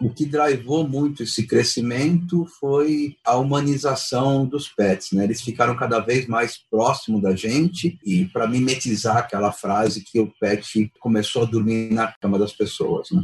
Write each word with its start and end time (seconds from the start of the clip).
o 0.00 0.10
que 0.10 0.26
drivou 0.26 0.86
muito 0.86 1.22
esse 1.22 1.46
crescimento 1.46 2.46
foi 2.60 3.16
a 3.24 3.36
humanização 3.36 4.44
dos 4.44 4.68
pets, 4.68 5.12
né? 5.12 5.24
Eles 5.24 5.40
ficaram 5.40 5.74
cada 5.76 6.00
vez 6.00 6.26
mais 6.26 6.58
próximo 6.70 7.20
da 7.20 7.34
gente 7.34 7.98
e 8.04 8.26
para 8.26 8.46
mimetizar 8.46 9.16
aquela 9.16 9.52
frase 9.52 10.04
que 10.04 10.20
o 10.20 10.32
pet 10.38 10.90
começou 11.00 11.42
a 11.42 11.46
dormir 11.46 11.92
na 11.92 12.12
cama 12.20 12.38
das 12.38 12.52
pessoas, 12.52 13.08
né? 13.10 13.22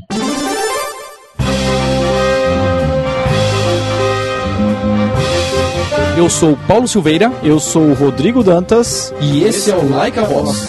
Eu 6.16 6.28
sou 6.28 6.56
Paulo 6.68 6.86
Silveira, 6.86 7.32
eu 7.42 7.58
sou 7.58 7.92
Rodrigo 7.94 8.44
Dantas 8.44 9.12
e 9.20 9.42
esse 9.42 9.70
é 9.70 9.76
o 9.76 9.88
Like 9.90 10.18
a 10.18 10.24
Boss. 10.24 10.68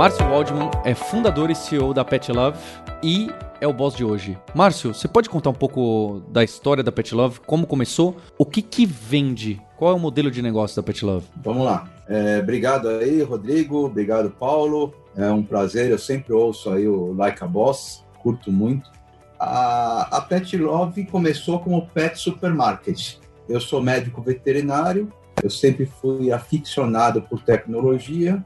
Márcio 0.00 0.26
Waldman 0.30 0.70
é 0.82 0.94
fundador 0.94 1.50
e 1.50 1.54
CEO 1.54 1.92
da 1.92 2.02
Pet 2.02 2.32
Love 2.32 2.58
e 3.02 3.28
é 3.60 3.66
o 3.66 3.72
boss 3.74 3.94
de 3.94 4.02
hoje. 4.02 4.38
Márcio, 4.54 4.94
você 4.94 5.06
pode 5.06 5.28
contar 5.28 5.50
um 5.50 5.54
pouco 5.54 6.22
da 6.30 6.42
história 6.42 6.82
da 6.82 6.90
Pet 6.90 7.14
Love, 7.14 7.40
como 7.40 7.66
começou, 7.66 8.16
o 8.38 8.46
que 8.46 8.62
que 8.62 8.86
vende, 8.86 9.60
qual 9.76 9.92
é 9.92 9.94
o 9.94 9.98
modelo 9.98 10.30
de 10.30 10.40
negócio 10.40 10.74
da 10.74 10.82
Pet 10.82 11.04
Love? 11.04 11.26
Vamos 11.44 11.66
lá. 11.66 11.86
É, 12.08 12.38
obrigado 12.38 12.88
aí, 12.88 13.22
Rodrigo, 13.22 13.84
obrigado, 13.84 14.30
Paulo. 14.30 14.94
É 15.14 15.30
um 15.30 15.42
prazer, 15.42 15.90
eu 15.90 15.98
sempre 15.98 16.32
ouço 16.32 16.70
aí 16.70 16.88
o 16.88 17.12
Like 17.12 17.44
a 17.44 17.46
Boss, 17.46 18.02
curto 18.22 18.50
muito. 18.50 18.90
A, 19.38 20.16
a 20.16 20.22
Pet 20.22 20.56
Love 20.56 21.04
começou 21.04 21.58
como 21.58 21.86
Pet 21.88 22.18
Supermarket. 22.18 23.18
Eu 23.46 23.60
sou 23.60 23.82
médico 23.82 24.22
veterinário, 24.22 25.12
eu 25.42 25.50
sempre 25.50 25.84
fui 25.84 26.32
aficionado 26.32 27.20
por 27.20 27.42
tecnologia 27.42 28.42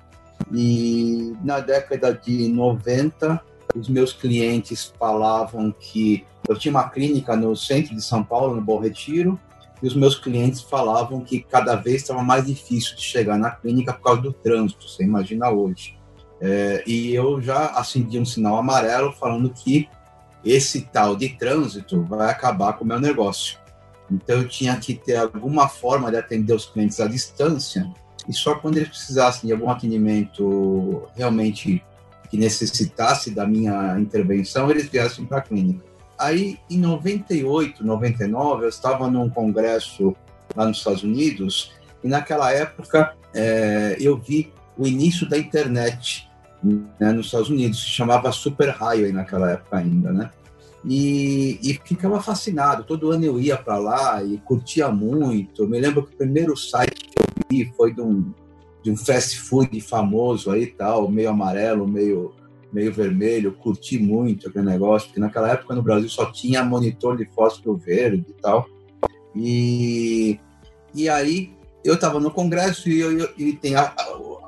e 0.53 1.35
na 1.43 1.61
década 1.61 2.13
de 2.13 2.49
90, 2.49 3.41
os 3.75 3.89
meus 3.89 4.13
clientes 4.13 4.93
falavam 4.99 5.75
que 5.79 6.25
eu 6.49 6.57
tinha 6.59 6.73
uma 6.73 6.89
clínica 6.89 7.35
no 7.37 7.57
centro 7.57 7.95
de 7.95 8.03
São 8.03 8.23
Paulo, 8.23 8.55
no 8.55 8.63
Bom 8.63 8.79
Retiro, 8.79 9.39
e 9.83 9.87
os 9.87 9.95
meus 9.95 10.19
clientes 10.19 10.61
falavam 10.63 11.21
que 11.21 11.41
cada 11.41 11.75
vez 11.75 12.03
estava 12.03 12.23
mais 12.23 12.47
difícil 12.47 12.97
de 12.97 13.03
chegar 13.03 13.39
na 13.39 13.51
clínica 13.51 13.93
por 13.93 14.03
causa 14.03 14.23
do 14.23 14.33
trânsito, 14.33 14.89
você 14.89 15.03
imagina 15.03 15.51
hoje. 15.51 15.99
É, 16.41 16.83
e 16.87 17.15
eu 17.15 17.41
já 17.41 17.67
acendi 17.69 18.19
um 18.19 18.25
sinal 18.25 18.57
amarelo 18.57 19.13
falando 19.13 19.51
que 19.51 19.89
esse 20.45 20.83
tal 20.83 21.17
de 21.17 21.31
trânsito 21.31 22.03
vai 22.03 22.31
acabar 22.31 22.75
com 22.75 22.85
o 22.85 22.87
meu 22.87 23.01
negócio. 23.01 23.59
Então 24.11 24.39
eu 24.39 24.49
tinha 24.49 24.77
que 24.77 24.95
ter 24.95 25.17
alguma 25.17 25.69
forma 25.69 26.11
de 26.11 26.19
atender 26.19 26.53
os 26.53 26.67
clientes 26.67 27.01
à 27.01 27.07
distância 27.07 27.91
e 28.29 28.33
só 28.33 28.55
quando 28.55 28.77
eles 28.77 28.89
precisassem 28.89 29.47
de 29.47 29.53
algum 29.53 29.71
atendimento 29.71 31.03
realmente 31.15 31.83
que 32.31 32.37
necessitasse 32.37 33.31
da 33.31 33.47
minha 33.47 33.99
intervenção, 33.99 34.71
eles 34.71 34.89
viessem 34.89 35.25
para 35.25 35.39
a 35.39 35.43
clínica. 35.43 35.85
Aí, 36.19 36.59
em 36.71 36.79
98, 36.79 37.85
99, 37.85 38.65
eu 38.65 38.69
estava 38.69 39.11
num 39.11 39.29
congresso 39.29 40.17
lá 40.55 40.67
nos 40.67 40.79
Estados 40.79 41.03
Unidos 41.03 41.73
e 42.03 42.09
naquela 42.09 42.53
época 42.53 43.15
é, 43.35 43.97
eu 44.01 44.17
vi 44.17 44.53
o 44.77 44.87
início 44.87 45.29
da 45.29 45.39
internet 45.39 46.29
né, 46.63 47.13
nos 47.13 47.27
Estados 47.27 47.51
Unidos, 47.51 47.83
se 47.83 47.89
chamava 47.89 48.33
Super 48.33 48.71
Highway 48.71 49.13
naquela 49.13 49.51
época 49.53 49.77
ainda, 49.77 50.13
né? 50.13 50.31
E, 50.87 51.59
e, 51.63 51.81
ficava 51.85 52.21
fascinado. 52.21 52.85
Todo 52.85 53.11
ano 53.11 53.25
eu 53.25 53.41
ia 53.41 53.57
para 53.57 53.79
lá 53.79 54.23
e 54.23 54.37
curtia 54.39 54.89
muito. 54.91 55.63
Eu 55.63 55.69
me 55.69 55.81
lembro 55.81 56.05
que 56.05 56.15
o 56.15 56.19
primeiro 56.19 56.57
site 56.57 57.11
vi 57.51 57.73
foi 57.77 57.95
de 57.95 58.03
um, 58.03 58.33
de 58.83 58.91
um 58.91 58.97
fast 58.97 59.41
food 59.41 59.81
famoso 59.81 60.51
aí 60.51 60.67
tal, 60.67 61.11
meio 61.11 61.31
amarelo, 61.31 61.89
meio, 61.89 62.35
meio 62.71 62.93
vermelho. 62.93 63.55
Curti 63.55 63.99
muito 63.99 64.49
aquele 64.49 64.67
negócio, 64.67 65.09
porque 65.09 65.21
naquela 65.21 65.51
época 65.51 65.75
no 65.75 65.83
Brasil 65.83 66.09
só 66.09 66.31
tinha 66.31 66.63
monitor 66.63 67.17
de 67.17 67.25
fósforo 67.35 67.77
verde 67.77 68.27
e 68.29 68.43
tal. 68.43 68.67
E, 69.35 70.39
e 70.95 71.09
aí 71.09 71.53
eu 71.83 71.95
estava 71.95 72.21
no 72.21 72.31
congresso 72.31 72.89
e, 72.89 73.01
eu, 73.01 73.31
e 73.39 73.55
tem 73.55 73.75
a, 73.75 73.95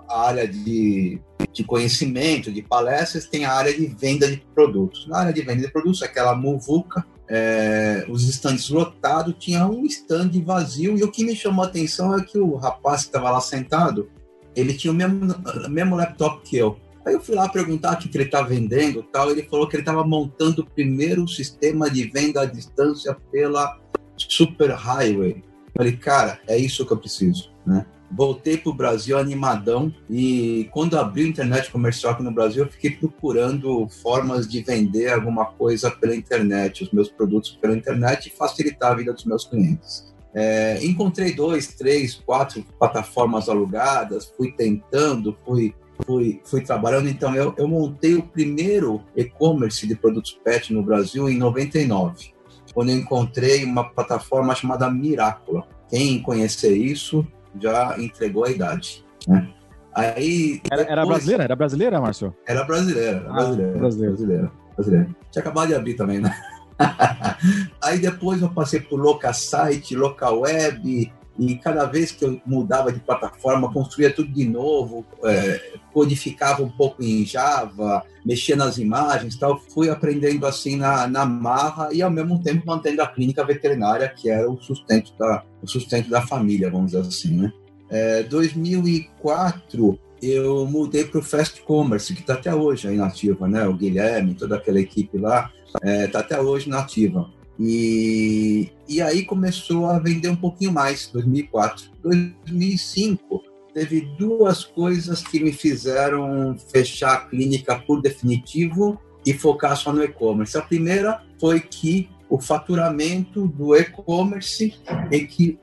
área 0.09 0.47
de, 0.47 1.21
de 1.53 1.65
conhecimento, 1.65 2.53
de 2.53 2.63
palestras, 2.63 3.27
tem 3.27 3.45
a 3.45 3.53
área 3.53 3.73
de 3.73 3.87
venda 3.87 4.29
de 4.29 4.39
produtos. 4.55 5.07
Na 5.09 5.19
área 5.19 5.33
de 5.33 5.43
venda 5.43 5.63
de 5.63 5.73
produtos, 5.73 6.03
aquela 6.03 6.35
muvuca, 6.35 7.05
é, 7.29 8.05
os 8.09 8.29
estandes 8.29 8.69
lotados, 8.71 9.35
tinha 9.39 9.67
um 9.67 9.85
stand 9.87 10.31
vazio, 10.45 10.97
e 10.97 11.03
o 11.03 11.11
que 11.11 11.25
me 11.25 11.35
chamou 11.35 11.65
a 11.65 11.69
atenção 11.69 12.17
é 12.17 12.23
que 12.23 12.39
o 12.39 12.55
rapaz 12.57 13.03
que 13.03 13.09
estava 13.09 13.31
lá 13.31 13.41
sentado, 13.41 14.09
ele 14.55 14.75
tinha 14.75 14.93
o 14.93 14.95
mesmo, 14.95 15.35
o 15.67 15.71
mesmo 15.71 15.97
laptop 15.97 16.43
que 16.43 16.57
eu. 16.57 16.79
Aí 17.05 17.15
eu 17.15 17.21
fui 17.21 17.37
lá 17.37 17.49
perguntar 17.49 17.95
o 17.95 17.97
que 17.99 18.17
ele 18.17 18.25
estava 18.25 18.49
vendendo 18.49 19.03
tal, 19.05 19.31
ele 19.31 19.45
falou 19.45 19.69
que 19.69 19.77
ele 19.77 19.83
estava 19.83 20.05
montando 20.05 20.63
o 20.63 20.67
primeiro 20.67 21.27
sistema 21.29 21.89
de 21.89 22.05
venda 22.05 22.41
à 22.41 22.45
distância 22.45 23.17
pela 23.31 23.79
Super 24.17 24.71
Highway. 24.71 25.45
Eu 25.67 25.73
falei, 25.77 25.97
cara, 25.97 26.41
é 26.49 26.57
isso 26.57 26.85
que 26.85 26.93
eu 26.93 26.97
preciso, 26.97 27.53
né? 27.65 27.87
Voltei 28.11 28.57
para 28.57 28.71
o 28.71 28.75
Brasil 28.75 29.19
animadão 29.19 29.93
e 30.09 30.69
quando 30.73 30.99
abri 30.99 31.25
a 31.25 31.29
internet 31.29 31.71
comercial 31.71 32.13
aqui 32.13 32.23
no 32.23 32.31
Brasil, 32.31 32.65
eu 32.65 32.71
fiquei 32.71 32.91
procurando 32.91 33.89
formas 33.89 34.47
de 34.47 34.63
vender 34.63 35.13
alguma 35.13 35.47
coisa 35.47 35.91
pela 35.91 36.15
internet, 36.15 36.85
os 36.85 36.91
meus 36.91 37.09
produtos 37.09 37.59
pela 37.61 37.77
internet 37.77 38.27
e 38.27 38.37
facilitar 38.37 38.93
a 38.93 38.95
vida 38.95 39.13
dos 39.13 39.25
meus 39.25 39.45
clientes. 39.45 40.15
É, 40.35 40.85
encontrei 40.85 41.35
dois, 41.35 41.69
três, 41.69 42.15
quatro 42.15 42.63
plataformas 42.79 43.49
alugadas, 43.49 44.33
fui 44.37 44.53
tentando, 44.53 45.37
fui 45.45 45.75
fui, 46.05 46.41
fui 46.45 46.61
trabalhando. 46.61 47.09
Então, 47.09 47.35
eu, 47.35 47.55
eu 47.57 47.69
montei 47.69 48.15
o 48.15 48.23
primeiro 48.23 49.03
e-commerce 49.15 49.87
de 49.87 49.95
produtos 49.95 50.39
pet 50.45 50.73
no 50.73 50.83
Brasil 50.83 51.29
em 51.29 51.39
99, 51.39 52.33
quando 52.75 52.91
eu 52.91 52.97
encontrei 52.97 53.65
uma 53.65 53.85
plataforma 53.85 54.55
chamada 54.55 54.91
Miracula. 54.91 55.67
Quem 55.89 56.21
conhecer 56.21 56.77
isso, 56.77 57.27
já 57.61 57.97
entregou 57.99 58.45
a 58.45 58.51
idade. 58.51 59.05
Né? 59.27 59.49
Aí, 59.95 60.61
era, 60.71 60.83
depois... 60.83 60.93
era, 60.93 61.07
brasileira? 61.07 61.45
Era 61.45 61.57
brasileira, 61.57 62.01
Márcio? 62.01 62.35
Era 62.47 62.65
brasileira, 62.65 63.19
era 63.19 63.33
brasileira, 63.33 63.73
ah, 63.75 63.79
brasileira. 63.79 64.09
brasileira, 64.09 64.53
brasileira. 64.75 65.09
Tinha 65.31 65.41
acabado 65.41 65.69
de 65.69 65.75
abrir 65.75 65.95
também, 65.95 66.21
né? 66.21 66.37
Aí 67.83 67.99
depois 67.99 68.43
eu 68.43 68.51
passei 68.51 68.81
por 68.81 69.01
local 69.01 69.33
site, 69.33 69.97
local 69.97 70.41
web, 70.41 71.13
e 71.39 71.57
cada 71.57 71.85
vez 71.85 72.11
que 72.11 72.25
eu 72.25 72.41
mudava 72.47 72.91
de 72.93 73.01
plataforma, 73.01 73.73
construía 73.73 74.13
tudo 74.13 74.33
de 74.33 74.45
novo, 74.49 75.05
é, 75.25 75.73
codificava 75.93 76.63
um 76.63 76.71
pouco 76.71 77.03
em 77.03 77.25
Java, 77.25 78.03
mexia 78.25 78.57
nas 78.57 78.79
imagens 78.79 79.37
tal. 79.37 79.61
Fui 79.61 79.91
aprendendo 79.91 80.47
assim 80.47 80.77
na, 80.77 81.07
na 81.07 81.27
marra 81.27 81.91
e 81.93 82.01
ao 82.01 82.11
mesmo 82.11 82.43
tempo 82.43 82.67
mantendo 82.67 83.03
a 83.03 83.07
clínica 83.07 83.45
veterinária, 83.45 84.09
que 84.09 84.31
era 84.31 84.51
o 84.51 84.61
sustento 84.61 85.13
da, 85.19 85.45
o 85.63 85.67
sustento 85.67 86.09
da 86.09 86.23
família, 86.23 86.71
vamos 86.71 86.93
dizer 86.93 87.07
assim, 87.07 87.37
né? 87.37 87.53
É, 87.89 88.23
2004 88.25 89.99
eu 90.23 90.67
mudei 90.67 91.05
para 91.05 91.21
o 91.21 91.23
Fast 91.23 91.63
Commerce, 91.63 92.15
que 92.15 92.21
está 92.21 92.35
até 92.35 92.55
hoje 92.55 92.89
aí 92.89 92.97
nativa, 92.97 93.47
né? 93.47 93.67
O 93.67 93.75
Guilherme, 93.75 94.35
toda 94.35 94.57
aquela 94.57 94.81
equipe 94.81 95.19
lá, 95.19 95.53
está 95.67 95.79
é, 95.83 96.07
tá 96.07 96.21
até 96.21 96.41
hoje 96.41 96.69
nativa. 96.71 97.31
E, 97.59 98.71
e 98.89 99.01
aí 99.01 99.25
começou 99.25 99.87
a 99.87 99.99
vender 99.99 100.29
um 100.29 100.37
pouquinho 100.37 100.73
mais, 100.73 101.09
2004. 101.09 101.91
2005 102.03 103.43
teve 103.73 104.03
duas 104.19 104.65
coisas 104.65 105.23
que 105.23 105.39
me 105.39 105.53
fizeram 105.53 106.57
fechar 106.73 107.13
a 107.13 107.21
clínica 107.27 107.79
por 107.79 108.01
definitivo 108.01 108.99
e 109.25 109.35
focar 109.35 109.77
só 109.77 109.93
no 109.93 110.03
e-commerce. 110.03 110.57
A 110.57 110.63
primeira 110.63 111.23
foi 111.39 111.61
que 111.61 112.09
o 112.29 112.41
faturamento 112.41 113.47
do 113.47 113.77
e-commerce 113.77 114.75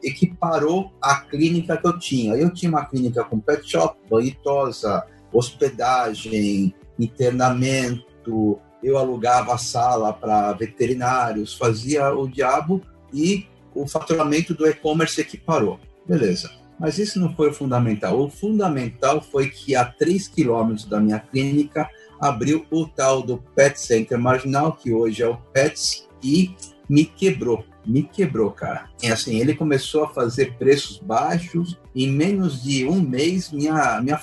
equiparou 0.03 0.93
a 1.01 1.15
clínica 1.21 1.75
que 1.77 1.87
eu 1.87 1.99
tinha. 1.99 2.35
Eu 2.35 2.53
tinha 2.53 2.69
uma 2.69 2.85
clínica 2.85 3.23
com 3.23 3.39
pet 3.39 3.69
shop, 3.69 3.97
banho 4.09 4.35
hospedagem, 5.33 6.73
internamento, 6.99 8.59
eu 8.83 8.97
alugava 8.97 9.53
a 9.53 9.57
sala 9.57 10.11
para 10.11 10.51
veterinários, 10.53 11.55
fazia 11.55 12.13
o 12.13 12.27
diabo 12.27 12.81
e 13.13 13.47
o 13.73 13.87
faturamento 13.87 14.53
do 14.53 14.67
e-commerce 14.67 15.19
equiparou. 15.19 15.79
Beleza. 16.05 16.51
Mas 16.79 16.97
isso 16.97 17.19
não 17.19 17.33
foi 17.33 17.49
o 17.49 17.53
fundamental. 17.53 18.19
O 18.19 18.29
fundamental 18.29 19.21
foi 19.21 19.49
que 19.49 19.75
a 19.75 19.85
3 19.85 20.27
quilômetros 20.27 20.85
da 20.85 20.99
minha 20.99 21.19
clínica 21.19 21.89
abriu 22.19 22.65
o 22.69 22.85
tal 22.85 23.21
do 23.21 23.37
Pet 23.55 23.79
Center 23.79 24.17
Marginal, 24.17 24.73
que 24.73 24.91
hoje 24.91 25.23
é 25.23 25.27
o 25.27 25.37
Pets, 25.53 26.07
e 26.21 26.55
me 26.89 27.05
quebrou 27.05 27.63
me 27.85 28.03
quebrou, 28.03 28.51
cara. 28.51 28.89
E 29.01 29.07
assim, 29.07 29.39
ele 29.39 29.53
começou 29.53 30.05
a 30.05 30.09
fazer 30.09 30.53
preços 30.57 30.97
baixos. 30.99 31.77
Em 31.95 32.11
menos 32.11 32.63
de 32.63 32.85
um 32.85 32.99
mês, 32.99 33.51
minha, 33.51 34.01
minha, 34.01 34.19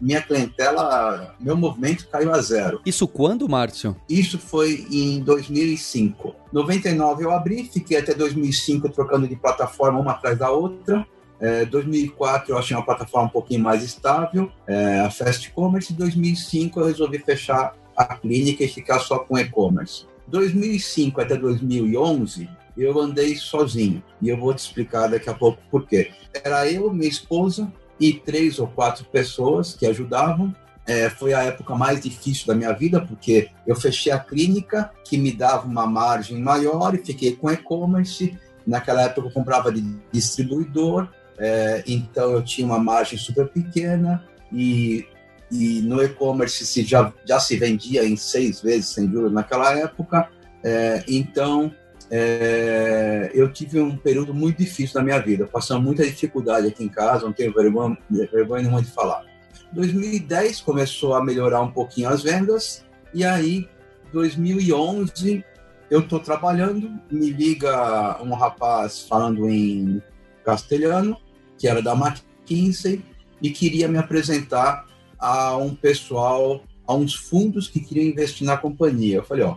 minha 0.00 0.22
clientela, 0.22 1.34
meu 1.38 1.56
movimento 1.56 2.08
caiu 2.08 2.32
a 2.32 2.40
zero. 2.40 2.80
Isso 2.86 3.06
quando, 3.06 3.48
Márcio? 3.48 3.96
Isso 4.08 4.38
foi 4.38 4.86
em 4.90 5.20
2005. 5.20 6.34
99 6.52 7.24
eu 7.24 7.30
abri, 7.30 7.64
fiquei 7.64 7.98
até 7.98 8.14
2005 8.14 8.88
trocando 8.88 9.28
de 9.28 9.36
plataforma 9.36 10.00
uma 10.00 10.12
atrás 10.12 10.38
da 10.38 10.50
outra. 10.50 11.06
É, 11.40 11.64
2004 11.66 12.52
eu 12.52 12.58
achei 12.58 12.76
uma 12.76 12.84
plataforma 12.84 13.26
um 13.26 13.30
pouquinho 13.30 13.60
mais 13.60 13.82
estável, 13.82 14.50
é, 14.66 15.00
a 15.00 15.10
Fast 15.10 15.50
Commerce. 15.50 15.92
Em 15.92 15.96
2005 15.96 16.80
eu 16.80 16.86
resolvi 16.86 17.18
fechar 17.18 17.74
a 17.96 18.16
clínica 18.16 18.64
e 18.64 18.68
ficar 18.68 19.00
só 19.00 19.18
com 19.18 19.38
e-commerce. 19.38 20.06
2005 20.26 21.20
até 21.20 21.36
2011 21.36 22.48
eu 22.76 23.00
andei 23.00 23.36
sozinho. 23.36 24.02
E 24.20 24.28
eu 24.28 24.36
vou 24.36 24.52
te 24.54 24.58
explicar 24.58 25.08
daqui 25.08 25.28
a 25.30 25.34
pouco 25.34 25.60
por 25.70 25.86
quê. 25.86 26.10
Era 26.32 26.70
eu, 26.70 26.92
minha 26.92 27.08
esposa 27.08 27.72
e 28.00 28.12
três 28.12 28.58
ou 28.58 28.66
quatro 28.66 29.04
pessoas 29.04 29.74
que 29.74 29.86
ajudavam. 29.86 30.54
É, 30.86 31.08
foi 31.08 31.32
a 31.32 31.42
época 31.42 31.74
mais 31.74 32.00
difícil 32.00 32.46
da 32.46 32.54
minha 32.54 32.72
vida, 32.72 33.00
porque 33.00 33.48
eu 33.66 33.74
fechei 33.74 34.12
a 34.12 34.18
clínica, 34.18 34.90
que 35.04 35.16
me 35.16 35.32
dava 35.32 35.66
uma 35.66 35.86
margem 35.86 36.38
maior, 36.38 36.94
e 36.94 36.98
fiquei 36.98 37.34
com 37.34 37.50
e-commerce. 37.50 38.38
Naquela 38.66 39.02
época 39.02 39.28
eu 39.28 39.32
comprava 39.32 39.72
de 39.72 39.80
distribuidor, 40.12 41.08
é, 41.38 41.82
então 41.86 42.32
eu 42.32 42.42
tinha 42.42 42.66
uma 42.66 42.78
margem 42.78 43.18
super 43.18 43.48
pequena, 43.48 44.22
e, 44.52 45.06
e 45.50 45.80
no 45.80 46.02
e-commerce 46.02 46.82
já, 46.84 47.12
já 47.24 47.40
se 47.40 47.56
vendia 47.56 48.04
em 48.04 48.16
seis 48.16 48.60
vezes 48.60 48.88
sem 48.88 49.10
juros 49.10 49.32
naquela 49.32 49.78
época. 49.78 50.28
É, 50.62 51.02
então 51.08 51.74
é, 52.10 53.30
eu 53.34 53.52
tive 53.52 53.80
um 53.80 53.96
período 53.96 54.34
muito 54.34 54.58
difícil 54.58 54.98
na 54.98 55.04
minha 55.04 55.18
vida, 55.18 55.46
passando 55.46 55.82
muita 55.82 56.04
dificuldade 56.04 56.66
aqui 56.66 56.84
em 56.84 56.88
casa, 56.88 57.24
não 57.24 57.32
tenho 57.32 57.52
vergonha, 57.52 57.96
vergonha 58.10 58.62
nenhuma 58.62 58.82
de 58.82 58.90
falar. 58.90 59.24
2010 59.72 60.60
começou 60.60 61.14
a 61.14 61.24
melhorar 61.24 61.60
um 61.60 61.70
pouquinho 61.70 62.08
as 62.08 62.22
vendas, 62.22 62.84
e 63.12 63.24
aí, 63.24 63.68
2011, 64.12 65.44
eu 65.90 66.00
estou 66.00 66.20
trabalhando, 66.20 66.90
me 67.10 67.30
liga 67.30 68.22
um 68.22 68.34
rapaz 68.34 69.06
falando 69.08 69.48
em 69.48 70.02
castelhano, 70.44 71.16
que 71.58 71.68
era 71.68 71.80
da 71.80 71.94
McKinsey, 71.94 73.02
e 73.40 73.50
queria 73.50 73.88
me 73.88 73.98
apresentar 73.98 74.86
a 75.18 75.56
um 75.56 75.74
pessoal, 75.74 76.62
a 76.86 76.94
uns 76.94 77.14
fundos 77.14 77.68
que 77.68 77.80
queriam 77.80 78.06
investir 78.06 78.46
na 78.46 78.56
companhia. 78.56 79.16
Eu 79.16 79.24
falei, 79.24 79.44
ó, 79.44 79.56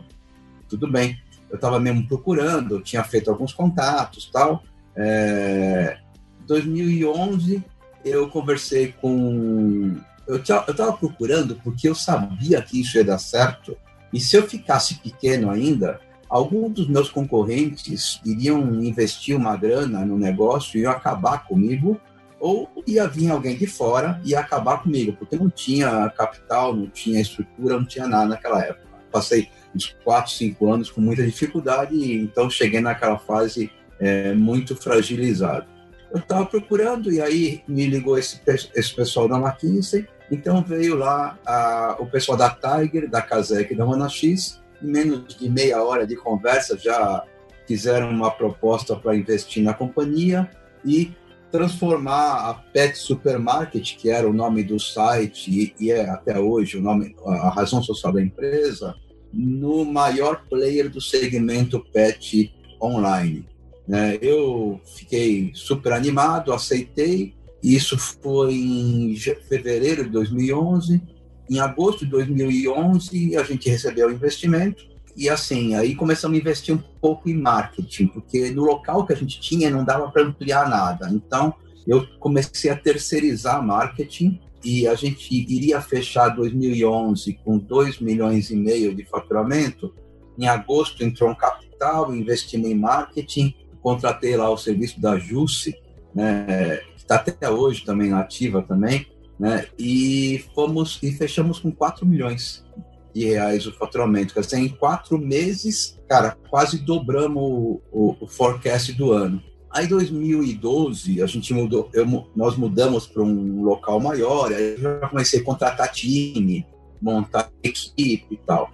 tudo 0.70 0.90
bem, 0.90 1.18
eu 1.50 1.56
estava 1.56 1.80
mesmo 1.80 2.08
procurando, 2.08 2.82
tinha 2.82 3.04
feito 3.04 3.30
alguns 3.30 3.54
contatos 3.54 4.30
tal. 4.32 4.64
É, 4.96 5.98
2011 6.46 7.64
eu 8.04 8.30
conversei 8.30 8.94
com 8.94 9.96
eu 10.28 10.38
estava 10.38 10.94
procurando 10.94 11.56
porque 11.64 11.88
eu 11.88 11.96
sabia 11.96 12.62
que 12.62 12.82
isso 12.82 12.98
ia 12.98 13.04
dar 13.04 13.20
certo 13.20 13.78
e 14.12 14.20
se 14.20 14.36
eu 14.36 14.48
ficasse 14.48 14.96
pequeno 14.96 15.50
ainda 15.50 16.00
alguns 16.30 16.74
dos 16.74 16.88
meus 16.88 17.10
concorrentes 17.10 18.20
iriam 18.26 18.84
investir 18.84 19.36
uma 19.36 19.56
grana 19.56 20.04
no 20.04 20.18
negócio 20.18 20.78
e 20.78 20.82
iam 20.82 20.92
acabar 20.92 21.46
comigo 21.46 22.00
ou 22.40 22.70
ia 22.86 23.08
vir 23.08 23.30
alguém 23.30 23.56
de 23.56 23.68
fora 23.68 24.22
e 24.24 24.36
acabar 24.36 24.84
comigo 24.84 25.14
porque 25.14 25.36
não 25.36 25.50
tinha 25.50 26.10
capital 26.10 26.76
não 26.76 26.88
tinha 26.88 27.22
estrutura 27.22 27.78
não 27.78 27.86
tinha 27.86 28.08
nada 28.08 28.26
naquela 28.26 28.64
época 28.64 28.88
passei 29.12 29.50
uns 29.78 29.96
4, 30.04 30.32
5 30.32 30.72
anos 30.72 30.92
com 30.92 31.00
muita 31.00 31.24
dificuldade, 31.24 31.96
e 31.96 32.22
então 32.22 32.50
cheguei 32.50 32.82
naquela 32.82 33.18
fase 33.18 33.72
é, 34.00 34.34
muito 34.34 34.76
fragilizado. 34.76 35.66
Eu 36.12 36.20
estava 36.20 36.46
procurando 36.46 37.12
e 37.12 37.22
aí 37.22 37.64
me 37.68 37.86
ligou 37.86 38.18
esse, 38.18 38.42
esse 38.48 38.96
pessoal 38.96 39.28
da 39.28 39.38
McKinsey, 39.38 40.08
então 40.32 40.64
veio 40.64 40.96
lá 40.96 41.38
a, 41.46 41.96
o 42.00 42.06
pessoal 42.06 42.38
da 42.38 42.50
Tiger, 42.50 43.10
da 43.10 43.22
Kazek 43.22 43.74
da 43.76 43.86
Mana 43.86 44.10
X, 44.10 44.62
em 44.82 44.88
menos 44.88 45.36
de 45.36 45.50
meia 45.50 45.82
hora 45.84 46.06
de 46.06 46.16
conversa 46.16 46.78
já 46.78 47.24
fizeram 47.68 48.10
uma 48.10 48.32
proposta 48.32 48.96
para 48.96 49.16
investir 49.16 49.64
na 49.64 49.74
companhia 49.74 50.50
e 50.86 51.14
transformar 51.52 52.50
a 52.50 52.54
Pet 52.54 52.98
Supermarket, 52.98 53.96
que 53.98 54.10
era 54.10 54.30
o 54.30 54.34
nome 54.34 54.64
do 54.64 54.80
site 54.80 55.50
e, 55.80 55.86
e 55.86 55.92
é 55.92 56.10
até 56.10 56.40
hoje 56.40 56.78
o 56.78 56.82
nome, 56.82 57.16
a 57.26 57.50
razão 57.50 57.82
social 57.82 58.14
da 58.14 58.22
empresa, 58.22 58.96
no 59.38 59.86
maior 59.86 60.44
player 60.50 60.90
do 60.90 61.00
segmento 61.00 61.80
pet 61.94 62.52
online. 62.82 63.46
Né? 63.88 64.18
Eu 64.20 64.82
fiquei 64.96 65.52
super 65.54 65.94
animado, 65.94 66.52
aceitei. 66.52 67.36
Isso 67.62 67.98
foi 67.98 68.56
em 68.56 69.16
fevereiro 69.16 70.06
de 70.06 70.10
2011. 70.10 71.02
Em 71.50 71.60
agosto 71.60 72.04
de 72.04 72.12
2011, 72.12 73.38
a 73.38 73.44
gente 73.44 73.70
recebeu 73.70 74.08
o 74.08 74.12
investimento. 74.12 74.84
E 75.16 75.30
assim, 75.30 75.76
aí 75.76 75.96
começamos 75.96 76.36
a 76.36 76.42
investir 76.42 76.76
um 76.76 76.84
pouco 77.00 77.30
em 77.30 77.36
marketing, 77.36 78.08
porque 78.08 78.52
no 78.52 78.64
local 78.64 79.06
que 79.06 79.14
a 79.14 79.16
gente 79.16 79.40
tinha 79.40 79.70
não 79.70 79.84
dava 79.84 80.12
para 80.12 80.24
ampliar 80.24 80.70
nada. 80.70 81.10
Então, 81.12 81.54
eu 81.88 82.06
comecei 82.20 82.70
a 82.70 82.76
terceirizar 82.76 83.66
marketing 83.66 84.40
e 84.64 84.88
a 84.88 84.96
gente 84.96 85.34
iria 85.34 85.82
fechar 85.82 86.30
2011 86.30 87.34
com 87.44 87.58
2 87.58 88.00
milhões 88.00 88.50
e 88.50 88.56
meio 88.56 88.94
de 88.96 89.06
faturamento, 89.06 89.94
em 90.38 90.48
agosto 90.48 91.04
entrou 91.04 91.30
um 91.30 91.36
capital, 91.36 92.14
investimos 92.14 92.70
em 92.70 92.76
marketing, 92.76 93.54
contratei 93.82 94.36
lá 94.36 94.50
o 94.50 94.58
serviço 94.58 95.00
da 95.00 95.18
Jusce, 95.18 95.76
né, 96.14 96.78
que 96.96 97.02
está 97.02 97.16
até 97.16 97.50
hoje 97.50 97.86
também 97.86 98.14
ativa 98.14 98.62
também, 98.62 99.08
né, 99.40 99.68
e 99.78 100.44
fomos 100.54 101.00
e 101.02 101.12
fechamos 101.12 101.60
com 101.60 101.72
4 101.72 102.06
milhões 102.06 102.66
de 103.14 103.26
reais 103.26 103.66
o 103.66 103.74
faturamento. 103.74 104.34
Quer 104.34 104.42
dizer, 104.42 104.60
em 104.60 104.70
quatro 104.70 105.18
meses, 105.18 106.00
cara, 106.08 106.38
quase 106.50 106.78
dobramos 106.78 107.42
o, 107.42 107.82
o, 107.92 108.16
o 108.22 108.28
forecast 108.28 108.94
do 108.94 109.12
ano. 109.12 109.42
Aí, 109.78 109.86
em 109.86 109.90
2012, 109.90 111.22
a 111.22 111.28
gente 111.28 111.54
mudou, 111.54 111.88
eu, 111.94 112.04
nós 112.36 112.58
mudamos 112.58 113.06
para 113.06 113.22
um 113.22 113.62
local 113.62 114.00
maior, 114.00 114.52
aí 114.52 114.72
eu 114.72 114.80
já 114.80 115.08
comecei 115.08 115.40
a 115.40 115.44
contratar 115.44 115.92
time, 115.92 116.66
montar 117.00 117.52
equipe 117.62 118.26
e 118.32 118.38
tal. 118.38 118.72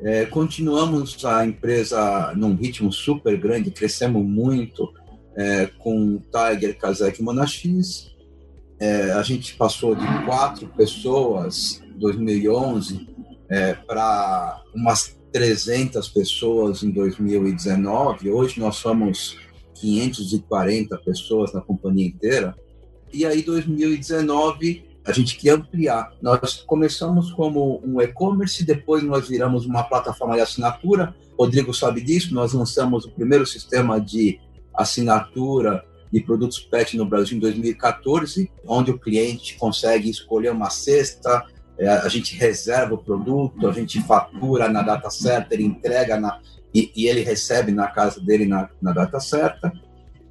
é, 0.00 0.26
continuamos 0.26 1.24
a 1.24 1.46
empresa 1.46 2.34
num 2.34 2.56
ritmo 2.56 2.92
super 2.92 3.36
grande, 3.36 3.70
crescemos 3.70 4.26
muito 4.26 4.92
é, 5.36 5.66
com 5.78 6.18
Tiger, 6.18 6.76
Kazek 6.76 7.20
e 7.20 7.22
Monax. 7.22 8.10
É, 8.80 9.12
a 9.12 9.22
gente 9.22 9.54
passou 9.54 9.94
de 9.94 10.04
quatro 10.24 10.66
pessoas 10.76 11.80
em 11.86 11.92
2011 12.00 13.14
é, 13.48 13.74
para 13.74 14.62
umas 14.74 15.16
300 15.32 16.08
pessoas 16.08 16.82
em 16.82 16.90
2019. 16.90 18.30
Hoje 18.30 18.58
nós 18.58 18.76
somos 18.76 19.36
540 19.74 20.96
pessoas 20.98 21.52
na 21.52 21.60
companhia 21.60 22.06
inteira. 22.06 22.54
E 23.12 23.24
aí, 23.24 23.42
2019, 23.42 24.84
a 25.04 25.12
gente 25.12 25.36
quer 25.36 25.50
ampliar. 25.50 26.12
Nós 26.20 26.64
começamos 26.66 27.32
como 27.32 27.80
um 27.84 28.00
e-commerce, 28.00 28.64
depois 28.64 29.02
nós 29.02 29.28
viramos 29.28 29.64
uma 29.64 29.84
plataforma 29.84 30.34
de 30.34 30.40
assinatura. 30.40 31.14
Rodrigo 31.38 31.72
sabe 31.72 32.00
disso. 32.00 32.34
Nós 32.34 32.52
lançamos 32.52 33.04
o 33.04 33.10
primeiro 33.10 33.46
sistema 33.46 34.00
de 34.00 34.40
assinatura 34.74 35.84
de 36.12 36.20
produtos 36.20 36.58
PET 36.58 36.96
no 36.96 37.04
Brasil 37.04 37.36
em 37.36 37.40
2014, 37.40 38.50
onde 38.66 38.90
o 38.90 38.98
cliente 38.98 39.56
consegue 39.56 40.08
escolher 40.08 40.50
uma 40.50 40.70
cesta, 40.70 41.44
a 41.78 42.08
gente 42.08 42.34
reserva 42.36 42.94
o 42.94 42.98
produto, 42.98 43.68
a 43.68 43.72
gente 43.72 44.00
fatura 44.02 44.68
na 44.68 44.82
data 44.82 45.10
certa, 45.10 45.54
ele 45.54 45.64
entrega 45.64 46.18
na, 46.18 46.40
e, 46.74 46.90
e 46.96 47.06
ele 47.06 47.22
recebe 47.22 47.72
na 47.72 47.86
casa 47.88 48.20
dele 48.20 48.46
na, 48.46 48.68
na 48.80 48.92
data 48.92 49.20
certa. 49.20 49.72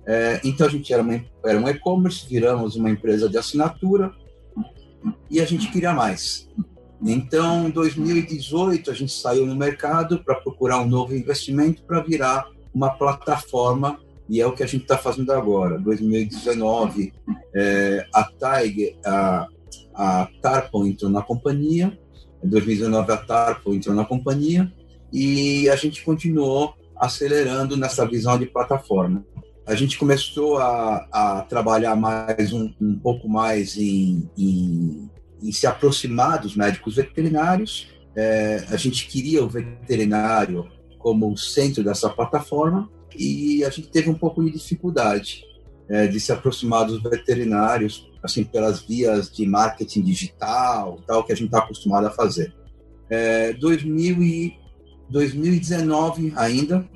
É, 0.08 0.40
então 0.44 0.68
a 0.68 0.70
gente 0.70 0.94
era, 0.94 1.02
uma, 1.02 1.24
era 1.44 1.60
um 1.60 1.68
e-commerce, 1.68 2.28
viramos 2.28 2.76
uma 2.76 2.90
empresa 2.90 3.28
de 3.28 3.38
assinatura 3.38 4.14
e 5.30 5.40
a 5.40 5.46
gente 5.46 5.72
queria 5.72 5.94
mais. 5.94 6.48
Então, 7.04 7.68
em 7.68 7.72
2018, 7.72 8.90
a 8.90 8.94
gente 8.94 9.12
saiu 9.12 9.46
no 9.46 9.56
mercado 9.56 10.24
para 10.24 10.36
procurar 10.36 10.80
um 10.80 10.88
novo 10.88 11.16
investimento 11.16 11.84
para 11.84 12.02
virar 12.02 12.48
uma 12.74 12.90
plataforma 12.90 14.00
e 14.28 14.42
é 14.42 14.48
o 14.48 14.54
que 14.54 14.64
a 14.64 14.68
gente 14.68 14.84
está 14.84 14.98
fazendo 14.98 15.32
agora. 15.32 15.78
2019, 15.78 17.14
é, 17.54 18.08
a 18.14 18.24
Tiger, 18.24 18.96
a, 19.06 19.48
a 19.96 20.30
Tarpon 20.42 20.86
entrou 20.86 21.10
na 21.10 21.22
companhia, 21.22 21.98
em 22.44 22.48
2019 22.48 23.12
a 23.12 23.18
Tarpon 23.18 23.74
entrou 23.74 23.96
na 23.96 24.06
companhia 24.06 24.72
e 25.12 25.70
a 25.70 25.76
gente 25.76 26.04
continuou 26.04 26.74
acelerando 26.96 27.76
nessa 27.76 28.06
visão 28.06 28.38
de 28.38 28.46
plataforma. 28.46 29.26
A 29.66 29.74
gente 29.74 29.98
começou 29.98 30.58
a, 30.58 31.08
a 31.12 31.42
trabalhar 31.42 31.96
mais 31.96 32.54
um, 32.54 32.72
um 32.80 33.00
pouco 33.00 33.28
mais 33.28 33.78
em, 33.78 34.30
em 34.38 35.10
em 35.42 35.52
se 35.52 35.68
aproximar 35.68 36.40
dos 36.40 36.56
médicos 36.56 36.96
veterinários. 36.96 37.88
É, 38.16 38.66
a 38.70 38.78
gente 38.78 39.08
queria 39.08 39.44
o 39.44 39.50
veterinário 39.50 40.70
como 40.98 41.32
o 41.32 41.38
centro 41.38 41.84
dessa 41.84 42.10
plataforma 42.10 42.90
e 43.16 43.64
a 43.64 43.70
gente 43.70 43.90
teve 43.90 44.10
um 44.10 44.16
pouco 44.16 44.44
de 44.44 44.52
dificuldade 44.52 45.44
é, 45.88 46.08
de 46.08 46.20
se 46.20 46.32
aproximar 46.32 46.86
dos 46.86 47.02
veterinários, 47.02 48.10
assim, 48.26 48.44
pelas 48.44 48.82
vias 48.82 49.32
de 49.32 49.46
marketing 49.46 50.02
digital, 50.02 51.00
tal, 51.06 51.24
que 51.24 51.32
a 51.32 51.36
gente 51.36 51.46
está 51.46 51.60
acostumado 51.60 52.08
a 52.08 52.12
fazer. 52.12 52.54
É, 53.10 53.54
2000 53.54 54.24
e 54.24 54.58
2019 55.10 56.34
ainda, 56.36 56.88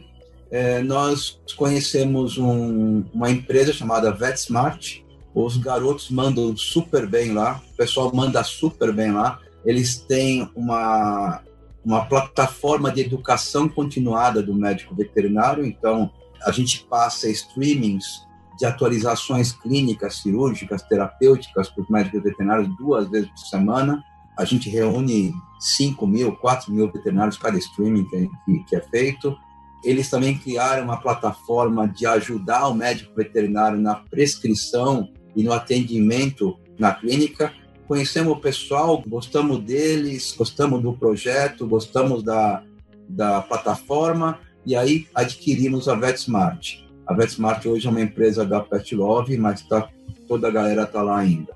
é, 0.52 0.82
nós 0.82 1.40
conhecemos 1.56 2.38
um, 2.38 3.04
uma 3.14 3.30
empresa 3.30 3.72
chamada 3.72 4.12
VetSmart. 4.12 5.02
Os 5.34 5.58
garotos 5.58 6.10
mandam 6.10 6.58
super 6.58 7.06
bem 7.06 7.32
lá, 7.32 7.62
o 7.72 7.78
pessoal 7.78 8.12
manda 8.14 8.44
super 8.44 8.92
bem 8.92 9.12
lá. 9.12 9.40
Eles 9.64 9.98
têm 9.98 10.50
uma, 10.56 11.44
uma 11.86 12.06
plataforma 12.06 12.92
de 12.92 13.02
educação 13.02 13.70
continuada 13.70 14.42
do 14.42 14.56
médico 14.56 14.96
veterinário, 14.96 15.64
então 15.64 16.12
a 16.44 16.52
gente 16.52 16.84
passa 16.90 17.30
streamings 17.30 18.28
de 18.60 18.66
atualizações 18.66 19.54
clínicas, 19.54 20.18
cirúrgicas, 20.18 20.84
terapêuticas 20.84 21.70
para 21.70 21.82
os 21.82 21.90
médicos 21.90 22.22
veterinários 22.22 22.68
duas 22.78 23.10
vezes 23.10 23.30
por 23.30 23.48
semana. 23.48 24.04
A 24.38 24.44
gente 24.44 24.70
reúne 24.70 25.34
5 25.60 26.06
mil, 26.06 26.36
4 26.36 26.72
mil 26.72 26.92
veterinários 26.92 27.38
cada 27.38 27.58
streaming 27.58 28.06
que, 28.06 28.30
que 28.68 28.76
é 28.76 28.82
feito. 28.82 29.36
Eles 29.82 30.10
também 30.10 30.38
criaram 30.38 30.84
uma 30.84 30.98
plataforma 30.98 31.88
de 31.88 32.06
ajudar 32.06 32.68
o 32.68 32.74
médico 32.74 33.16
veterinário 33.16 33.80
na 33.80 33.96
prescrição 33.96 35.08
e 35.34 35.42
no 35.42 35.54
atendimento 35.54 36.60
na 36.78 36.94
clínica. 36.94 37.54
Conhecemos 37.88 38.34
o 38.34 38.42
pessoal, 38.42 39.02
gostamos 39.08 39.64
deles, 39.64 40.36
gostamos 40.38 40.82
do 40.82 40.92
projeto, 40.92 41.66
gostamos 41.66 42.24
da, 42.24 42.62
da 43.08 43.42
plataforma 43.42 44.38
e 44.66 44.76
aí 44.76 45.08
adquirimos 45.16 45.88
a 45.88 45.96
VetSmart. 45.96 46.89
A 47.10 47.14
VetSmart 47.16 47.66
hoje 47.66 47.88
é 47.88 47.90
uma 47.90 48.02
empresa 48.02 48.46
da 48.46 48.60
Pet 48.60 48.96
Love, 48.96 49.36
mas 49.36 49.64
tá, 49.64 49.90
toda 50.28 50.48
a 50.48 50.52
galera 50.52 50.84
está 50.84 51.02
lá 51.02 51.18
ainda. 51.18 51.52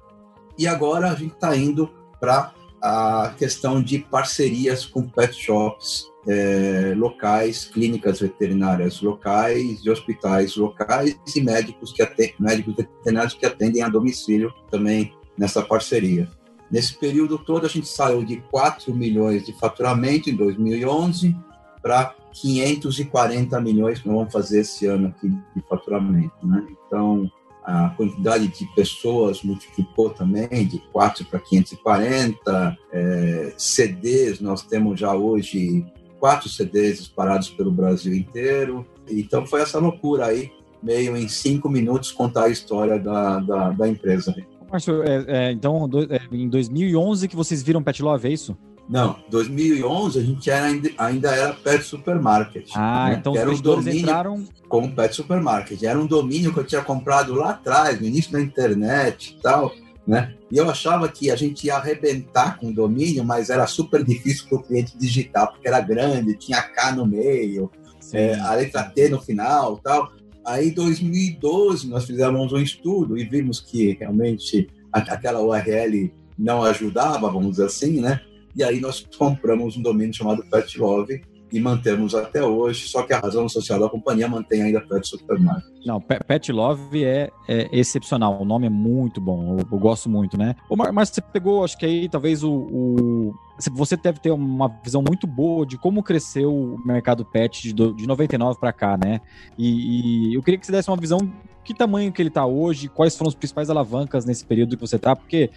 E 0.57 0.65
agora 0.65 1.11
a 1.11 1.15
gente 1.15 1.35
está 1.35 1.55
indo 1.55 1.91
para 2.19 2.51
a 2.81 3.35
questão 3.37 3.79
de 3.79 3.99
parcerias 3.99 4.83
com 4.83 5.07
pet 5.07 5.31
shops 5.35 6.07
é, 6.27 6.95
locais, 6.97 7.65
clínicas 7.65 8.19
veterinárias 8.19 8.99
locais, 8.99 9.83
de 9.83 9.91
hospitais 9.91 10.55
locais 10.55 11.15
e 11.35 11.41
médicos 11.41 11.93
que 11.93 12.01
atendem, 12.01 12.33
médicos 12.39 12.75
veterinários 12.75 13.35
que 13.35 13.45
atendem 13.45 13.83
a 13.83 13.89
domicílio 13.89 14.51
também 14.71 15.13
nessa 15.37 15.61
parceria. 15.61 16.27
Nesse 16.71 16.97
período 16.97 17.37
todo 17.37 17.67
a 17.67 17.69
gente 17.69 17.87
saiu 17.87 18.23
de 18.25 18.37
4 18.49 18.91
milhões 18.91 19.45
de 19.45 19.53
faturamento 19.59 20.31
em 20.31 20.35
2011 20.35 21.35
para 21.79 22.15
540 22.33 23.59
milhões 23.61 23.99
que 23.99 24.07
nós 24.07 24.17
vamos 24.17 24.33
fazer 24.33 24.61
esse 24.61 24.85
ano 24.85 25.07
aqui 25.07 25.29
de 25.29 25.61
faturamento, 25.67 26.45
né? 26.45 26.65
Então, 26.87 27.31
a 27.63 27.89
quantidade 27.91 28.47
de 28.47 28.65
pessoas 28.75 29.41
multiplicou 29.41 30.09
também 30.09 30.67
de 30.67 30.79
4 30.91 31.25
para 31.25 31.39
540. 31.39 32.77
É, 32.91 33.53
CDs, 33.57 34.41
nós 34.41 34.63
temos 34.63 34.99
já 34.99 35.13
hoje 35.13 35.85
quatro 36.19 36.49
CDs 36.49 36.99
espalhados 37.01 37.49
pelo 37.49 37.71
Brasil 37.71 38.13
inteiro. 38.13 38.85
Então, 39.09 39.45
foi 39.45 39.61
essa 39.61 39.79
loucura 39.79 40.27
aí, 40.27 40.51
meio 40.81 41.15
em 41.15 41.27
cinco 41.27 41.69
minutos, 41.69 42.11
contar 42.11 42.45
a 42.45 42.49
história 42.49 42.99
da, 42.99 43.39
da, 43.39 43.69
da 43.71 43.87
empresa. 43.87 44.33
Márcio, 44.71 45.03
é, 45.03 45.25
é, 45.27 45.51
então, 45.51 45.87
do, 45.87 46.01
é, 46.11 46.19
em 46.31 46.49
2011 46.49 47.27
que 47.27 47.35
vocês 47.35 47.61
viram 47.61 47.83
Pet 47.83 48.01
Love, 48.01 48.27
é 48.27 48.31
isso? 48.31 48.57
Não, 48.89 49.17
2011 49.29 50.19
a 50.19 50.23
gente 50.23 50.49
era, 50.49 50.67
ainda 50.97 51.31
era 51.31 51.53
Pet 51.53 51.83
Supermarket. 51.83 52.69
Ah, 52.75 53.09
né? 53.09 53.15
então 53.19 53.35
era 53.35 53.49
os 53.49 53.59
um 53.59 53.63
domínio 53.63 54.01
entraram 54.01 54.45
com 54.67 54.91
Pet 54.91 55.15
Supermarket. 55.15 55.81
Era 55.83 55.97
um 55.97 56.05
domínio 56.05 56.53
que 56.53 56.59
eu 56.59 56.65
tinha 56.65 56.81
comprado 56.81 57.33
lá 57.33 57.51
atrás, 57.51 57.99
no 57.99 58.05
início 58.05 58.31
da 58.31 58.41
internet 58.41 59.35
e 59.37 59.41
tal, 59.41 59.73
né? 60.05 60.33
E 60.51 60.57
eu 60.57 60.69
achava 60.69 61.07
que 61.07 61.31
a 61.31 61.35
gente 61.35 61.65
ia 61.65 61.75
arrebentar 61.75 62.59
com 62.59 62.67
o 62.67 62.73
domínio, 62.73 63.23
mas 63.23 63.49
era 63.49 63.65
super 63.67 64.03
difícil 64.05 64.47
para 64.47 64.57
o 64.57 64.63
cliente 64.63 64.97
digitar, 64.97 65.49
porque 65.49 65.67
era 65.67 65.79
grande, 65.79 66.37
tinha 66.37 66.61
K 66.61 66.91
no 66.91 67.05
meio, 67.05 67.71
é, 68.11 68.35
a 68.35 68.53
letra 68.53 68.83
T 68.83 69.09
no 69.09 69.21
final 69.21 69.77
tal. 69.77 70.11
Aí, 70.45 70.69
em 70.69 70.73
2012, 70.73 71.87
nós 71.87 72.05
fizemos 72.05 72.51
um 72.51 72.59
estudo 72.59 73.17
e 73.17 73.23
vimos 73.23 73.61
que 73.61 73.93
realmente 73.93 74.69
aquela 74.91 75.41
URL 75.41 76.13
não 76.37 76.63
ajudava, 76.63 77.31
vamos 77.31 77.51
dizer 77.51 77.65
assim, 77.65 78.01
né? 78.01 78.19
E 78.55 78.63
aí 78.63 78.79
nós 78.79 79.05
compramos 79.17 79.77
um 79.77 79.81
domínio 79.81 80.13
chamado 80.13 80.43
Pet 80.49 80.79
Love 80.79 81.21
e 81.53 81.59
mantemos 81.59 82.15
até 82.15 82.43
hoje, 82.43 82.87
só 82.87 83.03
que 83.03 83.13
a 83.13 83.19
razão 83.19 83.47
social 83.47 83.79
da 83.79 83.87
companhia 83.87 84.27
mantém 84.27 84.63
ainda 84.63 84.81
Pet 84.81 85.07
Supermarket. 85.07 85.63
Não, 85.85 86.01
Pet 86.01 86.51
Love 86.51 87.05
é, 87.05 87.29
é, 87.47 87.69
excepcional, 87.71 88.41
o 88.41 88.45
nome 88.45 88.65
é 88.65 88.69
muito 88.71 89.21
bom, 89.21 89.59
eu, 89.59 89.67
eu 89.71 89.77
gosto 89.77 90.09
muito, 90.09 90.35
né? 90.35 90.55
Mas 90.91 91.09
você 91.09 91.21
pegou, 91.21 91.63
acho 91.63 91.77
que 91.77 91.85
aí 91.85 92.09
talvez 92.09 92.43
o, 92.43 92.51
o, 92.51 93.35
Você 93.73 93.95
deve 93.95 94.19
ter 94.19 94.31
uma 94.31 94.67
visão 94.83 95.03
muito 95.07 95.27
boa 95.27 95.63
de 95.63 95.77
como 95.77 96.01
cresceu 96.01 96.51
o 96.51 96.83
mercado 96.83 97.23
pet 97.23 97.71
de, 97.71 97.93
de 97.93 98.07
99 98.07 98.59
para 98.59 98.73
cá, 98.73 98.97
né? 98.97 99.21
E, 99.55 100.31
e 100.31 100.33
eu 100.33 100.41
queria 100.41 100.59
que 100.59 100.65
você 100.65 100.71
desse 100.71 100.89
uma 100.89 100.97
visão 100.97 101.19
que 101.63 101.73
tamanho 101.73 102.11
que 102.11 102.21
ele 102.21 102.29
está 102.29 102.45
hoje, 102.47 102.89
quais 102.89 103.15
foram 103.15 103.29
as 103.29 103.35
principais 103.35 103.69
alavancas 103.69 104.25
nesse 104.25 104.43
período 104.43 104.75
que 104.75 104.81
você 104.81 104.95
está, 104.95 105.15
porque 105.15 105.51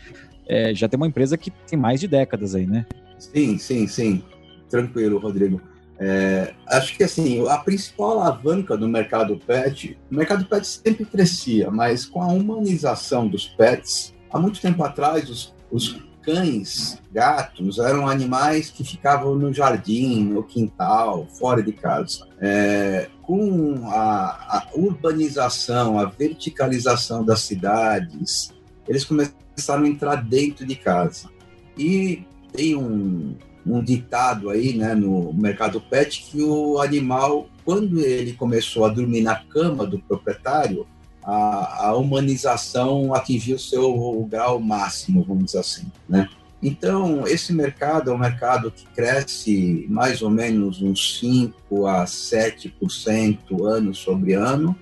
é, 0.46 0.74
já 0.74 0.88
tem 0.88 0.96
uma 0.96 1.06
empresa 1.06 1.36
que 1.36 1.50
tem 1.50 1.78
mais 1.78 2.00
de 2.00 2.08
décadas 2.08 2.54
aí, 2.54 2.66
né? 2.66 2.86
Sim, 3.18 3.58
sim, 3.58 3.86
sim. 3.86 4.22
Tranquilo, 4.68 5.18
Rodrigo. 5.18 5.60
É, 5.98 6.52
acho 6.68 6.96
que 6.96 7.04
assim, 7.04 7.46
a 7.48 7.56
principal 7.58 8.20
alavanca 8.20 8.76
do 8.76 8.86
mercado 8.86 9.38
pet, 9.38 9.98
o 10.10 10.14
mercado 10.14 10.44
pet 10.44 10.66
sempre 10.66 11.06
crescia, 11.06 11.70
mas 11.70 12.04
com 12.04 12.22
a 12.22 12.26
humanização 12.26 13.26
dos 13.26 13.46
pets, 13.46 14.14
há 14.30 14.38
muito 14.38 14.60
tempo 14.60 14.82
atrás, 14.84 15.30
os, 15.30 15.54
os 15.70 15.98
cães, 16.26 17.00
gatos, 17.12 17.78
eram 17.78 18.08
animais 18.08 18.68
que 18.68 18.84
ficavam 18.84 19.36
no 19.36 19.54
jardim, 19.54 20.24
no 20.24 20.42
quintal, 20.42 21.26
fora 21.38 21.62
de 21.62 21.72
casa. 21.72 22.26
É, 22.40 23.08
com 23.22 23.88
a, 23.88 24.58
a 24.58 24.68
urbanização, 24.74 25.98
a 25.98 26.04
verticalização 26.04 27.24
das 27.24 27.40
cidades, 27.40 28.52
eles 28.88 29.04
começaram 29.04 29.45
a 29.58 29.88
entrar 29.88 30.16
dentro 30.16 30.66
de 30.66 30.76
casa. 30.76 31.28
E 31.76 32.24
tem 32.52 32.76
um, 32.76 33.34
um 33.66 33.82
ditado 33.82 34.50
aí, 34.50 34.74
né, 34.76 34.94
no 34.94 35.32
mercado 35.32 35.80
pet, 35.80 36.22
que 36.30 36.42
o 36.42 36.80
animal, 36.80 37.48
quando 37.64 38.00
ele 38.00 38.32
começou 38.32 38.84
a 38.84 38.88
dormir 38.88 39.22
na 39.22 39.36
cama 39.36 39.86
do 39.86 39.98
proprietário, 39.98 40.86
a, 41.22 41.88
a 41.88 41.96
humanização 41.96 43.12
atingiu 43.12 43.58
seu 43.58 44.26
grau 44.30 44.60
máximo, 44.60 45.24
vamos 45.24 45.46
dizer 45.46 45.58
assim, 45.58 45.90
né? 46.08 46.28
Então, 46.62 47.26
esse 47.26 47.52
mercado 47.52 48.10
é 48.10 48.14
um 48.14 48.18
mercado 48.18 48.70
que 48.70 48.86
cresce 48.86 49.86
mais 49.90 50.22
ou 50.22 50.30
menos 50.30 50.80
uns 50.80 51.18
5 51.18 51.86
a 51.86 52.04
7% 52.04 53.64
ano 53.64 53.94
sobre 53.94 54.32
ano, 54.32 54.74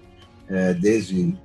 é, 0.48 0.72
desde, 0.72 1.36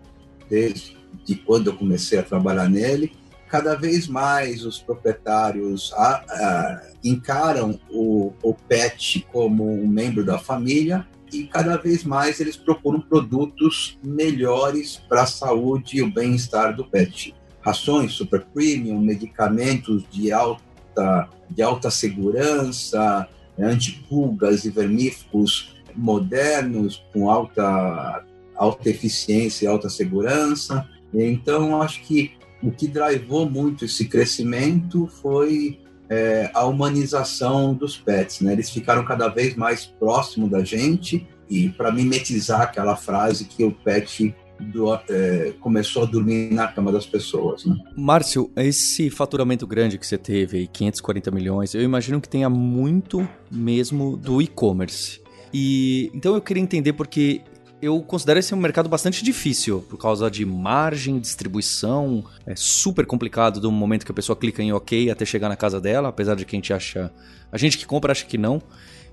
desde 0.47 0.98
quando 1.35 1.67
eu 1.67 1.75
comecei 1.75 2.19
a 2.19 2.23
trabalhar 2.23 2.69
nele 2.69 3.11
cada 3.49 3.75
vez 3.75 4.07
mais 4.07 4.63
os 4.63 4.77
proprietários 4.77 5.91
a, 5.93 6.23
a, 6.29 6.81
encaram 7.03 7.79
o, 7.89 8.31
o 8.43 8.53
pet 8.53 9.25
como 9.31 9.67
um 9.67 9.87
membro 9.87 10.23
da 10.23 10.37
família 10.37 11.05
e 11.33 11.45
cada 11.45 11.75
vez 11.75 12.03
mais 12.03 12.39
eles 12.39 12.55
procuram 12.55 13.01
produtos 13.01 13.97
melhores 14.03 14.97
para 15.09 15.23
a 15.23 15.27
saúde 15.27 15.97
e 15.97 16.01
o 16.01 16.11
bem-estar 16.11 16.75
do 16.75 16.85
pet. 16.85 17.35
Rações 17.61 18.13
super 18.13 18.45
premium, 18.53 18.99
medicamentos 18.99 20.03
de 20.09 20.31
alta, 20.31 21.27
de 21.49 21.61
alta 21.61 21.91
segurança, 21.91 23.27
antipulgas 23.59 24.65
e 24.65 24.69
vermífugos 24.69 25.75
modernos 25.95 27.03
com 27.11 27.29
alta, 27.29 28.25
alta 28.55 28.89
eficiência 28.89 29.65
e 29.65 29.67
alta 29.67 29.89
segurança. 29.89 30.87
Então, 31.13 31.81
acho 31.81 32.01
que 32.03 32.33
o 32.61 32.71
que 32.71 32.87
drivou 32.87 33.49
muito 33.49 33.85
esse 33.85 34.05
crescimento 34.05 35.07
foi 35.21 35.79
é, 36.09 36.49
a 36.53 36.65
humanização 36.65 37.73
dos 37.73 37.97
pets, 37.97 38.41
né? 38.41 38.53
Eles 38.53 38.69
ficaram 38.69 39.05
cada 39.05 39.27
vez 39.27 39.55
mais 39.55 39.85
próximo 39.85 40.49
da 40.49 40.63
gente 40.63 41.27
e 41.49 41.69
para 41.69 41.91
mimetizar 41.91 42.61
aquela 42.61 42.95
frase 42.95 43.45
que 43.45 43.63
o 43.63 43.71
pet 43.71 44.35
do, 44.59 44.93
é, 44.93 45.53
começou 45.59 46.03
a 46.03 46.05
dormir 46.05 46.53
na 46.53 46.67
cama 46.67 46.91
das 46.91 47.05
pessoas. 47.05 47.65
Né? 47.65 47.75
Márcio, 47.95 48.51
esse 48.57 49.09
faturamento 49.09 49.65
grande 49.65 49.97
que 49.97 50.05
você 50.05 50.17
teve, 50.17 50.57
aí, 50.57 50.67
540 50.67 51.31
milhões, 51.31 51.73
eu 51.73 51.81
imagino 51.81 52.19
que 52.19 52.27
tenha 52.27 52.49
muito 52.49 53.27
mesmo 53.49 54.17
do 54.17 54.41
e-commerce. 54.41 55.21
E 55.53 56.11
então 56.13 56.35
eu 56.35 56.41
queria 56.41 56.61
entender 56.61 56.93
porque 56.93 57.41
eu 57.81 58.01
considero 58.01 58.39
esse 58.39 58.53
um 58.53 58.57
mercado 58.57 58.89
bastante 58.89 59.23
difícil 59.23 59.85
por 59.89 59.97
causa 59.97 60.29
de 60.29 60.45
margem, 60.45 61.19
distribuição. 61.19 62.23
É 62.45 62.55
super 62.55 63.05
complicado 63.05 63.59
do 63.59 63.71
momento 63.71 64.05
que 64.05 64.11
a 64.11 64.15
pessoa 64.15 64.35
clica 64.35 64.61
em 64.61 64.71
OK 64.73 65.09
até 65.09 65.25
chegar 65.25 65.49
na 65.49 65.55
casa 65.55 65.79
dela, 65.79 66.09
apesar 66.09 66.35
de 66.35 66.45
que 66.45 66.55
a 66.55 66.57
gente 66.57 66.73
acha. 66.73 67.11
A 67.51 67.57
gente 67.57 67.77
que 67.77 67.85
compra 67.85 68.11
acha 68.11 68.25
que 68.25 68.37
não. 68.37 68.61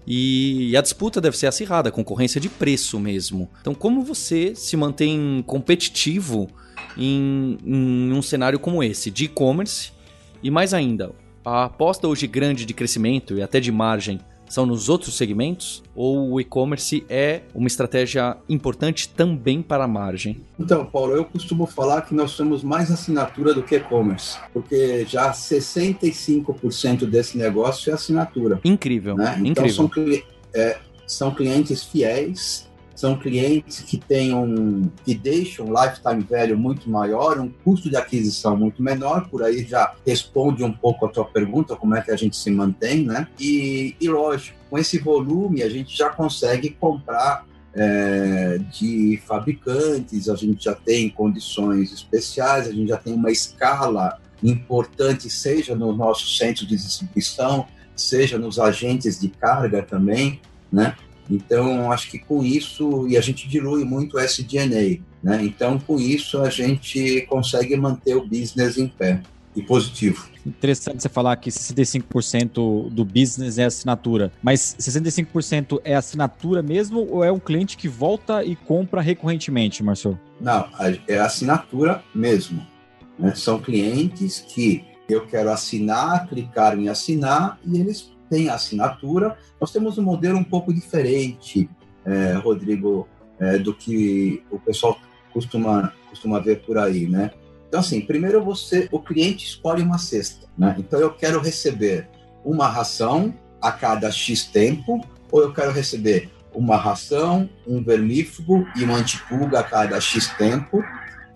E 0.07 0.77
a 0.77 0.81
disputa 0.81 1.21
deve 1.21 1.37
ser 1.37 1.47
acirrada, 1.49 1.91
concorrência 1.91 2.41
de 2.41 2.49
preço 2.49 2.99
mesmo. 2.99 3.49
Então, 3.61 3.75
como 3.75 4.03
você 4.03 4.55
se 4.55 4.77
mantém 4.77 5.43
competitivo 5.47 6.49
em, 6.97 7.59
em 7.65 8.13
um 8.13 8.23
cenário 8.23 8.59
como 8.59 8.83
esse, 8.83 9.11
de 9.11 9.25
e-commerce? 9.25 9.91
E 10.43 10.51
mais 10.51 10.73
ainda, 10.73 11.13
a 11.45 11.65
aposta 11.65 12.07
hoje 12.07 12.27
grande 12.27 12.65
de 12.65 12.73
crescimento 12.73 13.35
e 13.35 13.43
até 13.43 13.59
de 13.59 13.73
margem 13.73 14.21
são 14.49 14.67
nos 14.67 14.89
outros 14.89 15.17
segmentos? 15.17 15.83
Ou 15.95 16.33
o 16.33 16.41
e-commerce 16.41 17.05
é 17.09 17.43
uma 17.55 17.67
estratégia 17.67 18.37
importante 18.49 19.09
também 19.09 19.63
para 19.63 19.85
a 19.85 19.89
margem? 19.89 20.41
Então, 20.59 20.85
Paulo, 20.85 21.15
eu 21.15 21.25
costumo 21.25 21.67
falar 21.67 22.03
que 22.03 22.15
nós 22.15 22.33
somos 22.33 22.63
mais 22.63 22.91
assinatura 22.91 23.55
do 23.55 23.63
que 23.63 23.77
e-commerce, 23.77 24.39
porque 24.53 25.05
já 25.07 25.33
65% 25.33 27.07
desse 27.07 27.39
negócio 27.39 27.91
é 27.91 27.95
assinatura. 27.95 28.61
Incrível, 28.65 29.17
né? 29.17 29.41
Então, 29.45 29.67
incrível. 29.67 29.91
São, 29.91 29.91
é, 30.55 30.79
são 31.07 31.35
clientes 31.35 31.85
fiéis 31.85 32.66
são 32.97 33.17
clientes 33.17 33.81
que 33.81 33.99
têm 33.99 34.35
um, 34.35 34.91
que 35.05 35.15
deixam 35.15 35.67
um 35.67 35.71
lifetime 35.71 36.27
value 36.29 36.57
muito 36.57 36.89
maior, 36.89 37.39
um 37.39 37.49
custo 37.49 37.91
de 37.91 37.97
aquisição 37.97 38.57
muito 38.57 38.83
menor, 38.83 39.29
por 39.29 39.43
aí 39.43 39.65
já 39.65 39.95
responde 40.05 40.65
um 40.65 40.73
pouco 40.73 41.05
a 41.05 41.09
tua 41.09 41.27
pergunta, 41.27 41.77
como 41.77 41.95
é 41.95 42.01
que 42.01 42.11
a 42.11 42.17
gente 42.17 42.37
se 42.37 42.51
mantém, 42.51 43.05
né? 43.05 43.29
E, 43.39 43.95
e 44.01 44.09
lógico, 44.09 44.57
com 44.71 44.79
esse 44.79 44.99
volume 44.99 45.63
a 45.63 45.69
gente 45.69 45.97
já 45.97 46.09
consegue 46.09 46.71
comprar 46.71 47.45
é, 47.75 48.59
de 48.73 49.21
fabricantes, 49.27 50.31
a 50.31 50.35
gente 50.35 50.65
já 50.65 50.75
tem 50.75 51.11
condições 51.11 51.93
especiais, 51.93 52.67
a 52.67 52.73
gente 52.73 52.89
já 52.89 52.97
tem 52.97 53.13
uma 53.13 53.31
escala 53.31 54.19
importante, 54.43 55.29
seja 55.29 55.75
no 55.75 55.95
nosso 55.95 56.27
centro 56.29 56.67
de 56.67 56.77
distribuição, 56.77 57.67
seja 57.95 58.39
nos 58.39 58.59
agentes 58.59 59.21
de 59.21 59.29
carga 59.29 59.83
também, 59.83 60.41
né? 60.73 60.97
Então, 61.29 61.91
acho 61.91 62.11
que 62.11 62.19
com 62.19 62.43
isso, 62.43 63.07
e 63.09 63.17
a 63.17 63.21
gente 63.21 63.49
dilui 63.49 63.85
muito 63.85 64.17
o 64.17 64.21
SDNA, 64.21 65.01
né? 65.23 65.43
Então, 65.43 65.79
com 65.79 65.99
isso, 65.99 66.41
a 66.41 66.51
gente 66.51 67.23
consegue 67.23 67.77
manter 67.77 68.17
o 68.17 68.27
business 68.27 68.79
em 68.79 68.89
pé 68.89 69.21
e 69.57 69.63
positivo. 69.63 70.29
Interessante 70.45 71.03
você 71.03 71.09
falar 71.09 71.35
que 71.37 71.51
65% 71.51 72.91
do 72.91 73.05
business 73.05 73.59
é 73.59 73.65
assinatura, 73.65 74.31
mas 74.43 74.77
65% 74.79 75.81
é 75.83 75.97
assinatura 75.97 76.63
mesmo 76.63 77.09
ou 77.11 77.25
é 77.25 77.33
um 77.33 77.41
cliente 77.41 77.77
que 77.77 77.89
volta 77.89 78.45
e 78.45 78.55
compra 78.55 79.01
recorrentemente, 79.01 79.83
Marcelo? 79.83 80.21
Não, 80.41 80.69
é 81.09 81.19
assinatura 81.19 82.05
mesmo. 82.15 82.65
Né? 83.19 83.35
São 83.35 83.59
clientes 83.59 84.45
que 84.47 84.85
eu 85.09 85.27
quero 85.27 85.51
assinar, 85.51 86.29
clicar 86.29 86.79
em 86.79 86.89
assinar 86.89 87.59
e 87.65 87.81
eles 87.81 88.13
tem 88.29 88.49
assinatura. 88.49 89.37
Nós 89.61 89.71
temos 89.71 89.99
um 89.99 90.03
modelo 90.03 90.39
um 90.39 90.45
pouco 90.45 90.73
diferente, 90.73 91.69
é, 92.05 92.35
Rodrigo, 92.35 93.09
é, 93.39 93.59
do 93.59 93.75
que 93.75 94.43
o 94.51 94.59
pessoal 94.59 94.99
costuma, 95.33 95.93
costuma 96.09 96.39
ver 96.39 96.63
por 96.63 96.79
aí, 96.79 97.07
né? 97.07 97.31
Então, 97.69 97.81
assim, 97.81 98.01
primeiro 98.01 98.43
você, 98.43 98.89
o 98.93 99.01
cliente 99.01 99.45
escolhe 99.45 99.83
uma 99.83 99.99
cesta, 99.99 100.47
né? 100.57 100.75
Então, 100.79 101.01
eu 101.01 101.13
quero 101.13 101.41
receber 101.41 102.09
uma 102.45 102.69
ração 102.69 103.35
a 103.61 103.73
cada 103.73 104.11
X 104.11 104.45
tempo, 104.45 105.01
ou 105.31 105.43
eu 105.43 105.53
quero 105.53 105.73
receber 105.73 106.31
uma 106.55 106.77
ração, 106.77 107.49
um 107.67 107.83
vermífugo 107.83 108.67
e 108.77 108.85
uma 108.85 108.97
antipulga 108.97 109.61
a 109.61 109.65
cada 109.65 110.01
X 110.01 110.29
tempo, 110.39 110.83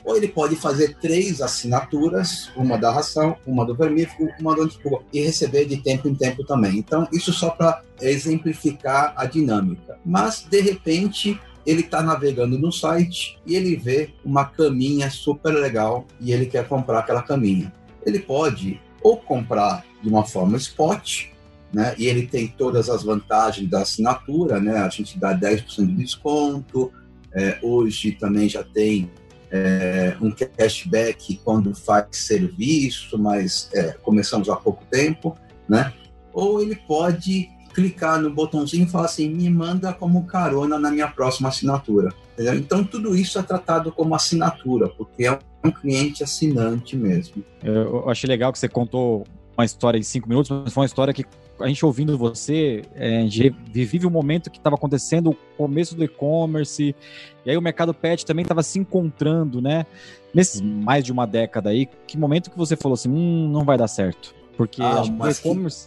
ou 0.05 0.17
ele 0.17 0.29
pode 0.29 0.57
fazer 0.57 0.97
três 1.01 1.41
assinaturas, 1.41 2.51
uma 2.57 2.79
da 2.79 2.93
ração, 2.93 3.37
uma 3.47 3.65
do 3.65 3.75
vermífugo, 3.75 4.31
uma 4.41 4.55
do 4.55 4.63
antipulga, 4.63 5.05
e 5.13 5.21
receber 5.21 5.67
de 5.67 5.77
tempo 5.77 6.09
em 6.09 6.15
tempo 6.15 6.45
também. 6.45 6.79
Então, 6.79 7.07
isso 7.13 7.33
só 7.33 7.51
para 7.51 7.83
exemplificar 8.01 9.13
a 9.17 9.25
dinâmica. 9.27 9.99
Mas, 10.05 10.47
de 10.49 10.61
repente, 10.61 11.39
ele 11.67 11.81
está 11.83 12.03
navegando 12.03 12.59
no 12.59 12.73
site 12.73 13.39
e 13.47 13.55
ele 13.55 13.77
vê 13.77 14.11
uma 14.25 14.45
caminha 14.45 15.11
super 15.11 15.53
legal 15.53 16.07
e 16.21 16.33
ele 16.33 16.47
quer 16.47 16.67
comprar 16.67 17.01
aquela 17.01 17.23
caminha. 17.23 17.73
Ele 18.05 18.19
pode 18.19 18.81
ou 19.03 19.17
comprar 19.17 19.85
de 20.03 20.09
uma 20.09 20.25
forma 20.25 20.57
spot, 20.57 21.27
né? 21.73 21.95
E 21.99 22.07
ele 22.07 22.27
tem 22.27 22.49
todas 22.49 22.89
as 22.89 23.03
vantagens 23.03 23.69
da 23.69 23.83
assinatura, 23.83 24.59
né? 24.61 24.79
A 24.79 24.89
gente 24.89 25.19
dá 25.19 25.35
10% 25.35 25.87
de 25.87 25.95
desconto. 25.95 26.93
É, 27.33 27.59
hoje 27.63 28.13
também 28.13 28.49
já 28.49 28.65
tem 28.65 29.09
é, 29.51 30.17
um 30.21 30.31
cashback 30.31 31.41
quando 31.45 31.75
faz 31.75 32.07
serviço, 32.13 33.19
mas 33.19 33.69
é, 33.75 33.93
começamos 34.03 34.49
há 34.49 34.57
pouco 34.57 34.85
tempo, 34.91 35.37
né? 35.69 35.93
Ou 36.33 36.63
ele 36.63 36.77
pode 36.77 37.49
clicar 37.75 38.21
no 38.21 38.31
botãozinho 38.31 38.85
e 38.85 38.89
falar 38.89 39.07
assim, 39.07 39.29
me 39.29 39.49
manda 39.49 39.93
como 39.93 40.25
carona 40.25 40.79
na 40.79 40.91
minha 40.91 41.09
próxima 41.09 41.49
assinatura. 41.49 42.13
Entendeu? 42.35 42.55
Então 42.55 42.85
tudo 42.85 43.15
isso 43.15 43.39
é 43.39 43.43
tratado 43.43 43.93
como 43.93 44.15
assinatura, 44.15 44.89
porque 44.89 45.27
é 45.27 45.39
um 45.65 45.71
cliente 45.71 46.23
assinante 46.23 46.97
mesmo. 46.97 47.45
Eu 47.63 48.09
achei 48.09 48.29
legal 48.29 48.53
que 48.53 48.59
você 48.59 48.69
contou 48.69 49.27
uma 49.61 49.65
história 49.65 49.99
em 49.99 50.03
cinco 50.03 50.29
minutos, 50.29 50.51
mas 50.51 50.73
foi 50.73 50.83
uma 50.83 50.87
história 50.87 51.13
que 51.15 51.25
a 51.61 51.69
gente 51.69 51.85
ouvindo 51.85 52.17
você, 52.17 52.83
é, 52.95 53.19
a 53.19 53.23
gente 53.23 53.55
vive 53.71 54.07
o 54.07 54.11
momento 54.11 54.51
que 54.51 54.59
estava 54.59 54.77
acontecendo, 54.77 55.31
o 55.31 55.37
começo 55.57 55.95
do 55.95 56.03
e-commerce, 56.03 56.95
e 57.45 57.51
aí 57.51 57.57
o 57.57 57.63
mercado 57.63 57.93
pet 57.93 58.25
também 58.25 58.43
estava 58.43 58.63
se 58.63 58.79
encontrando, 58.79 59.61
né? 59.61 59.85
Nesses 60.33 60.61
mais 60.61 61.05
de 61.05 61.13
uma 61.13 61.27
década 61.27 61.71
aí, 61.71 61.87
que 62.07 62.17
momento 62.17 62.51
que 62.51 62.57
você 62.57 62.77
falou 62.77 62.95
assim, 62.95 63.11
hum, 63.11 63.49
não 63.53 63.65
vai 63.65 63.77
dar 63.77 63.89
certo? 63.89 64.35
Porque 64.57 64.83
ah, 64.83 65.03
o 65.03 65.31
e-commerce... 65.31 65.87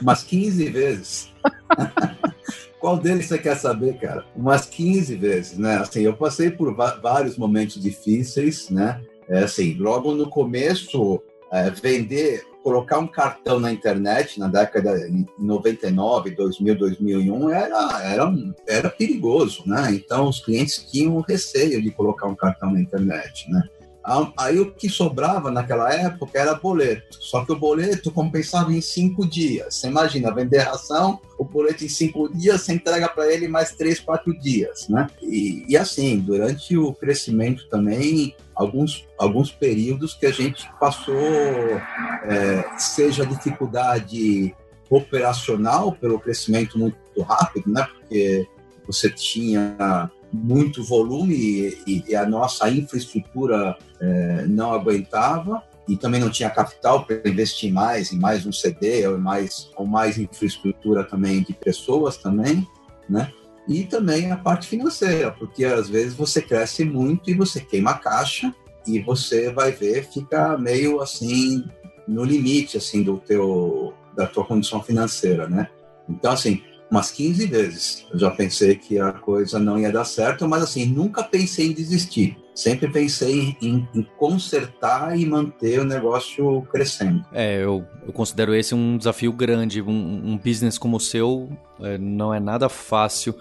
Umas 0.00 0.22
15 0.22 0.70
vezes. 0.70 1.32
Qual 2.80 2.96
deles 2.96 3.26
você 3.26 3.38
quer 3.38 3.56
saber, 3.56 3.98
cara? 3.98 4.24
Umas 4.34 4.64
15 4.66 5.16
vezes, 5.16 5.58
né? 5.58 5.76
Assim, 5.76 6.02
eu 6.02 6.16
passei 6.16 6.50
por 6.50 6.74
vários 6.74 7.36
momentos 7.36 7.80
difíceis, 7.80 8.70
né? 8.70 9.00
É, 9.28 9.40
assim, 9.40 9.74
logo 9.74 10.14
no 10.14 10.30
começo, 10.30 11.22
é, 11.52 11.70
vender 11.70 12.46
colocar 12.68 12.98
um 12.98 13.06
cartão 13.06 13.58
na 13.58 13.72
internet 13.72 14.38
na 14.38 14.46
década 14.46 14.94
de 15.08 15.26
99, 15.38 16.32
2000, 16.32 16.76
2001 16.76 17.50
era, 17.50 18.02
era, 18.02 18.34
era 18.66 18.90
perigoso, 18.90 19.62
né? 19.64 19.90
Então 19.94 20.28
os 20.28 20.44
clientes 20.44 20.84
tinham 20.90 21.18
receio 21.20 21.80
de 21.80 21.90
colocar 21.90 22.26
um 22.26 22.34
cartão 22.34 22.70
na 22.70 22.78
internet, 22.78 23.50
né? 23.50 23.62
Aí 24.38 24.58
o 24.58 24.72
que 24.72 24.88
sobrava 24.88 25.50
naquela 25.50 25.92
época 25.92 26.38
era 26.38 26.54
boleto. 26.54 27.18
Só 27.20 27.44
que 27.44 27.52
o 27.52 27.58
boleto 27.58 28.10
compensava 28.10 28.72
em 28.72 28.80
cinco 28.80 29.26
dias. 29.26 29.74
Você 29.74 29.88
imagina, 29.88 30.34
vender 30.34 30.60
ração, 30.60 31.20
o 31.38 31.44
boleto 31.44 31.84
em 31.84 31.88
cinco 31.88 32.28
dias, 32.34 32.62
você 32.62 32.72
entrega 32.72 33.08
para 33.08 33.30
ele 33.30 33.48
mais 33.48 33.72
três, 33.72 34.00
quatro 34.00 34.38
dias, 34.38 34.88
né? 34.88 35.08
E, 35.20 35.64
e, 35.68 35.76
assim, 35.76 36.18
durante 36.20 36.76
o 36.76 36.94
crescimento 36.94 37.68
também, 37.68 38.34
alguns, 38.58 39.06
alguns 39.16 39.52
períodos 39.52 40.14
que 40.14 40.26
a 40.26 40.32
gente 40.32 40.68
passou, 40.80 41.14
é, 41.14 42.64
seja 42.76 43.24
dificuldade 43.24 44.54
operacional 44.90 45.92
pelo 45.92 46.18
crescimento 46.18 46.78
muito 46.78 47.22
rápido, 47.22 47.70
né? 47.70 47.84
Porque 47.84 48.46
você 48.84 49.08
tinha 49.08 50.10
muito 50.32 50.82
volume 50.82 51.34
e, 51.86 52.04
e 52.08 52.16
a 52.16 52.26
nossa 52.26 52.68
infraestrutura 52.68 53.76
é, 54.00 54.44
não 54.46 54.72
aguentava 54.72 55.62
e 55.86 55.96
também 55.96 56.20
não 56.20 56.28
tinha 56.28 56.50
capital 56.50 57.04
para 57.04 57.20
investir 57.26 57.72
mais 57.72 58.12
em 58.12 58.18
mais 58.18 58.44
um 58.44 58.52
CD 58.52 59.06
ou 59.06 59.18
mais 59.18 59.70
ou 59.76 59.86
mais 59.86 60.18
infraestrutura 60.18 61.04
também 61.04 61.42
de 61.42 61.54
pessoas 61.54 62.16
também, 62.18 62.66
né? 63.08 63.32
E 63.68 63.84
também 63.84 64.32
a 64.32 64.36
parte 64.36 64.66
financeira, 64.66 65.30
porque 65.30 65.64
às 65.64 65.90
vezes 65.90 66.14
você 66.14 66.40
cresce 66.40 66.84
muito 66.84 67.30
e 67.30 67.34
você 67.34 67.60
queima 67.60 67.90
a 67.90 67.98
caixa 67.98 68.54
e 68.86 68.98
você 69.00 69.52
vai 69.52 69.70
ver 69.72 70.08
fica 70.08 70.56
meio 70.56 71.02
assim 71.02 71.64
no 72.06 72.24
limite 72.24 72.78
assim 72.78 73.02
do 73.02 73.18
teu 73.18 73.92
da 74.16 74.26
tua 74.26 74.44
condição 74.44 74.82
financeira, 74.82 75.46
né? 75.46 75.68
Então 76.08 76.32
assim, 76.32 76.62
umas 76.90 77.10
15 77.10 77.46
vezes. 77.46 78.06
Eu 78.12 78.18
já 78.18 78.30
pensei 78.30 78.74
que 78.74 78.98
a 78.98 79.12
coisa 79.12 79.58
não 79.58 79.78
ia 79.78 79.92
dar 79.92 80.04
certo, 80.04 80.48
mas 80.48 80.62
assim, 80.62 80.86
nunca 80.86 81.22
pensei 81.22 81.66
em 81.66 81.72
desistir. 81.72 82.36
Sempre 82.54 82.88
pensei 82.88 83.56
em, 83.62 83.88
em 83.94 84.02
consertar 84.16 85.16
e 85.16 85.24
manter 85.24 85.78
o 85.78 85.84
negócio 85.84 86.62
crescendo. 86.72 87.24
É, 87.32 87.62
eu, 87.62 87.84
eu 88.04 88.12
considero 88.12 88.52
esse 88.52 88.74
um 88.74 88.98
desafio 88.98 89.32
grande. 89.32 89.80
Um, 89.80 90.32
um 90.32 90.36
business 90.36 90.76
como 90.76 90.96
o 90.96 91.00
seu 91.00 91.48
é, 91.80 91.96
não 91.96 92.34
é 92.34 92.40
nada 92.40 92.68
fácil. 92.68 93.34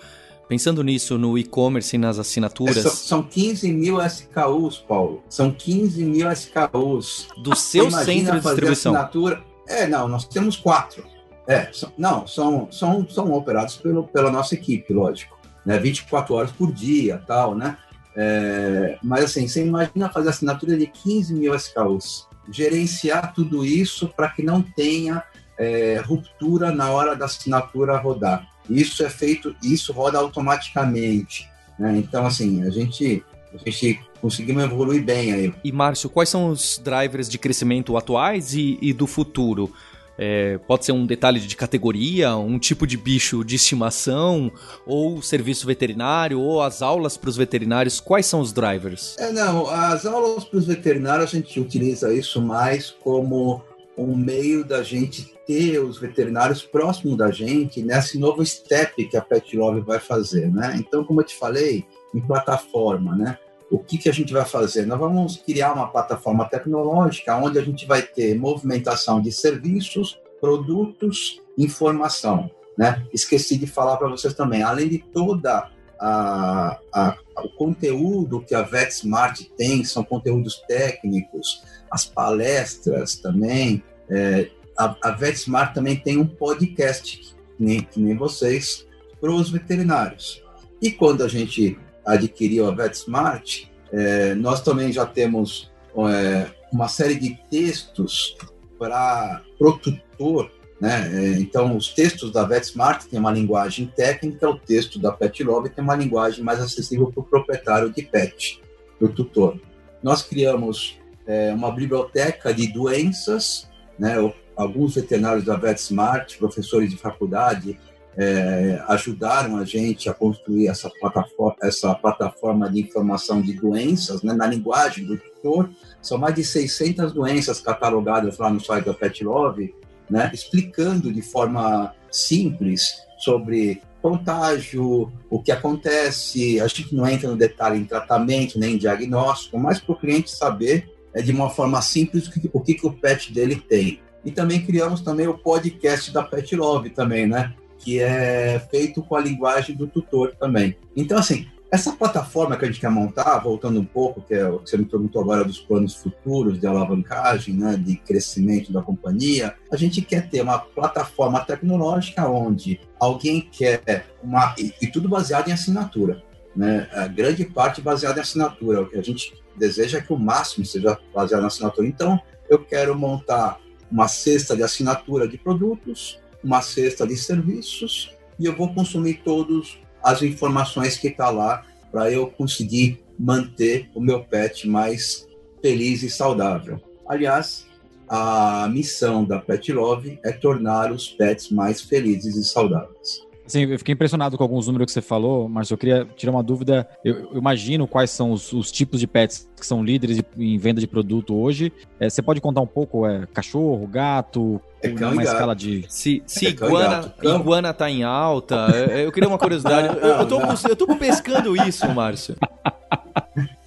Pensando 0.47 0.83
nisso, 0.83 1.17
no 1.17 1.38
e-commerce 1.38 1.95
e 1.95 1.99
nas 1.99 2.19
assinaturas. 2.19 2.77
É, 2.77 2.81
são, 2.83 2.91
são 2.91 3.23
15 3.23 3.73
mil 3.73 3.99
SKUs, 4.05 4.77
Paulo. 4.88 5.23
São 5.27 5.51
15 5.51 6.05
mil 6.05 6.31
SKUs. 6.31 7.27
Do 7.43 7.55
seu 7.55 7.89
centro 7.89 8.36
de 8.36 8.41
distribuição. 8.41 8.93
Assinatura. 8.93 9.43
É, 9.67 9.88
não, 9.88 10.07
nós 10.07 10.25
temos 10.25 10.55
quatro. 10.55 11.03
É, 11.47 11.69
são, 11.71 11.91
não, 11.97 12.27
são, 12.27 12.67
são, 12.71 13.07
são 13.10 13.31
operados 13.31 13.77
pelo, 13.77 14.03
pela 14.03 14.29
nossa 14.29 14.53
equipe, 14.53 14.93
lógico. 14.93 15.39
né, 15.65 15.79
24 15.79 16.33
horas 16.36 16.51
por 16.51 16.71
dia, 16.71 17.21
tal, 17.25 17.55
né? 17.55 17.77
É, 18.15 18.97
mas 19.01 19.25
assim, 19.25 19.47
você 19.47 19.65
imagina 19.65 20.10
fazer 20.10 20.29
assinatura 20.29 20.75
de 20.75 20.88
15 20.88 21.36
mil 21.36 21.55
SKUs, 21.55 22.27
gerenciar 22.51 23.33
tudo 23.33 23.63
isso 23.63 24.07
para 24.10 24.29
que 24.29 24.41
não 24.41 24.62
tenha 24.62 25.23
é, 25.57 26.01
ruptura 26.05 26.71
na 26.71 26.89
hora 26.89 27.15
da 27.15 27.25
assinatura 27.25 27.97
rodar. 27.97 28.47
Isso 28.69 29.03
é 29.03 29.10
feito, 29.10 29.55
isso 29.63 29.93
roda 29.93 30.17
automaticamente. 30.17 31.47
Né? 31.79 31.97
Então, 31.97 32.25
assim, 32.25 32.63
a 32.63 32.69
gente, 32.69 33.23
a 33.53 33.57
gente 33.57 33.99
conseguimos 34.19 34.63
evoluir 34.63 35.03
bem 35.03 35.33
aí. 35.33 35.53
E, 35.63 35.71
Márcio, 35.71 36.10
quais 36.10 36.29
são 36.29 36.49
os 36.49 36.81
drivers 36.83 37.29
de 37.29 37.38
crescimento 37.38 37.95
atuais 37.95 38.53
e, 38.53 38.77
e 38.81 38.93
do 38.93 39.07
futuro? 39.07 39.71
É, 40.17 40.58
pode 40.60 40.86
ser 40.86 40.91
um 40.91 41.06
detalhe 41.06 41.39
de 41.39 41.56
categoria, 41.56 42.36
um 42.36 42.58
tipo 42.58 42.88
de 42.88 42.97
bicho 42.97 43.43
de 43.43 43.56
estimação, 43.56 44.51
ou 44.86 45.21
serviço 45.21 45.67
veterinário, 45.67 46.39
ou 46.39 46.62
as 46.62 46.82
aulas 46.82 47.15
para 47.15 47.30
os 47.30 47.38
veterinários. 47.38 47.99
Quais 47.99 48.25
são 48.25 48.41
os 48.41 48.51
drivers? 48.51 49.15
É, 49.19 49.32
não, 49.32 49.69
as 49.69 50.06
aulas 50.06 50.43
para 50.43 50.60
os 50.60 50.65
veterinários 50.65 51.30
a 51.30 51.38
gente 51.38 51.60
utiliza 51.60 52.13
isso 52.13 52.41
mais 52.41 52.89
como 52.89 53.62
um 53.97 54.15
meio 54.15 54.63
da 54.63 54.84
gente 54.84 55.34
ter 55.47 55.80
os 55.80 55.97
veterinários 55.97 56.62
próximo 56.62 57.15
da 57.15 57.32
gente 57.32 57.82
nesse 57.82 58.19
novo 58.19 58.45
step 58.45 59.08
que 59.08 59.17
a 59.17 59.21
Pet 59.21 59.58
Love 59.58 59.82
vai 59.82 59.99
fazer, 59.99 60.51
né? 60.51 60.75
Então, 60.77 61.03
como 61.03 61.21
eu 61.21 61.25
te 61.25 61.36
falei, 61.36 61.86
em 62.13 62.19
plataforma, 62.19 63.15
né? 63.15 63.39
O 63.69 63.80
que, 63.80 63.97
que 63.97 64.10
a 64.10 64.13
gente 64.13 64.32
vai 64.32 64.45
fazer? 64.45 64.86
Nós 64.86 64.99
vamos 64.99 65.38
criar 65.38 65.73
uma 65.73 65.88
plataforma 65.88 66.45
tecnológica 66.45 67.36
onde 67.36 67.60
a 67.60 67.62
gente 67.62 67.86
vai 67.86 68.01
ter 68.01 68.38
movimentação 68.38 69.21
de 69.21 69.32
serviços, 69.32 70.19
produtos, 70.39 71.41
informação. 71.58 72.49
Né? 72.77 73.06
Esqueci 73.13 73.58
de 73.58 73.67
falar 73.67 73.97
para 73.97 74.08
vocês 74.08 74.34
também, 74.34 74.63
além 74.63 74.88
de 74.88 74.99
toda 74.99 75.69
a, 75.99 76.80
a, 76.93 77.17
o 77.43 77.49
conteúdo 77.49 78.41
que 78.41 78.56
a 78.56 78.62
VetSmart 78.62 79.41
tem, 79.58 79.84
são 79.84 80.03
conteúdos 80.03 80.63
técnicos, 80.67 81.63
as 81.91 82.06
palestras 82.06 83.15
também. 83.15 83.84
É, 84.10 84.49
a, 84.77 84.95
a 85.03 85.12
VetSmart 85.12 85.73
também 85.73 85.95
tem 85.95 86.17
um 86.17 86.27
podcast, 86.27 87.36
que 87.58 87.63
nem, 87.63 87.82
que 87.82 87.99
nem 87.99 88.15
vocês, 88.15 88.86
para 89.19 89.32
os 89.32 89.49
veterinários. 89.49 90.41
E 90.82 90.91
quando 90.91 91.23
a 91.23 91.27
gente 91.27 91.77
adquiriu 92.07 92.67
a 92.67 92.71
VetSmart, 92.71 93.65
é, 93.91 94.33
nós 94.33 94.61
também 94.61 94.91
já 94.91 95.05
temos 95.05 95.71
é, 96.09 96.47
uma 96.71 96.87
série 96.87 97.15
de 97.15 97.37
textos 97.49 98.37
para 98.79 99.41
o 99.59 99.71
tutor, 99.73 100.51
né? 100.79 101.09
É, 101.11 101.39
então, 101.39 101.75
os 101.75 101.89
textos 101.89 102.31
da 102.31 102.43
VetSmart 102.43 103.05
têm 103.05 103.19
uma 103.19 103.31
linguagem 103.31 103.91
técnica, 103.95 104.49
o 104.49 104.57
texto 104.57 104.99
da 104.99 105.11
PetLove 105.11 105.69
tem 105.69 105.83
uma 105.83 105.95
linguagem 105.95 106.43
mais 106.43 106.59
acessível 106.59 107.11
para 107.11 107.21
o 107.21 107.25
proprietário 107.25 107.89
de 107.91 108.03
pet, 108.03 108.61
para 108.97 109.07
o 109.07 109.11
tutor. 109.11 109.59
Nós 110.03 110.21
criamos 110.21 110.99
é, 111.25 111.51
uma 111.53 111.71
biblioteca 111.71 112.53
de 112.53 112.67
doenças, 112.71 113.67
né? 113.97 114.15
Alguns 114.55 114.95
veterinários 114.95 115.45
da 115.45 115.55
VetSmart, 115.55 116.37
professores 116.37 116.89
de 116.89 116.97
faculdade, 116.97 117.79
é, 118.17 118.84
ajudaram 118.88 119.58
a 119.58 119.63
gente 119.63 120.10
a 120.10 120.13
construir 120.13 120.67
essa 120.67 120.89
plataforma, 120.89 121.56
essa 121.62 121.93
plataforma 121.93 122.69
de 122.69 122.82
informação 122.82 123.41
de 123.41 123.53
doenças, 123.53 124.23
né, 124.23 124.34
na 124.34 124.47
linguagem 124.47 125.06
do 125.06 125.17
tutor. 125.17 125.69
São 126.01 126.17
mais 126.17 126.34
de 126.34 126.43
600 126.43 127.13
doenças 127.13 127.62
catalogadas 127.62 128.39
lá 128.39 128.49
no 128.49 128.60
site 128.60 128.86
da 128.86 128.93
PetLove, 128.93 129.73
né, 130.10 130.32
explicando 130.34 131.13
de 131.13 131.21
forma 131.21 131.93
simples 132.10 133.03
sobre 133.19 133.82
contágio, 134.01 135.12
o 135.30 135.41
que 135.41 135.51
acontece. 135.51 136.60
A 136.60 136.67
gente 136.67 136.95
não 136.95 137.08
entra 137.08 137.30
no 137.30 137.38
detalhe 137.38 137.80
em 137.80 137.86
tratamento 137.86 138.58
nem 138.58 138.73
em 138.73 138.77
diagnóstico, 138.77 139.60
mas 139.60 139.80
para 139.80 139.93
o 139.93 139.99
cliente 139.99 140.32
saber 140.32 140.89
é, 141.13 141.21
de 141.21 141.32
uma 141.32 141.51
forma 141.51 141.82
simples 141.84 142.27
o 142.51 142.62
que, 142.62 142.73
que 142.73 142.88
o 142.88 142.93
pet 142.93 143.32
dele 143.32 143.58
tem. 143.58 143.99
E 144.25 144.32
também 144.32 144.65
criamos 144.65 145.01
também 145.01 145.27
o 145.27 145.38
podcast 145.38 146.12
da 146.12 146.23
Pet 146.23 146.56
Love 146.56 146.89
também, 146.89 147.27
né? 147.27 147.53
Que 147.79 147.99
é 147.99 148.59
feito 148.71 149.01
com 149.03 149.15
a 149.15 149.21
linguagem 149.21 149.75
do 149.75 149.87
tutor 149.87 150.35
também. 150.39 150.75
Então, 150.95 151.17
assim, 151.17 151.47
essa 151.69 151.91
plataforma 151.91 152.55
que 152.55 152.63
a 152.63 152.67
gente 152.67 152.79
quer 152.79 152.89
montar, 152.89 153.39
voltando 153.39 153.79
um 153.79 153.85
pouco, 153.85 154.21
que 154.21 154.33
é 154.33 154.47
o 154.47 154.59
que 154.59 154.69
você 154.69 154.77
me 154.77 154.85
perguntou 154.85 155.21
agora 155.21 155.43
dos 155.43 155.59
planos 155.59 155.95
futuros 155.95 156.59
de 156.59 156.65
alavancagem, 156.65 157.53
né, 157.53 157.75
de 157.75 157.97
crescimento 157.97 158.71
da 158.71 158.81
companhia, 158.81 159.53
a 159.71 159.75
gente 159.75 160.01
quer 160.01 160.29
ter 160.29 160.41
uma 160.41 160.59
plataforma 160.59 161.39
tecnológica 161.41 162.27
onde 162.27 162.79
alguém 162.99 163.41
quer 163.41 164.05
uma. 164.23 164.55
e, 164.57 164.87
tudo 164.87 165.09
baseado 165.09 165.49
em 165.49 165.51
assinatura. 165.51 166.23
Né? 166.55 166.87
A 166.93 167.05
grande 167.07 167.45
parte 167.45 167.81
baseada 167.81 168.19
em 168.19 168.21
assinatura. 168.21 168.81
O 168.81 168.89
que 168.89 168.97
a 168.97 169.03
gente 169.03 169.33
deseja 169.55 169.97
é 169.97 170.01
que 170.01 170.13
o 170.13 170.17
máximo 170.17 170.65
seja 170.65 170.97
baseado 171.13 171.41
na 171.41 171.47
assinatura. 171.47 171.85
Então, 171.85 172.19
eu 172.49 172.59
quero 172.59 172.97
montar 172.97 173.59
uma 173.91 174.07
cesta 174.07 174.55
de 174.55 174.63
assinatura 174.63 175.27
de 175.27 175.37
produtos, 175.37 176.19
uma 176.47 176.62
cesta 176.62 177.05
de 177.05 177.17
serviços 177.17 178.10
e 178.39 178.45
eu 178.45 178.55
vou 178.55 178.73
consumir 178.73 179.21
todas 179.21 179.77
as 180.01 180.21
informações 180.21 180.97
que 180.97 181.10
está 181.10 181.29
lá 181.29 181.65
para 181.91 182.10
eu 182.10 182.27
conseguir 182.27 183.03
manter 183.19 183.89
o 183.93 183.99
meu 183.99 184.23
pet 184.23 184.65
mais 184.65 185.27
feliz 185.62 186.03
e 186.03 186.10
saudável. 186.10 186.81
Aliás, 187.05 187.67
a 188.07 188.69
missão 188.69 189.25
da 189.25 189.39
Pet 189.39 189.73
Love 189.73 190.17
é 190.23 190.31
tornar 190.31 190.93
os 190.93 191.10
pets 191.10 191.49
mais 191.49 191.81
felizes 191.81 192.38
e 192.38 192.43
saudáveis. 192.45 193.26
Assim, 193.47 193.63
eu 193.63 193.77
fiquei 193.77 193.93
impressionado 193.93 194.38
com 194.38 194.43
alguns 194.43 194.67
números 194.67 194.88
que 194.88 194.91
você 194.91 195.01
falou, 195.01 195.47
mas 195.47 195.69
eu 195.69 195.77
queria 195.77 196.05
tirar 196.17 196.33
uma 196.33 196.43
dúvida. 196.43 196.86
Eu, 197.01 197.31
eu 197.31 197.38
imagino 197.38 197.88
quais 197.88 198.12
são 198.12 198.33
os, 198.33 198.51
os, 198.51 198.69
tipos 198.69 198.99
de 198.99 199.07
pets 199.07 199.49
que 199.57 199.65
são 199.65 199.81
líderes 199.81 200.17
de, 200.17 200.25
em 200.38 200.57
venda 200.57 200.81
de 200.81 200.88
produto 200.88 201.33
hoje. 201.33 201.71
É, 201.97 202.10
você 202.10 202.21
pode 202.21 202.41
contar 202.41 202.60
um 202.60 202.67
pouco? 202.67 203.07
É 203.07 203.25
cachorro, 203.27 203.88
gato? 203.88 204.60
É 204.81 204.89
cão 204.89 205.13
uma 205.13 205.23
escala 205.23 205.55
de. 205.55 205.86
Se, 205.88 206.21
se 206.25 206.47
é 206.47 206.49
iguana, 206.49 207.13
iguana 207.23 207.73
tá 207.73 207.89
em 207.89 208.03
alta, 208.03 208.67
eu, 208.91 209.05
eu 209.05 209.12
queria 209.13 209.29
uma 209.29 209.38
curiosidade. 209.38 209.95
eu, 210.03 210.07
eu, 210.07 210.27
tô, 210.27 210.39
eu 210.67 210.75
tô 210.75 210.95
pescando 210.97 211.55
isso, 211.55 211.88
Márcio. 211.93 212.36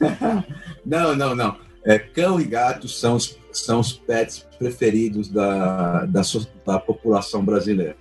não, 0.84 1.16
não, 1.16 1.34
não. 1.34 1.56
É, 1.86 1.98
cão 1.98 2.38
e 2.38 2.44
gato 2.44 2.86
são 2.86 3.14
os, 3.16 3.34
são 3.50 3.80
os 3.80 3.94
pets 3.94 4.46
preferidos 4.58 5.30
da, 5.30 6.04
da, 6.04 6.20
da 6.66 6.78
população 6.78 7.42
brasileira. 7.42 7.96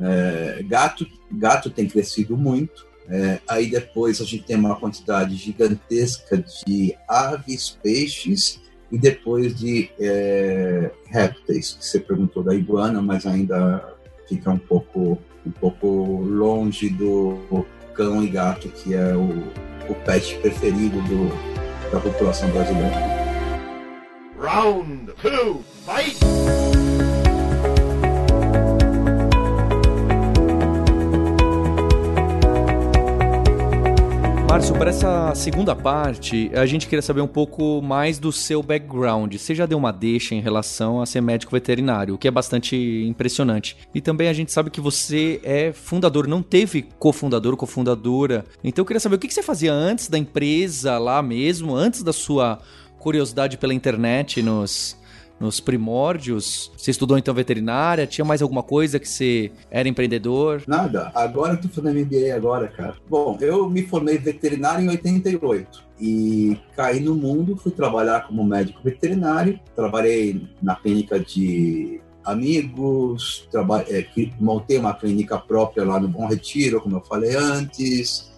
É, 0.00 0.62
gato, 0.62 1.06
gato 1.30 1.70
tem 1.70 1.86
crescido 1.86 2.36
muito. 2.36 2.88
É, 3.08 3.40
aí 3.48 3.68
depois 3.68 4.20
a 4.20 4.24
gente 4.24 4.44
tem 4.44 4.56
uma 4.56 4.76
quantidade 4.76 5.34
gigantesca 5.34 6.38
de 6.38 6.96
aves, 7.08 7.76
peixes 7.82 8.60
e 8.90 8.96
depois 8.98 9.54
de 9.58 9.90
é, 9.98 10.90
répteis, 11.06 11.72
que 11.72 11.84
você 11.84 11.98
perguntou 11.98 12.42
da 12.42 12.54
iguana, 12.54 13.02
mas 13.02 13.26
ainda 13.26 13.96
fica 14.28 14.50
um 14.50 14.58
pouco, 14.58 15.18
um 15.44 15.50
pouco 15.50 15.86
longe 16.22 16.88
do 16.88 17.66
cão 17.94 18.22
e 18.22 18.28
gato, 18.28 18.68
que 18.68 18.94
é 18.94 19.14
o, 19.14 19.28
o 19.90 19.94
pet 20.04 20.36
preferido 20.38 21.00
do, 21.02 21.90
da 21.90 22.00
população 22.00 22.48
brasileira. 22.50 23.20
Round 24.38 25.12
two, 25.20 25.62
fight! 25.84 26.89
Márcio, 34.50 34.74
para 34.74 34.90
essa 34.90 35.32
segunda 35.36 35.76
parte, 35.76 36.50
a 36.54 36.66
gente 36.66 36.88
queria 36.88 37.00
saber 37.00 37.20
um 37.20 37.28
pouco 37.28 37.80
mais 37.80 38.18
do 38.18 38.32
seu 38.32 38.60
background. 38.64 39.32
Você 39.36 39.54
já 39.54 39.64
deu 39.64 39.78
uma 39.78 39.92
deixa 39.92 40.34
em 40.34 40.40
relação 40.40 41.00
a 41.00 41.06
ser 41.06 41.20
médico 41.20 41.52
veterinário, 41.52 42.16
o 42.16 42.18
que 42.18 42.26
é 42.26 42.32
bastante 42.32 42.74
impressionante. 43.06 43.76
E 43.94 44.00
também 44.00 44.26
a 44.26 44.32
gente 44.32 44.50
sabe 44.50 44.68
que 44.68 44.80
você 44.80 45.40
é 45.44 45.72
fundador, 45.72 46.26
não 46.26 46.42
teve 46.42 46.82
cofundador 46.98 47.52
ou 47.52 47.56
cofundadora. 47.56 48.44
Então 48.64 48.82
eu 48.82 48.86
queria 48.86 48.98
saber 48.98 49.14
o 49.14 49.18
que 49.20 49.32
você 49.32 49.40
fazia 49.40 49.72
antes 49.72 50.08
da 50.08 50.18
empresa 50.18 50.98
lá 50.98 51.22
mesmo, 51.22 51.72
antes 51.72 52.02
da 52.02 52.12
sua 52.12 52.58
curiosidade 52.98 53.56
pela 53.56 53.72
internet 53.72 54.42
nos 54.42 54.99
nos 55.40 55.58
primórdios? 55.58 56.70
Você 56.76 56.90
estudou 56.90 57.16
então 57.16 57.32
veterinária? 57.32 58.06
Tinha 58.06 58.24
mais 58.24 58.42
alguma 58.42 58.62
coisa 58.62 59.00
que 59.00 59.08
você 59.08 59.50
era 59.70 59.88
empreendedor? 59.88 60.62
Nada. 60.66 61.10
Agora 61.14 61.54
eu 61.54 61.60
tô 61.60 61.68
fazendo 61.68 61.98
MBA 61.98 62.34
agora, 62.36 62.68
cara. 62.68 62.94
Bom, 63.08 63.38
eu 63.40 63.68
me 63.68 63.82
formei 63.82 64.18
veterinário 64.18 64.84
em 64.84 64.88
88 64.90 65.82
e 65.98 66.58
caí 66.76 67.00
no 67.00 67.14
mundo, 67.14 67.56
fui 67.56 67.72
trabalhar 67.72 68.26
como 68.26 68.44
médico 68.44 68.80
veterinário, 68.82 69.58
trabalhei 69.74 70.46
na 70.62 70.76
clínica 70.76 71.18
de 71.18 72.00
amigos, 72.24 73.48
é, 73.88 74.06
montei 74.38 74.78
uma 74.78 74.94
clínica 74.94 75.38
própria 75.38 75.84
lá 75.84 75.98
no 75.98 76.08
Bom 76.08 76.26
Retiro, 76.26 76.80
como 76.80 76.96
eu 76.96 77.00
falei 77.02 77.34
antes, 77.34 78.30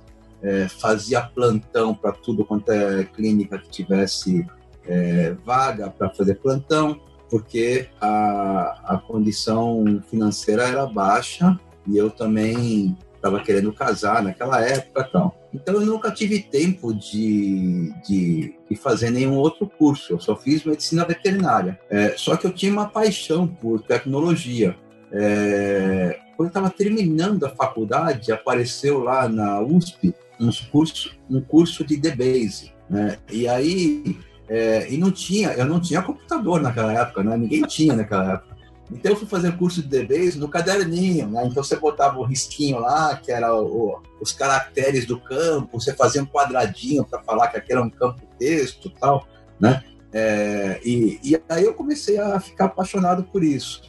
é, 0.43 0.69
fazia 0.69 1.21
plantão 1.21 1.95
para 1.95 2.12
tudo 2.12 2.45
quanto 2.45 2.71
é 2.71 3.05
clínica 3.05 3.59
que 3.59 3.69
tivesse 3.71 4.47
é, 4.87 5.35
vaga 5.45 5.90
para 5.90 6.11
fazer 6.11 6.37
plantão, 6.37 7.01
porque 7.31 7.88
a, 8.01 8.95
a 8.95 8.99
condição 8.99 10.03
financeira 10.11 10.68
era 10.68 10.87
baixa 10.87 11.59
e 11.87 11.97
eu 11.97 12.11
também 12.11 12.97
estava 13.14 13.40
querendo 13.40 13.73
casar 13.73 14.23
naquela 14.23 14.61
época 14.61 15.09
tal. 15.12 15.42
Então 15.55 15.75
eu 15.75 15.83
nunca 15.83 16.11
tive 16.11 16.40
tempo 16.40 16.92
de, 16.92 17.92
de, 18.07 18.55
de, 18.68 18.77
fazer 18.77 19.11
nenhum 19.11 19.37
outro 19.37 19.66
curso. 19.66 20.14
Eu 20.14 20.21
só 20.21 20.35
fiz 20.35 20.64
medicina 20.64 21.05
veterinária. 21.05 21.79
É, 21.90 22.14
só 22.16 22.37
que 22.37 22.47
eu 22.47 22.53
tinha 22.53 22.73
uma 22.73 22.88
paixão 22.88 23.47
por 23.47 23.83
tecnologia. 23.83 24.77
É, 25.12 26.18
quando 26.37 26.49
estava 26.49 26.71
terminando 26.71 27.45
a 27.45 27.51
faculdade, 27.51 28.33
apareceu 28.33 29.01
lá 29.01 29.29
na 29.29 29.61
USP 29.61 30.14
uns 30.40 30.61
curso, 30.61 31.14
um 31.31 31.40
curso 31.40 31.85
de 31.85 31.97
DBase. 31.97 32.73
Né? 32.88 33.18
E 33.31 33.47
aí, 33.47 34.18
é, 34.53 34.93
e 34.93 34.99
não 34.99 35.11
tinha, 35.11 35.53
eu 35.55 35.65
não 35.65 35.81
tinha 35.81 36.03
computador 36.03 36.61
naquela 36.61 36.93
época, 36.93 37.25
né? 37.25 37.38
ninguém 37.38 37.62
tinha 37.62 37.97
naquela 37.97 38.35
época. 38.35 38.55
Então 38.91 39.12
eu 39.12 39.17
fui 39.17 39.27
fazer 39.27 39.57
curso 39.57 39.83
de 39.83 39.88
DBase 39.88 40.38
no 40.38 40.47
caderninho, 40.47 41.27
né? 41.31 41.47
Então 41.47 41.65
você 41.65 41.77
botava 41.77 42.19
o 42.19 42.25
risquinho 42.25 42.79
lá, 42.79 43.17
que 43.17 43.33
era 43.33 43.55
o, 43.55 44.03
os 44.21 44.31
caracteres 44.33 45.07
do 45.07 45.19
campo, 45.19 45.81
você 45.81 45.95
fazia 45.95 46.23
um 46.23 46.27
quadradinho 46.27 47.03
para 47.03 47.23
falar 47.23 47.49
que 47.49 47.57
aquele 47.57 47.79
era 47.79 47.87
um 47.87 47.88
campo 47.88 48.21
texto 48.38 48.91
tal, 48.91 49.27
né? 49.59 49.83
É, 50.12 50.79
e, 50.85 51.19
e 51.25 51.43
aí 51.49 51.65
eu 51.65 51.73
comecei 51.73 52.19
a 52.19 52.38
ficar 52.38 52.67
apaixonado 52.67 53.25
por 53.25 53.43
isso. 53.43 53.81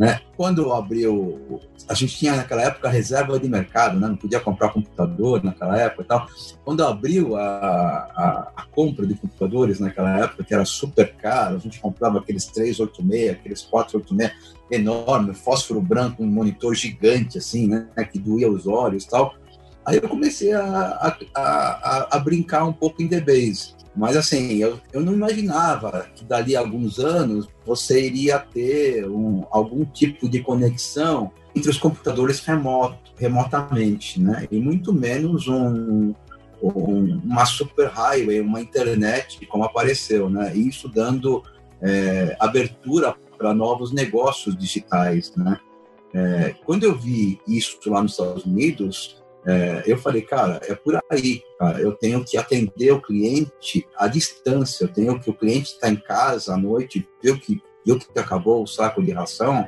Né? 0.00 0.18
Quando 0.34 0.72
abriu, 0.72 1.60
a 1.86 1.92
gente 1.92 2.16
tinha 2.16 2.34
naquela 2.34 2.62
época 2.62 2.88
reserva 2.88 3.38
de 3.38 3.46
mercado, 3.46 4.00
né? 4.00 4.08
não 4.08 4.16
podia 4.16 4.40
comprar 4.40 4.70
computador 4.70 5.44
naquela 5.44 5.78
época 5.78 6.02
e 6.02 6.06
tal. 6.06 6.26
Quando 6.64 6.82
abriu 6.82 7.36
a, 7.36 7.42
a, 7.42 8.52
a, 8.56 8.64
compra 8.70 9.06
de 9.06 9.12
computadores 9.12 9.78
naquela 9.78 10.20
época, 10.20 10.42
que 10.42 10.54
era 10.54 10.64
super 10.64 11.14
caro, 11.16 11.56
a 11.56 11.58
gente 11.58 11.78
comprava 11.78 12.18
aqueles 12.18 12.46
386, 12.46 13.30
aqueles 13.30 13.60
486 13.60 14.54
enorme, 14.70 15.34
fósforo 15.34 15.82
branco, 15.82 16.22
um 16.22 16.26
monitor 16.26 16.74
gigante 16.74 17.36
assim, 17.36 17.66
né? 17.68 17.86
que 18.10 18.18
doía 18.18 18.50
os 18.50 18.66
olhos 18.66 19.04
e 19.04 19.10
tal. 19.10 19.34
Aí 19.84 19.98
eu 20.02 20.08
comecei 20.08 20.54
a, 20.54 20.62
a, 20.62 21.18
a, 21.34 22.16
a 22.16 22.18
brincar 22.18 22.64
um 22.64 22.72
pouco 22.72 23.02
em 23.02 23.06
DBase. 23.06 23.74
Mas 23.94 24.16
assim, 24.16 24.56
eu, 24.58 24.80
eu 24.92 25.00
não 25.00 25.12
imaginava 25.12 26.06
que 26.14 26.24
dali 26.24 26.54
a 26.54 26.60
alguns 26.60 26.98
anos 26.98 27.48
você 27.66 28.06
iria 28.06 28.38
ter 28.38 29.08
um, 29.08 29.44
algum 29.50 29.84
tipo 29.84 30.28
de 30.28 30.40
conexão 30.40 31.32
entre 31.54 31.70
os 31.70 31.78
computadores 31.78 32.40
remoto, 32.40 33.12
remotamente, 33.16 34.20
né? 34.20 34.46
E 34.50 34.60
muito 34.60 34.92
menos 34.92 35.48
um, 35.48 36.14
um, 36.62 37.20
uma 37.24 37.44
super 37.44 37.88
highway, 37.88 38.40
uma 38.40 38.60
internet 38.60 39.44
como 39.46 39.64
apareceu, 39.64 40.30
né? 40.30 40.52
E 40.54 40.68
isso 40.68 40.88
dando 40.88 41.42
é, 41.82 42.36
abertura 42.38 43.14
para 43.36 43.52
novos 43.52 43.92
negócios 43.92 44.56
digitais, 44.56 45.34
né? 45.36 45.58
É, 46.12 46.54
quando 46.64 46.84
eu 46.84 46.96
vi 46.96 47.40
isso 47.46 47.78
lá 47.86 48.02
nos 48.02 48.12
Estados 48.12 48.44
Unidos, 48.44 49.19
é, 49.46 49.82
eu 49.86 49.96
falei, 49.96 50.22
cara, 50.22 50.60
é 50.64 50.74
por 50.74 50.98
aí, 51.10 51.42
cara. 51.58 51.80
Eu 51.80 51.92
tenho 51.92 52.24
que 52.24 52.36
atender 52.36 52.92
o 52.92 53.00
cliente 53.00 53.86
à 53.96 54.06
distância. 54.06 54.84
Eu 54.84 54.88
tenho 54.88 55.18
que 55.18 55.30
o 55.30 55.34
cliente 55.34 55.72
está 55.72 55.88
em 55.88 55.96
casa 55.96 56.54
à 56.54 56.56
noite, 56.56 57.08
viu 57.22 57.38
que 57.38 57.62
viu 57.84 57.98
que 57.98 58.18
acabou 58.18 58.62
o 58.62 58.66
saco 58.66 59.02
de 59.02 59.10
ração. 59.10 59.66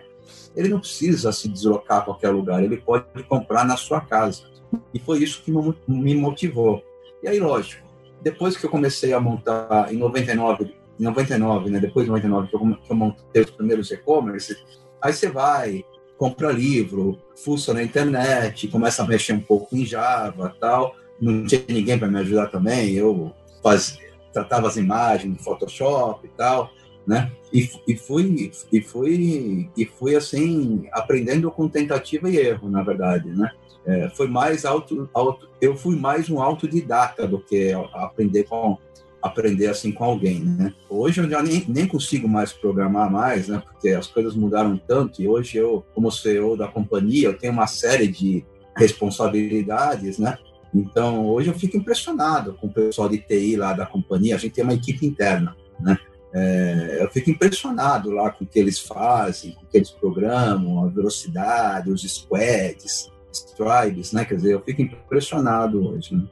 Ele 0.55 0.69
não 0.69 0.81
precisa 0.81 1.33
se 1.33 1.49
deslocar 1.49 1.99
a 1.99 2.03
qualquer 2.03 2.31
lugar. 2.31 2.63
Ele 2.63 2.77
pode 2.77 3.07
comprar 3.25 3.65
na 3.65 3.77
sua 3.77 4.01
casa. 4.01 4.45
E 4.93 4.99
foi 4.99 5.23
isso 5.23 5.43
que 5.43 5.51
me 5.51 6.15
motivou. 6.15 6.83
E 7.23 7.29
aí, 7.29 7.41
lógico, 7.41 7.87
depois 8.21 8.57
que 8.57 8.65
eu 8.65 8.71
comecei 8.71 9.13
a 9.13 9.21
montar 9.21 9.93
em 9.93 9.97
99, 9.97 10.75
em 10.99 11.03
99, 11.03 11.71
né? 11.71 11.81
Depois 11.81 12.05
de 12.05 12.11
99 12.11 12.49
que 12.49 12.57
eu, 12.57 12.77
que 12.77 12.93
eu 12.93 12.97
montei 12.97 13.43
os 13.43 13.51
primeiros 13.51 13.91
e-commerce, 13.91 14.57
aí 15.01 15.13
você 15.13 15.29
vai 15.29 15.85
compra 16.17 16.53
livro, 16.53 17.19
fuça 17.37 17.75
na 17.75 17.83
internet, 17.83 18.69
começa 18.69 19.03
a 19.03 19.07
mexer 19.07 19.33
um 19.33 19.41
pouco 19.41 19.77
em 19.77 19.85
Java 19.85 20.55
tal. 20.61 20.95
Não 21.21 21.47
tinha 21.47 21.63
ninguém 21.69 21.99
para 21.99 22.09
me 22.09 22.19
ajudar 22.21 22.49
também, 22.49 22.95
eu 22.95 23.33
fazia, 23.63 24.11
tratava 24.33 24.67
as 24.67 24.77
imagens 24.77 25.33
no 25.33 25.43
Photoshop 25.43 26.27
e 26.27 26.31
tal, 26.31 26.71
né? 27.07 27.31
E, 27.53 27.69
e 27.87 27.97
fui 27.97 28.51
e 28.73 28.81
fui 28.81 29.71
e 29.77 29.85
fui 29.85 30.17
assim 30.17 30.89
aprendendo 30.93 31.51
com 31.51 31.69
tentativa 31.69 32.29
e 32.29 32.37
erro, 32.37 32.71
na 32.71 32.83
verdade, 32.83 33.29
né? 33.29 33.51
É, 33.85 34.09
foi 34.11 34.29
mais 34.29 34.65
auto, 34.65 35.09
auto, 35.13 35.49
eu 35.61 35.77
fui 35.77 35.97
mais 35.97 36.31
um 36.31 36.41
autodidata 36.41 37.27
do 37.27 37.41
que 37.41 37.73
aprender 37.95 38.45
com 38.45 38.79
aprender 39.23 39.69
assim 39.69 39.93
com 39.93 40.05
alguém, 40.05 40.41
né? 40.41 40.75
Hoje 40.91 41.21
eu 41.21 41.31
já 41.31 41.43
nem, 41.43 41.65
nem 41.69 41.87
consigo 41.87 42.29
mais 42.29 42.53
programar 42.53 43.11
mais, 43.11 43.49
né? 43.49 43.63
Porque 43.65 43.91
as 43.91 44.07
coisas 44.09 44.35
mudaram 44.35 44.77
tanto 44.77 45.23
e 45.23 45.29
hoje 45.29 45.59
eu, 45.59 45.85
como 45.95 46.11
CEO 46.11 46.57
da 46.57 46.67
companhia, 46.67 47.29
eu 47.29 47.39
tenho 47.39 47.53
uma 47.53 47.67
série 47.67 48.09
de 48.09 48.45
responsabilidades, 48.77 50.19
né? 50.19 50.37
Então, 50.75 51.27
hoje 51.27 51.49
eu 51.49 51.55
fico 51.55 51.77
impressionado 51.77 52.55
com 52.55 52.67
o 52.67 52.73
pessoal 52.73 53.09
de 53.09 53.19
TI 53.19 53.57
lá 53.57 53.73
da 53.75 53.87
companhia. 53.87 54.35
A 54.35 54.39
gente 54.39 54.55
tem 54.55 54.65
uma 54.65 54.75
equipe 54.75 55.07
interna, 55.07 55.55
né? 55.79 55.97
É, 56.35 56.99
eu 57.03 57.11
fico 57.11 57.31
impressionado 57.31 58.11
lá 58.11 58.31
com 58.31 58.45
o 58.45 58.47
que 58.47 58.59
eles 58.59 58.79
fazem, 58.79 59.53
com 59.53 59.65
o 59.65 59.67
que 59.67 59.77
eles 59.77 59.91
programam, 59.91 60.83
a 60.83 60.89
velocidade, 60.89 61.91
os 61.91 62.03
squads, 62.03 63.13
tribes, 63.55 64.13
né? 64.13 64.25
Quer 64.25 64.37
dizer, 64.37 64.55
eu 64.55 64.63
fico 64.63 64.81
impressionado 64.83 65.87
hoje, 65.87 66.15
né? 66.17 66.25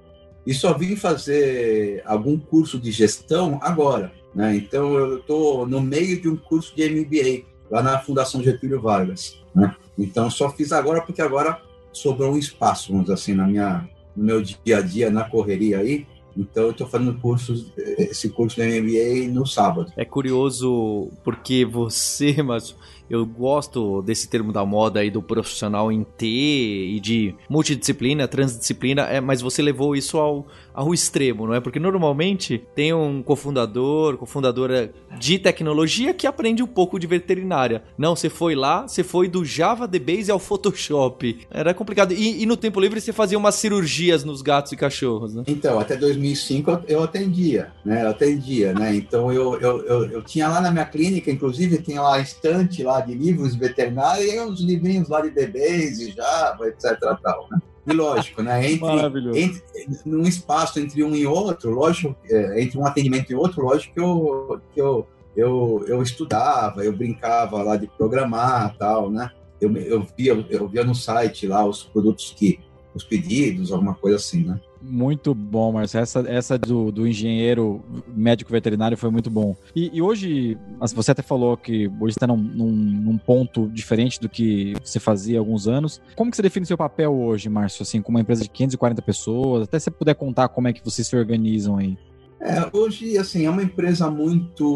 E 0.47 0.55
só 0.55 0.77
vim 0.77 0.97
fazer 0.97 2.03
algum 2.07 2.39
curso 2.39 2.79
de 2.79 2.91
gestão 2.91 3.59
agora. 3.63 4.13
Né? 4.35 4.57
Então, 4.57 4.95
eu 4.95 5.19
estou 5.19 5.67
no 5.67 5.81
meio 5.81 6.21
de 6.21 6.29
um 6.29 6.37
curso 6.37 6.75
de 6.75 6.89
MBA, 6.89 7.45
lá 7.71 7.83
na 7.83 7.99
Fundação 7.99 8.43
Getúlio 8.43 8.81
Vargas. 8.81 9.39
Né? 9.55 9.75
Então, 9.99 10.31
só 10.31 10.51
fiz 10.51 10.73
agora 10.73 11.03
porque 11.03 11.21
agora 11.21 11.61
sobrou 11.93 12.33
um 12.33 12.39
espaço, 12.39 12.93
vamos 12.93 13.07
dizer 13.07 13.15
assim, 13.15 13.35
na 13.35 13.47
minha, 13.47 13.89
no 14.17 14.25
meu 14.25 14.41
dia 14.41 14.79
a 14.79 14.81
dia, 14.81 15.11
na 15.11 15.25
correria 15.25 15.79
aí. 15.79 16.07
Então, 16.37 16.65
eu 16.65 16.71
estou 16.71 16.87
fazendo 16.87 17.15
cursos, 17.15 17.73
esse 17.77 18.31
curso 18.31 18.57
de 18.57 18.81
MBA 18.81 19.33
no 19.33 19.45
sábado. 19.45 19.93
É 19.97 20.05
curioso 20.05 21.11
porque 21.25 21.65
você, 21.65 22.41
mas 22.43 22.75
eu 23.11 23.27
gosto 23.27 24.01
desse 24.03 24.29
termo 24.29 24.53
da 24.53 24.65
moda 24.65 25.01
aí 25.01 25.11
do 25.11 25.21
profissional 25.21 25.91
em 25.91 26.05
T 26.05 26.27
e 26.27 27.01
de 27.01 27.35
multidisciplina, 27.49 28.29
transdisciplina, 28.29 29.03
é, 29.03 29.21
mas 29.21 29.41
você 29.43 29.61
levou 29.61 29.97
isso 29.97 30.17
ao, 30.17 30.47
ao 30.73 30.95
extremo, 30.95 31.49
não 31.49 31.55
é? 31.55 31.61
Porque 31.61 31.81
normalmente 31.81 32.63
tem 32.73 32.95
um 32.95 33.21
cofundador, 33.21 34.17
cofundadora 34.17 34.93
de 35.19 35.41
tecnologia 35.41 36.15
que 36.15 36.25
aprende 36.25 36.63
um 36.63 36.69
pouco 36.69 37.01
de 37.01 37.07
veterinária. 37.09 37.83
Não, 37.99 38.15
você 38.15 38.31
foi 38.31 38.55
lá, 38.55 38.87
você 38.87 39.03
foi 39.03 39.27
do 39.27 39.45
Java 39.45 39.89
DBase 39.89 40.31
ao 40.31 40.39
Photoshop. 40.39 41.47
Era 41.51 41.75
complicado. 41.75 42.13
E, 42.13 42.43
e 42.43 42.47
no 42.47 42.57
tempo 42.57 42.79
livre 42.79 43.01
você 43.01 43.13
fazia 43.13 43.37
umas 43.37 43.57
cirurgias 43.57 44.23
nos 44.23 44.41
gatos 44.41 44.71
e 44.71 44.77
cachorros, 44.77 45.35
né? 45.35 45.43
Então, 45.49 45.81
até 45.81 45.97
2005 45.97 46.85
eu 46.87 47.03
atendia, 47.03 47.73
né? 47.85 48.05
Eu 48.05 48.11
atendia, 48.11 48.73
né? 48.73 48.95
Então 48.95 49.33
eu, 49.33 49.61
eu, 49.61 49.85
eu, 49.85 50.11
eu 50.11 50.23
tinha 50.23 50.47
lá 50.49 50.61
na 50.61 50.71
minha 50.71 50.85
clínica, 50.85 51.29
inclusive, 51.29 51.83
tinha 51.83 52.01
lá 52.01 52.15
a 52.17 52.21
estante 52.21 52.85
lá 52.85 53.00
de 53.01 53.15
livros 53.15 53.55
veterinários 53.55 54.33
e 54.33 54.41
uns 54.41 54.61
livrinhos 54.61 55.09
lá 55.09 55.21
de 55.21 55.31
bebês 55.31 55.99
e 55.99 56.13
Java, 56.13 56.69
etc. 56.69 56.99
Tal, 57.23 57.49
né? 57.51 57.59
E 57.87 57.93
lógico, 57.93 58.43
né? 58.43 58.71
Entre, 58.71 58.87
entre, 59.35 59.63
num 60.05 60.23
espaço 60.23 60.79
entre 60.79 61.03
um 61.03 61.15
e 61.15 61.27
outro, 61.27 61.71
lógico, 61.71 62.15
é, 62.29 62.63
entre 62.63 62.79
um 62.79 62.87
atendimento 62.87 63.31
e 63.31 63.35
outro, 63.35 63.63
lógico 63.63 63.95
que 63.95 64.01
eu, 64.01 64.61
que 64.75 64.81
eu, 64.81 65.07
eu, 65.37 65.85
eu 65.89 66.03
estudava, 66.03 66.85
eu 66.85 66.93
brincava 66.93 67.63
lá 67.63 67.77
de 67.77 67.87
programar 67.87 68.77
tal, 68.77 69.11
né? 69.11 69.31
Eu, 69.61 69.75
eu, 69.77 70.07
via, 70.17 70.33
eu 70.51 70.69
via 70.69 70.85
no 70.85 70.95
site 70.95 71.47
lá 71.47 71.65
os 71.65 71.83
produtos 71.83 72.35
que, 72.37 72.61
os 72.95 73.05
pedidos, 73.05 73.73
alguma 73.73 73.95
coisa 73.95 74.17
assim, 74.17 74.45
né? 74.45 74.61
Muito 74.83 75.35
bom, 75.35 75.73
Marcelo. 75.73 76.03
Essa, 76.03 76.25
essa 76.27 76.59
do, 76.59 76.91
do 76.91 77.07
engenheiro 77.07 77.85
médico 78.09 78.51
veterinário 78.51 78.97
foi 78.97 79.11
muito 79.11 79.31
bom. 79.31 79.55
E, 79.77 79.91
e 79.93 80.01
hoje, 80.01 80.57
você 80.95 81.11
até 81.11 81.23
falou 81.23 81.57
que 81.57 81.91
hoje 82.01 82.17
está 82.17 82.27
num, 82.27 82.37
num, 82.37 82.71
num, 82.71 83.19
ponto 83.19 83.69
diferente 83.69 84.19
do 84.19 84.29
que 84.29 84.75
você 84.83 84.99
fazia 84.99 85.39
há 85.39 85.41
alguns 85.41 85.69
anos. 85.69 86.01
Como 86.17 86.31
que 86.31 86.37
você 86.37 86.43
define 86.43 86.65
seu 86.65 86.79
papel 86.79 87.13
hoje, 87.13 87.49
Márcio? 87.49 87.83
Assim, 87.83 88.01
como 88.01 88.17
uma 88.17 88.23
empresa 88.23 88.43
de 88.43 88.49
540 88.49 89.03
pessoas, 89.03 89.65
até 89.65 89.79
se 89.79 89.85
você 89.85 89.91
puder 89.91 90.15
contar 90.15 90.49
como 90.49 90.69
é 90.69 90.73
que 90.73 90.83
vocês 90.83 91.07
se 91.07 91.15
organizam 91.15 91.77
aí. 91.77 91.99
É, 92.41 92.75
hoje, 92.75 93.19
assim, 93.19 93.45
é 93.45 93.51
uma 93.51 93.63
empresa 93.63 94.11
muito 94.11 94.67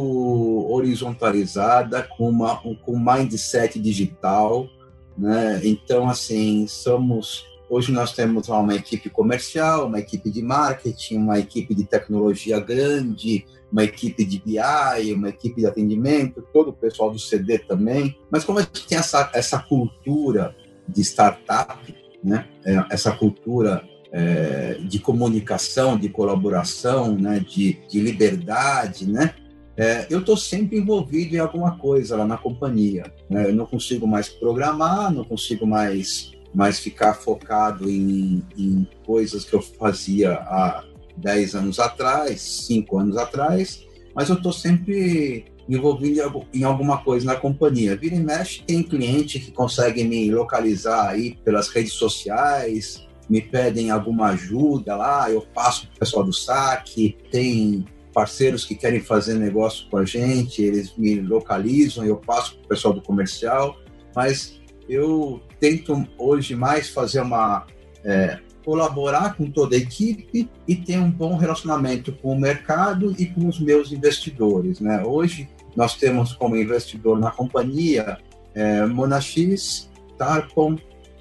horizontalizada, 0.70 2.02
com, 2.02 2.28
uma, 2.28 2.56
com 2.56 2.98
mindset 2.98 3.80
digital, 3.80 4.68
né? 5.16 5.62
Então, 5.64 6.06
assim, 6.06 6.66
somos 6.66 7.46
Hoje 7.74 7.90
nós 7.90 8.12
temos 8.12 8.48
uma 8.48 8.76
equipe 8.76 9.10
comercial, 9.10 9.88
uma 9.88 9.98
equipe 9.98 10.30
de 10.30 10.40
marketing, 10.40 11.16
uma 11.16 11.40
equipe 11.40 11.74
de 11.74 11.82
tecnologia 11.82 12.60
grande, 12.60 13.44
uma 13.72 13.82
equipe 13.82 14.24
de 14.24 14.38
BI, 14.38 15.12
uma 15.12 15.30
equipe 15.30 15.60
de 15.60 15.66
atendimento, 15.66 16.40
todo 16.52 16.68
o 16.68 16.72
pessoal 16.72 17.10
do 17.10 17.18
CD 17.18 17.58
também. 17.58 18.16
Mas 18.30 18.44
como 18.44 18.60
a 18.60 18.62
gente 18.62 18.86
tem 18.86 18.96
essa, 18.96 19.28
essa 19.34 19.58
cultura 19.58 20.54
de 20.88 21.00
startup, 21.00 21.92
né? 22.22 22.46
É, 22.64 22.76
essa 22.90 23.10
cultura 23.10 23.82
é, 24.12 24.74
de 24.74 25.00
comunicação, 25.00 25.98
de 25.98 26.08
colaboração, 26.08 27.18
né? 27.18 27.40
de, 27.40 27.80
de 27.88 28.00
liberdade, 28.00 29.04
né? 29.10 29.34
É, 29.76 30.06
eu 30.08 30.20
estou 30.20 30.36
sempre 30.36 30.78
envolvido 30.78 31.34
em 31.34 31.40
alguma 31.40 31.76
coisa 31.76 32.16
lá 32.16 32.24
na 32.24 32.38
companhia. 32.38 33.12
Né? 33.28 33.48
Eu 33.48 33.52
não 33.52 33.66
consigo 33.66 34.06
mais 34.06 34.28
programar, 34.28 35.12
não 35.12 35.24
consigo 35.24 35.66
mais 35.66 36.33
mas 36.54 36.78
ficar 36.78 37.14
focado 37.14 37.90
em, 37.90 38.42
em 38.56 38.88
coisas 39.04 39.44
que 39.44 39.54
eu 39.54 39.60
fazia 39.60 40.34
há 40.34 40.84
10 41.16 41.54
anos 41.56 41.78
atrás, 41.80 42.40
5 42.40 42.98
anos 42.98 43.16
atrás, 43.16 43.84
mas 44.14 44.28
eu 44.28 44.36
estou 44.36 44.52
sempre 44.52 45.46
envolvido 45.68 46.46
em 46.52 46.62
alguma 46.62 46.98
coisa 46.98 47.26
na 47.26 47.36
companhia. 47.36 47.96
Vira 47.96 48.14
e 48.14 48.20
mexe, 48.20 48.62
tem 48.62 48.82
cliente 48.82 49.40
que 49.40 49.50
consegue 49.50 50.04
me 50.04 50.30
localizar 50.30 51.08
aí 51.08 51.36
pelas 51.44 51.68
redes 51.68 51.94
sociais, 51.94 53.04
me 53.28 53.40
pedem 53.40 53.90
alguma 53.90 54.28
ajuda 54.28 54.94
lá, 54.94 55.30
eu 55.30 55.40
passo 55.54 55.86
para 55.86 55.96
o 55.96 55.98
pessoal 55.98 56.24
do 56.24 56.32
saque, 56.32 57.16
tem 57.30 57.84
parceiros 58.12 58.64
que 58.64 58.74
querem 58.74 59.00
fazer 59.00 59.34
negócio 59.34 59.88
com 59.90 59.96
a 59.96 60.04
gente, 60.04 60.62
eles 60.62 60.94
me 60.96 61.16
localizam, 61.16 62.04
eu 62.04 62.16
passo 62.16 62.56
para 62.56 62.64
o 62.64 62.68
pessoal 62.68 62.94
do 62.94 63.02
comercial, 63.02 63.76
mas 64.14 64.60
eu 64.88 65.40
tento 65.60 66.06
hoje 66.18 66.54
mais 66.54 66.88
fazer 66.88 67.20
uma 67.20 67.66
é, 68.04 68.38
colaborar 68.64 69.36
com 69.36 69.50
toda 69.50 69.76
a 69.76 69.78
equipe 69.78 70.48
e 70.66 70.76
ter 70.76 70.98
um 70.98 71.10
bom 71.10 71.36
relacionamento 71.36 72.12
com 72.12 72.32
o 72.32 72.40
mercado 72.40 73.14
e 73.18 73.26
com 73.26 73.46
os 73.46 73.60
meus 73.60 73.92
investidores. 73.92 74.80
Né? 74.80 75.02
Hoje 75.04 75.48
nós 75.76 75.96
temos 75.96 76.32
como 76.32 76.56
investidor 76.56 77.18
na 77.18 77.30
companhia 77.30 78.18
é, 78.54 78.86
Monax, 78.86 79.90
Tarpon, 80.16 80.76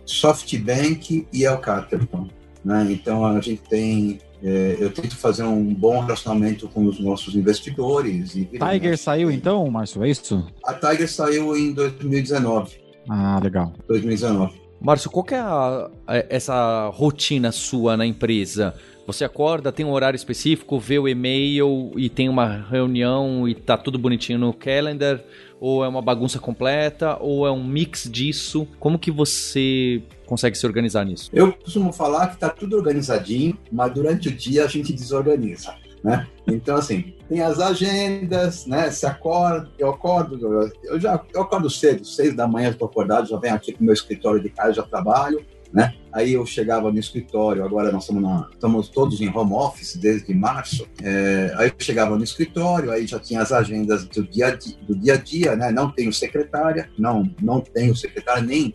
SoftBank 0.06 1.28
e 1.34 1.46
El 1.46 1.58
Caterpillar. 1.58 2.28
Né? 2.64 2.88
Então 2.92 3.26
a 3.26 3.40
gente 3.42 3.62
tem 3.64 4.20
é, 4.42 4.76
eu 4.78 4.92
tento 4.92 5.16
fazer 5.16 5.44
um 5.44 5.74
bom 5.74 6.02
relacionamento 6.02 6.68
com 6.68 6.86
os 6.86 7.00
nossos 7.00 7.34
investidores. 7.34 8.36
E 8.36 8.46
Tiger 8.46 8.98
saiu 8.98 9.32
então, 9.32 9.70
Márcio, 9.72 10.04
é 10.04 10.10
isso? 10.10 10.46
A 10.66 10.74
Tiger 10.74 11.10
saiu 11.10 11.56
em 11.56 11.72
2019. 11.72 12.83
Ah, 13.10 13.40
legal. 13.42 13.74
2019. 13.88 14.62
Márcio, 14.80 15.10
qual 15.10 15.24
que 15.24 15.34
é 15.34 15.40
a, 15.40 15.90
a, 16.06 16.18
essa 16.30 16.90
rotina 16.94 17.52
sua 17.52 17.96
na 17.96 18.06
empresa? 18.06 18.74
Você 19.08 19.26
acorda, 19.26 19.72
tem 19.72 19.86
um 19.86 19.92
horário 19.92 20.16
específico, 20.16 20.80
vê 20.80 20.98
o 20.98 21.08
e-mail 21.08 21.92
e 21.96 22.10
tem 22.10 22.30
uma 22.30 22.66
reunião 22.70 23.48
e 23.48 23.56
tá 23.56 23.78
tudo 23.78 23.98
bonitinho 23.98 24.40
no 24.40 24.54
calendar? 24.54 25.22
Ou 25.60 25.84
é 25.84 25.88
uma 25.88 26.02
bagunça 26.02 26.40
completa? 26.40 27.18
Ou 27.20 27.48
é 27.48 27.52
um 27.52 27.64
mix 27.64 28.10
disso? 28.10 28.68
Como 28.80 29.00
que 29.00 29.12
você 29.12 30.02
consegue 30.26 30.58
se 30.58 30.66
organizar 30.66 31.06
nisso? 31.06 31.30
Eu 31.34 31.54
costumo 31.54 31.94
falar 31.94 32.28
que 32.28 32.38
tá 32.38 32.50
tudo 32.50 32.76
organizadinho, 32.76 33.58
mas 33.72 33.94
durante 33.94 34.30
o 34.30 34.32
dia 34.32 34.64
a 34.66 34.68
gente 34.68 34.92
desorganiza. 34.92 35.76
Né? 36.04 36.28
Então, 36.46 36.76
assim, 36.76 37.14
tem 37.30 37.42
as 37.42 37.60
agendas, 37.60 38.66
né? 38.66 38.92
Se 38.92 39.06
acorda, 39.06 39.70
eu 39.80 39.90
acordo, 39.90 40.38
eu 40.84 41.00
já 41.00 41.24
eu 41.34 41.42
acordo 41.42 41.70
cedo, 41.70 42.06
seis 42.06 42.36
da 42.36 42.46
manhã 42.46 42.70
estou 42.70 42.88
acordado, 42.88 43.30
já 43.30 43.38
venho 43.38 43.56
aqui 43.56 43.72
para 43.72 43.82
o 43.82 43.86
meu 43.86 43.94
escritório 43.94 44.42
de 44.42 44.50
casa, 44.50 44.74
já 44.74 44.84
trabalho, 44.84 45.46
né? 45.72 45.94
Aí 46.12 46.34
eu 46.34 46.46
chegava 46.46 46.92
no 46.92 47.00
escritório, 47.00 47.64
agora 47.64 47.90
nós 47.92 48.04
estamos, 48.04 48.22
na, 48.22 48.50
estamos 48.52 48.90
todos 48.90 49.22
em 49.22 49.30
home 49.30 49.54
office 49.54 49.96
desde 49.96 50.34
março. 50.34 50.86
É, 51.02 51.54
aí 51.56 51.70
eu 51.70 51.74
chegava 51.80 52.18
no 52.18 52.24
escritório, 52.24 52.92
aí 52.92 53.08
já 53.08 53.20
tinha 53.20 53.42
as 53.42 53.54
agendas 53.54 54.04
do 54.04 54.24
dia 54.24 54.48
a 54.48 54.56
dia, 54.56 54.78
do 54.86 54.96
dia, 54.96 55.14
a 55.14 55.18
dia 55.18 55.56
né? 55.56 55.72
Não 55.72 55.90
tenho 55.90 56.12
secretária, 56.12 56.90
não, 57.00 57.24
não 57.42 57.62
tenho 57.62 57.96
secretária, 57.96 58.44
nem, 58.44 58.74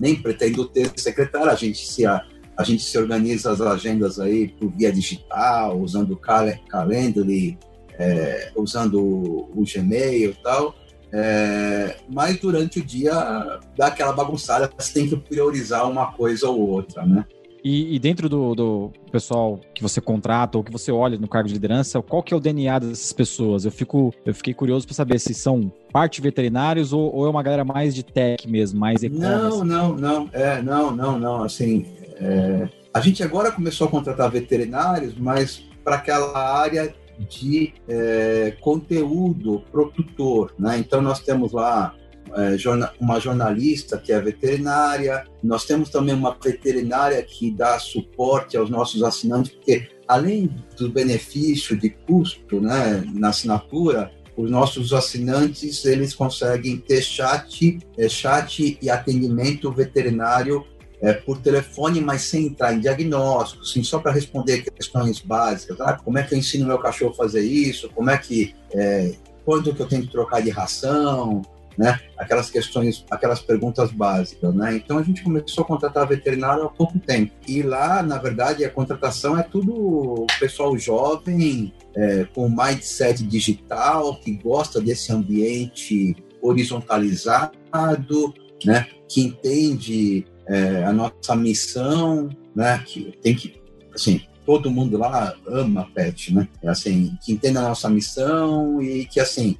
nem 0.00 0.16
pretendo 0.16 0.64
ter 0.64 0.90
secretária, 0.96 1.52
a 1.52 1.56
gente 1.56 1.86
se 1.86 2.06
a 2.06 2.24
gente 2.62 2.82
se 2.82 2.96
organiza 2.98 3.50
as 3.50 3.60
agendas 3.60 4.20
aí 4.20 4.48
por 4.48 4.70
via 4.70 4.92
digital, 4.92 5.80
usando 5.80 6.12
o 6.12 6.16
Calendly, 6.16 7.58
é, 7.98 8.52
usando 8.56 9.00
o 9.00 9.64
Gmail 9.64 10.30
e 10.30 10.42
tal. 10.42 10.74
É, 11.14 11.96
mas 12.08 12.38
durante 12.38 12.78
o 12.78 12.84
dia 12.84 13.60
dá 13.76 13.88
aquela 13.88 14.12
bagunçada, 14.12 14.70
você 14.78 14.94
tem 14.94 15.08
que 15.08 15.16
priorizar 15.16 15.88
uma 15.90 16.12
coisa 16.12 16.48
ou 16.48 16.68
outra, 16.68 17.04
né? 17.04 17.26
E, 17.64 17.94
e, 17.94 17.98
dentro 18.00 18.28
do, 18.28 18.56
do, 18.56 18.92
pessoal 19.12 19.60
que 19.72 19.82
você 19.82 20.00
contrata 20.00 20.58
ou 20.58 20.64
que 20.64 20.72
você 20.72 20.90
olha 20.90 21.16
no 21.16 21.28
cargo 21.28 21.46
de 21.46 21.54
liderança, 21.54 22.02
qual 22.02 22.20
que 22.20 22.34
é 22.34 22.36
o 22.36 22.40
DNA 22.40 22.80
dessas 22.80 23.12
pessoas? 23.12 23.64
Eu, 23.64 23.70
fico, 23.70 24.12
eu 24.26 24.34
fiquei 24.34 24.52
curioso 24.52 24.84
para 24.84 24.96
saber 24.96 25.20
se 25.20 25.32
são 25.32 25.72
parte 25.92 26.20
veterinários 26.20 26.92
ou, 26.92 27.14
ou, 27.14 27.24
é 27.24 27.30
uma 27.30 27.42
galera 27.42 27.64
mais 27.64 27.94
de 27.94 28.02
tech 28.02 28.48
mesmo, 28.50 28.80
mais 28.80 29.04
e-commerce. 29.04 29.58
Não, 29.58 29.64
não, 29.64 29.94
não, 29.96 30.28
é, 30.32 30.60
não, 30.60 30.90
não, 30.90 31.20
não. 31.20 31.44
Assim, 31.44 31.86
é, 32.22 32.68
a 32.94 33.00
gente 33.00 33.22
agora 33.22 33.50
começou 33.50 33.88
a 33.88 33.90
contratar 33.90 34.30
veterinários, 34.30 35.14
mas 35.16 35.64
para 35.82 35.96
aquela 35.96 36.38
área 36.38 36.94
de 37.18 37.72
é, 37.88 38.56
conteúdo 38.60 39.64
produtor, 39.70 40.54
né? 40.58 40.78
Então 40.78 41.02
nós 41.02 41.20
temos 41.20 41.52
lá 41.52 41.94
é, 42.34 42.56
uma 43.00 43.18
jornalista 43.18 43.98
que 43.98 44.12
é 44.12 44.20
veterinária, 44.20 45.24
nós 45.42 45.64
temos 45.64 45.90
também 45.90 46.14
uma 46.14 46.36
veterinária 46.42 47.22
que 47.22 47.50
dá 47.50 47.78
suporte 47.78 48.56
aos 48.56 48.70
nossos 48.70 49.02
assinantes, 49.02 49.52
porque 49.52 49.88
além 50.06 50.50
do 50.78 50.88
benefício 50.88 51.76
de 51.76 51.90
custo, 51.90 52.60
né, 52.60 53.04
na 53.14 53.30
assinatura, 53.30 54.10
os 54.36 54.50
nossos 54.50 54.92
assinantes 54.92 55.84
eles 55.84 56.14
conseguem 56.14 56.78
ter 56.78 57.02
chat, 57.02 57.78
é, 57.98 58.08
chat 58.08 58.78
e 58.80 58.88
atendimento 58.88 59.70
veterinário 59.70 60.64
é, 61.02 61.12
por 61.12 61.38
telefone, 61.38 62.00
mas 62.00 62.22
sem 62.22 62.46
entrar 62.46 62.72
em 62.72 62.80
diagnóstico, 62.80 63.62
assim, 63.62 63.82
só 63.82 63.98
para 63.98 64.12
responder 64.12 64.62
questões 64.62 65.20
básicas. 65.20 65.80
Ah, 65.80 65.94
como 65.94 66.16
é 66.16 66.22
que 66.22 66.32
eu 66.32 66.38
ensino 66.38 66.64
meu 66.64 66.78
cachorro 66.78 67.10
a 67.10 67.16
fazer 67.16 67.42
isso? 67.42 67.90
Como 67.90 68.08
é 68.08 68.16
que. 68.16 68.54
É, 68.72 69.12
quando 69.44 69.74
que 69.74 69.82
eu 69.82 69.88
tenho 69.88 70.02
que 70.02 70.12
trocar 70.12 70.40
de 70.40 70.50
ração? 70.50 71.42
Né? 71.76 71.98
Aquelas 72.18 72.50
questões, 72.50 73.04
aquelas 73.10 73.40
perguntas 73.40 73.90
básicas, 73.90 74.54
né? 74.54 74.76
Então 74.76 74.98
a 74.98 75.02
gente 75.02 75.24
começou 75.24 75.64
a 75.64 75.66
contratar 75.66 76.06
veterinário 76.06 76.64
há 76.64 76.68
pouco 76.68 76.98
tempo. 76.98 77.32
E 77.48 77.62
lá, 77.62 78.02
na 78.02 78.18
verdade, 78.18 78.62
a 78.62 78.70
contratação 78.70 79.38
é 79.38 79.42
tudo 79.42 80.26
pessoal 80.38 80.76
jovem, 80.76 81.72
é, 81.96 82.24
com 82.34 82.46
mindset 82.46 83.22
digital, 83.24 84.20
que 84.20 84.32
gosta 84.34 84.82
desse 84.82 85.12
ambiente 85.12 86.14
horizontalizado, 86.42 88.34
né? 88.66 88.86
Que 89.08 89.22
entende 89.22 90.26
é, 90.52 90.84
a 90.84 90.92
nossa 90.92 91.34
missão, 91.34 92.28
né? 92.54 92.82
Que 92.84 93.16
tem 93.22 93.34
que, 93.34 93.60
assim, 93.94 94.20
todo 94.44 94.70
mundo 94.70 94.98
lá 94.98 95.34
ama 95.46 95.88
pet, 95.94 96.34
né? 96.34 96.46
É 96.62 96.68
assim, 96.68 97.16
que 97.22 97.32
entende 97.32 97.56
a 97.56 97.62
nossa 97.62 97.88
missão 97.88 98.82
e 98.82 99.06
que, 99.06 99.18
assim, 99.18 99.56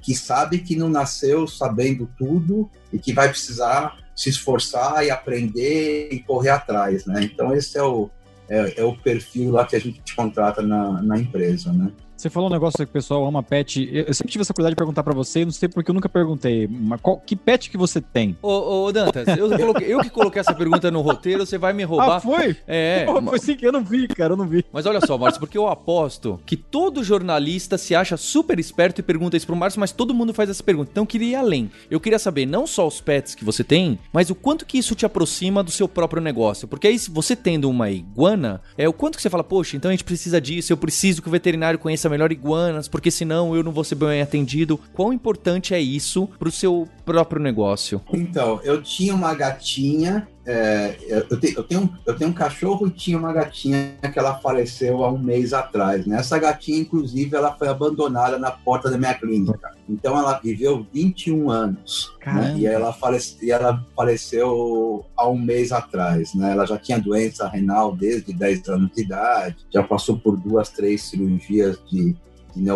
que 0.00 0.14
sabe 0.14 0.58
que 0.58 0.76
não 0.76 0.88
nasceu 0.88 1.48
sabendo 1.48 2.08
tudo 2.16 2.70
e 2.92 2.98
que 2.98 3.12
vai 3.12 3.28
precisar 3.28 3.98
se 4.14 4.30
esforçar 4.30 5.04
e 5.04 5.10
aprender 5.10 6.08
e 6.12 6.20
correr 6.20 6.50
atrás, 6.50 7.04
né? 7.06 7.24
Então 7.24 7.54
esse 7.54 7.76
é 7.76 7.82
o, 7.82 8.08
é, 8.48 8.80
é 8.80 8.84
o 8.84 8.96
perfil 8.96 9.50
lá 9.50 9.66
que 9.66 9.76
a 9.76 9.80
gente 9.80 10.14
contrata 10.14 10.62
na, 10.62 11.02
na 11.02 11.18
empresa, 11.18 11.72
né? 11.72 11.90
Você 12.16 12.30
falou 12.30 12.48
um 12.48 12.52
negócio 12.52 12.78
que 12.78 12.84
o 12.84 12.88
pessoal 12.88 13.26
ama 13.26 13.42
pet. 13.42 13.88
Eu 13.92 14.14
sempre 14.14 14.32
tive 14.32 14.42
essa 14.42 14.54
curiosidade 14.54 14.74
de 14.74 14.78
perguntar 14.78 15.02
para 15.02 15.14
você, 15.14 15.44
não 15.44 15.52
sei 15.52 15.68
porque 15.68 15.90
eu 15.90 15.94
nunca 15.94 16.08
perguntei. 16.08 16.66
Mas 16.66 17.00
qual, 17.00 17.18
que 17.18 17.36
pet 17.36 17.68
que 17.70 17.76
você 17.76 18.00
tem? 18.00 18.36
Ô, 18.40 18.84
ô 18.84 18.92
Dantas, 18.92 19.28
eu, 19.36 19.50
coloquei, 19.56 19.92
eu, 19.92 20.00
que 20.00 20.10
coloquei 20.10 20.40
essa 20.40 20.54
pergunta 20.54 20.90
no 20.90 21.02
roteiro, 21.02 21.44
você 21.44 21.58
vai 21.58 21.72
me 21.72 21.84
roubar. 21.84 22.16
Ah, 22.16 22.20
foi? 22.20 22.56
É. 22.66 23.04
Pô, 23.06 23.20
foi 23.22 23.38
sim 23.38 23.54
que 23.54 23.66
eu 23.66 23.72
não 23.72 23.84
vi, 23.84 24.08
cara, 24.08 24.32
eu 24.32 24.36
não 24.36 24.46
vi. 24.46 24.64
Mas 24.72 24.86
olha 24.86 25.00
só, 25.04 25.18
Márcio, 25.18 25.40
porque 25.40 25.58
eu 25.58 25.68
aposto 25.68 26.40
que 26.46 26.56
todo 26.56 27.04
jornalista 27.04 27.76
se 27.76 27.94
acha 27.94 28.16
super 28.16 28.58
esperto 28.58 29.00
e 29.00 29.02
pergunta 29.02 29.36
isso 29.36 29.46
pro 29.46 29.54
Márcio, 29.54 29.80
mas 29.80 29.92
todo 29.92 30.14
mundo 30.14 30.32
faz 30.32 30.48
essa 30.48 30.62
pergunta. 30.62 30.90
Então 30.90 31.02
eu 31.02 31.08
queria 31.08 31.32
ir 31.32 31.36
além. 31.36 31.70
Eu 31.90 32.00
queria 32.00 32.18
saber 32.18 32.46
não 32.46 32.66
só 32.66 32.86
os 32.86 33.00
pets 33.00 33.34
que 33.34 33.44
você 33.44 33.62
tem, 33.62 33.98
mas 34.12 34.30
o 34.30 34.34
quanto 34.34 34.64
que 34.64 34.78
isso 34.78 34.94
te 34.94 35.04
aproxima 35.04 35.62
do 35.62 35.70
seu 35.70 35.86
próprio 35.86 36.22
negócio. 36.22 36.66
Porque 36.66 36.86
aí, 36.86 36.98
se 36.98 37.10
você 37.10 37.36
tendo 37.36 37.68
uma 37.68 37.90
iguana, 37.90 38.60
é 38.78 38.88
o 38.88 38.92
quanto 38.92 39.16
que 39.16 39.22
você 39.22 39.30
fala, 39.30 39.44
poxa, 39.44 39.76
então 39.76 39.90
a 39.90 39.92
gente 39.92 40.04
precisa 40.04 40.40
disso, 40.40 40.72
eu 40.72 40.76
preciso 40.76 41.20
que 41.20 41.28
o 41.28 41.30
veterinário 41.30 41.78
conheça 41.78 42.05
melhor 42.08 42.32
iguanas 42.32 42.88
porque 42.88 43.10
senão 43.10 43.54
eu 43.54 43.62
não 43.62 43.72
vou 43.72 43.84
ser 43.84 43.94
bem 43.94 44.22
atendido. 44.22 44.78
Quão 44.92 45.12
importante 45.12 45.74
é 45.74 45.80
isso 45.80 46.28
para 46.38 46.48
o 46.48 46.52
seu 46.52 46.88
próprio 47.04 47.40
negócio? 47.40 48.00
Então, 48.12 48.60
eu 48.64 48.82
tinha 48.82 49.14
uma 49.14 49.34
gatinha 49.34 50.28
é, 50.46 50.96
eu, 51.08 51.40
te, 51.40 51.54
eu, 51.56 51.64
tenho, 51.64 51.98
eu 52.06 52.16
tenho 52.16 52.30
um 52.30 52.32
cachorro 52.32 52.86
e 52.86 52.90
tinha 52.90 53.18
uma 53.18 53.32
gatinha 53.32 53.96
que 54.12 54.18
ela 54.18 54.38
faleceu 54.38 55.04
há 55.04 55.10
um 55.10 55.18
mês 55.18 55.52
atrás. 55.52 56.06
Né? 56.06 56.18
Essa 56.18 56.38
gatinha, 56.38 56.78
inclusive, 56.78 57.34
ela 57.34 57.52
foi 57.56 57.66
abandonada 57.66 58.38
na 58.38 58.52
porta 58.52 58.88
da 58.88 58.96
minha 58.96 59.12
clínica. 59.14 59.72
Então, 59.88 60.16
ela 60.16 60.38
viveu 60.38 60.86
21 60.92 61.50
anos. 61.50 62.14
Né? 62.24 62.54
E, 62.58 62.66
ela 62.66 62.92
falece, 62.92 63.36
e 63.44 63.50
ela 63.50 63.84
faleceu 63.96 65.04
há 65.16 65.28
um 65.28 65.38
mês 65.38 65.72
atrás. 65.72 66.32
Né? 66.32 66.52
Ela 66.52 66.64
já 66.64 66.78
tinha 66.78 67.00
doença 67.00 67.48
renal 67.48 67.94
desde 67.96 68.32
10 68.32 68.68
anos 68.68 68.90
de 68.94 69.02
idade, 69.02 69.56
já 69.72 69.82
passou 69.82 70.16
por 70.16 70.36
duas, 70.36 70.68
três 70.68 71.02
cirurgias 71.02 71.80
de 71.90 72.14
de, 72.56 72.70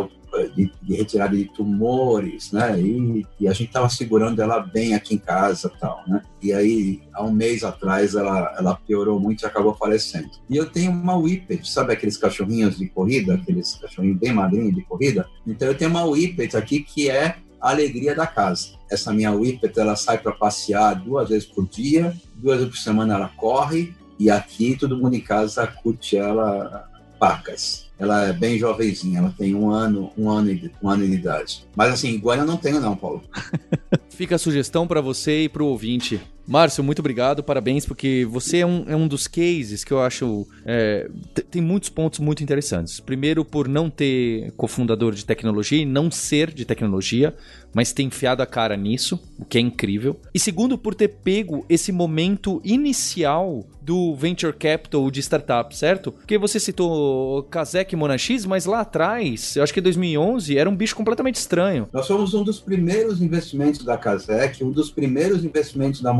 de, 0.55 0.71
retirada 0.89 1.37
de 1.37 1.45
tumores, 1.47 2.53
né? 2.53 2.81
E, 2.81 3.27
e 3.39 3.49
a 3.49 3.53
gente 3.53 3.69
estava 3.69 3.89
segurando 3.89 4.41
ela 4.41 4.61
bem 4.61 4.95
aqui 4.95 5.15
em 5.15 5.19
casa 5.19 5.71
tal, 5.81 6.03
né? 6.07 6.23
E 6.43 6.53
aí, 6.53 7.03
há 7.13 7.25
um 7.25 7.33
mês 7.33 7.65
atrás, 7.65 8.15
ela, 8.15 8.55
ela 8.59 8.75
piorou 8.75 9.21
muito 9.21 9.43
e 9.43 9.47
acabou 9.47 9.75
falecendo. 9.75 10.31
E 10.49 10.57
eu 10.57 10.67
tenho 10.67 10.91
uma 10.91 11.17
Whippet, 11.17 11.71
sabe 11.71 11.93
aqueles 11.93 12.17
cachorrinhos 12.17 12.79
de 12.79 12.89
corrida? 12.89 13.35
Aqueles 13.35 13.75
cachorrinhos 13.75 14.19
bem 14.19 14.33
magrinhos 14.33 14.75
de 14.75 14.83
corrida? 14.83 15.29
Então, 15.47 15.69
eu 15.69 15.77
tenho 15.77 15.91
uma 15.91 16.05
Whippet 16.05 16.57
aqui 16.57 16.81
que 16.81 17.11
é 17.11 17.37
a 17.61 17.71
alegria 17.71 18.15
da 18.15 18.27
casa. 18.27 18.71
Essa 18.91 19.13
minha 19.13 19.33
Whippet, 19.33 19.79
ela 19.79 19.97
sai 19.97 20.19
para 20.19 20.33
passear 20.33 20.95
duas 20.95 21.29
vezes 21.29 21.47
por 21.47 21.69
dia, 21.69 22.15
duas 22.37 22.59
vezes 22.59 22.73
por 22.75 22.81
semana 22.81 23.15
ela 23.15 23.29
corre, 23.37 23.95
e 24.19 24.31
aqui 24.31 24.77
todo 24.79 24.97
mundo 24.99 25.15
em 25.15 25.21
casa 25.21 25.67
curte 25.67 26.17
ela 26.17 26.87
pacas. 27.21 27.87
Ela 27.99 28.29
é 28.29 28.33
bem 28.33 28.59
jovenzinha, 28.59 29.19
ela 29.19 29.35
tem 29.37 29.55
um 29.55 29.71
ano, 29.71 30.11
um 30.17 30.31
ano, 30.31 30.59
um 30.83 30.89
ano 30.89 31.07
de 31.07 31.13
idade. 31.13 31.67
Mas 31.77 31.93
assim, 31.93 32.09
iguana 32.09 32.43
eu 32.43 32.47
não 32.47 32.57
tenho 32.57 32.81
não, 32.81 32.97
Paulo. 32.97 33.23
Fica 34.09 34.37
a 34.37 34.39
sugestão 34.39 34.87
para 34.87 35.03
você 35.03 35.45
e 35.45 35.49
para 35.49 35.63
o 35.63 35.67
ouvinte. 35.67 36.19
Márcio, 36.51 36.83
muito 36.83 36.99
obrigado, 36.99 37.45
parabéns, 37.45 37.87
porque 37.87 38.27
você 38.29 38.59
é 38.59 38.67
um, 38.67 38.85
é 38.89 38.97
um 38.97 39.07
dos 39.07 39.29
cases 39.29 39.85
que 39.85 39.93
eu 39.93 40.03
acho. 40.03 40.45
É, 40.67 41.09
tem 41.49 41.63
muitos 41.63 41.89
pontos 41.89 42.19
muito 42.19 42.43
interessantes. 42.43 42.99
Primeiro, 42.99 43.45
por 43.45 43.69
não 43.69 43.89
ter 43.89 44.51
cofundador 44.57 45.15
de 45.15 45.25
tecnologia 45.25 45.81
e 45.81 45.87
não 45.87 46.11
ser 46.11 46.53
de 46.53 46.65
tecnologia, 46.65 47.37
mas 47.73 47.93
ter 47.93 48.03
enfiado 48.03 48.43
a 48.43 48.47
cara 48.47 48.77
nisso, 48.77 49.21
o 49.39 49.45
que 49.45 49.59
é 49.59 49.61
incrível. 49.61 50.19
E 50.35 50.41
segundo, 50.41 50.77
por 50.77 50.93
ter 50.93 51.07
pego 51.07 51.65
esse 51.69 51.93
momento 51.93 52.61
inicial 52.65 53.65
do 53.81 54.15
venture 54.15 54.53
capital 54.53 55.11
de 55.11 55.21
startup, 55.21 55.77
certo? 55.77 56.13
Porque 56.13 56.39
você 56.39 56.61
citou 56.61 57.43
Kazek 57.45 57.95
e 57.95 57.97
Monax, 57.97 58.45
mas 58.47 58.67
lá 58.67 58.81
atrás, 58.81 59.57
eu 59.57 59.63
acho 59.63 59.73
que 59.73 59.81
2011, 59.81 60.57
era 60.57 60.69
um 60.69 60.77
bicho 60.77 60.95
completamente 60.95 61.37
estranho. 61.37 61.89
Nós 61.93 62.07
fomos 62.07 62.35
um 62.35 62.45
dos 62.45 62.61
primeiros 62.61 63.23
investimentos 63.23 63.85
da 63.85 63.97
Kazek, 63.97 64.63
um 64.63 64.71
dos 64.71 64.91
primeiros 64.91 65.45
investimentos 65.45 66.01
da 66.01 66.13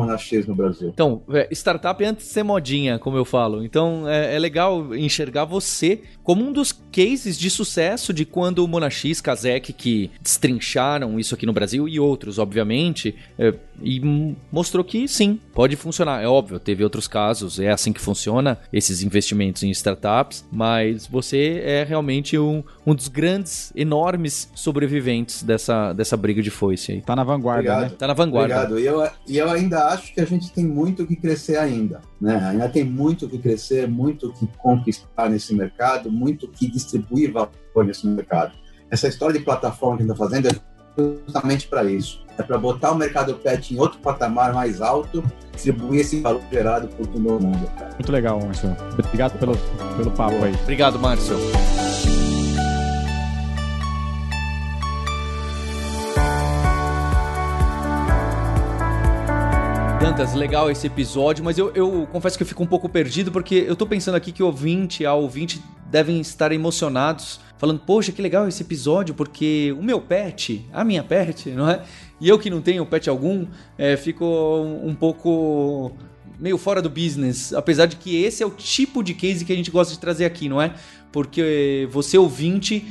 No 0.47 0.55
Brasil. 0.55 0.89
Então, 0.89 1.23
é, 1.31 1.49
startup 1.53 2.03
é 2.03 2.07
antes 2.07 2.27
de 2.27 2.33
ser 2.33 2.43
modinha, 2.43 2.99
como 2.99 3.17
eu 3.17 3.25
falo. 3.25 3.65
Então, 3.65 4.09
é, 4.09 4.35
é, 4.35 4.39
legal 4.39 4.95
enxergar 4.95 5.45
você 5.45 6.01
como 6.23 6.45
um 6.45 6.53
dos 6.53 6.73
cases 6.73 7.39
de 7.39 7.51
sucesso 7.51 8.13
de 8.13 8.25
quando 8.25 8.65
o 8.65 8.69
Monax, 8.69 9.21
Kazek, 9.21 9.73
que 9.73 10.11
destrincharam 10.21 11.19
isso 11.19 11.35
aqui 11.35 11.47
no 11.47 11.53
Brasil, 11.53 11.89
e 11.89 11.99
outros, 11.99 12.39
obviamente, 12.39 13.15
é, 13.39 13.55
e 13.83 14.01
mostrou 14.53 14.85
que 14.85 15.09
sim, 15.09 15.41
pode 15.55 15.77
funcionar. 15.77 16.23
É 16.23 16.27
óbvio, 16.29 16.59
teve 16.59 16.83
outros 16.85 17.07
casos, 17.09 17.59
é 17.59 17.71
assim 17.71 17.93
que 17.93 18.01
funciona, 18.01 18.59
esses 18.73 19.03
investimentos 19.03 19.63
em 19.63 19.71
startups, 19.71 20.45
mas 20.51 21.07
você 21.07 21.61
é 21.65 21.85
realmente 21.85 22.39
um, 22.39 22.63
um 22.87 22.95
dos 22.95 23.09
grandes, 23.09 23.73
enormes 23.75 24.51
sobreviventes 24.55 25.43
dessa, 25.43 25.93
dessa 25.93 26.17
briga 26.17 26.43
de 26.43 26.51
foice 26.51 26.93
aí. 26.93 27.01
Tá 27.01 27.17
na 27.17 27.25
vanguarda, 27.25 27.61
Obrigado. 27.61 27.91
né? 27.91 27.97
Tá 27.99 28.07
na 28.07 28.15
vanguarda. 28.15 28.55
Obrigado. 28.55 28.79
E 28.79 28.87
eu, 28.87 29.11
e 29.27 29.39
eu 29.39 29.51
ainda 29.51 29.87
acho 29.89 30.15
que 30.15 30.21
a 30.21 30.27
gente 30.27 30.53
tem 30.53 30.65
muito 30.65 31.07
que 31.07 31.17
crescer 31.17 31.57
ainda, 31.57 32.01
né? 32.21 32.39
Ainda 32.51 32.69
tem 32.69 32.85
muito 32.85 33.29
que 33.29 33.39
crescer, 33.39 33.89
muito 33.89 34.33
que 34.33 34.47
conquistar 34.59 35.29
nesse 35.29 35.55
mercado, 35.55 36.11
muito 36.11 36.49
que 36.49 36.71
distribuir 36.71 37.33
valor 37.33 37.51
nesse 37.85 38.07
mercado. 38.07 38.53
Essa 38.91 39.07
história 39.07 39.39
de 39.39 39.45
plataforma 39.45 39.99
que 39.99 40.03
a 40.03 40.07
gente 40.07 40.13
está 40.15 40.25
fazendo 40.25 40.49
é 40.49 40.70
justamente 41.27 41.69
para 41.69 41.85
isso. 41.85 42.21
É 42.39 42.43
para 42.43 42.57
botar 42.57 42.93
o 42.93 42.95
mercado 42.95 43.35
pet 43.35 43.75
em 43.75 43.79
outro 43.79 43.99
patamar 43.99 44.55
mais 44.55 44.81
alto, 44.81 45.23
distribuir 45.53 46.01
esse 46.01 46.21
valor 46.21 46.41
gerado 46.51 46.89
por 46.89 47.07
todo 47.07 47.21
mundo. 47.21 47.71
Muito 47.93 48.13
legal, 48.13 48.41
Márcio. 48.41 48.75
Obrigado 48.99 49.39
pelo, 49.39 49.57
pelo 49.97 50.11
papo 50.13 50.43
aí. 50.45 50.55
Obrigado, 50.63 50.99
Márcio. 50.99 51.37
Dantas, 60.11 60.35
legal 60.35 60.69
esse 60.69 60.89
episódio, 60.89 61.45
mas 61.45 61.57
eu, 61.57 61.73
eu, 61.73 62.05
confesso 62.11 62.37
que 62.37 62.43
eu 62.43 62.47
fico 62.47 62.65
um 62.65 62.67
pouco 62.67 62.89
perdido 62.89 63.31
porque 63.31 63.65
eu 63.69 63.77
tô 63.77 63.87
pensando 63.87 64.17
aqui 64.17 64.33
que 64.33 64.43
ouvinte, 64.43 65.07
a 65.07 65.15
ouvinte 65.15 65.63
devem 65.89 66.21
estar 66.21 66.51
emocionados, 66.51 67.39
falando, 67.57 67.79
poxa, 67.79 68.11
que 68.11 68.21
legal 68.21 68.49
esse 68.49 68.61
episódio, 68.61 69.15
porque 69.15 69.73
o 69.79 69.83
meu 69.85 70.01
pet, 70.01 70.67
a 70.73 70.83
minha 70.83 71.05
pet, 71.05 71.51
não 71.51 71.71
é? 71.71 71.85
E 72.21 72.29
eu 72.29 72.41
que 72.41 72.51
não 72.51 72.61
tenho 72.61 72.85
pet 72.85 73.09
algum, 73.09 73.47
é, 73.79 73.97
fico 73.97 74.25
um 74.83 74.97
pouco 74.97 75.93
meio 76.41 76.59
fora 76.59 76.83
do 76.83 76.91
business, 76.91 77.53
apesar 77.53 77.87
de 77.87 77.95
que 77.95 78.21
esse 78.21 78.43
é 78.43 78.47
o 78.47 78.51
tipo 78.51 79.05
de 79.05 79.15
case 79.15 79.45
que 79.45 79.53
a 79.53 79.57
gente 79.57 79.71
gosta 79.71 79.95
de 79.95 80.01
trazer 80.01 80.25
aqui, 80.25 80.49
não 80.49 80.61
é? 80.61 80.75
Porque 81.13 81.89
você 81.93 82.19
ouvinte 82.19 82.85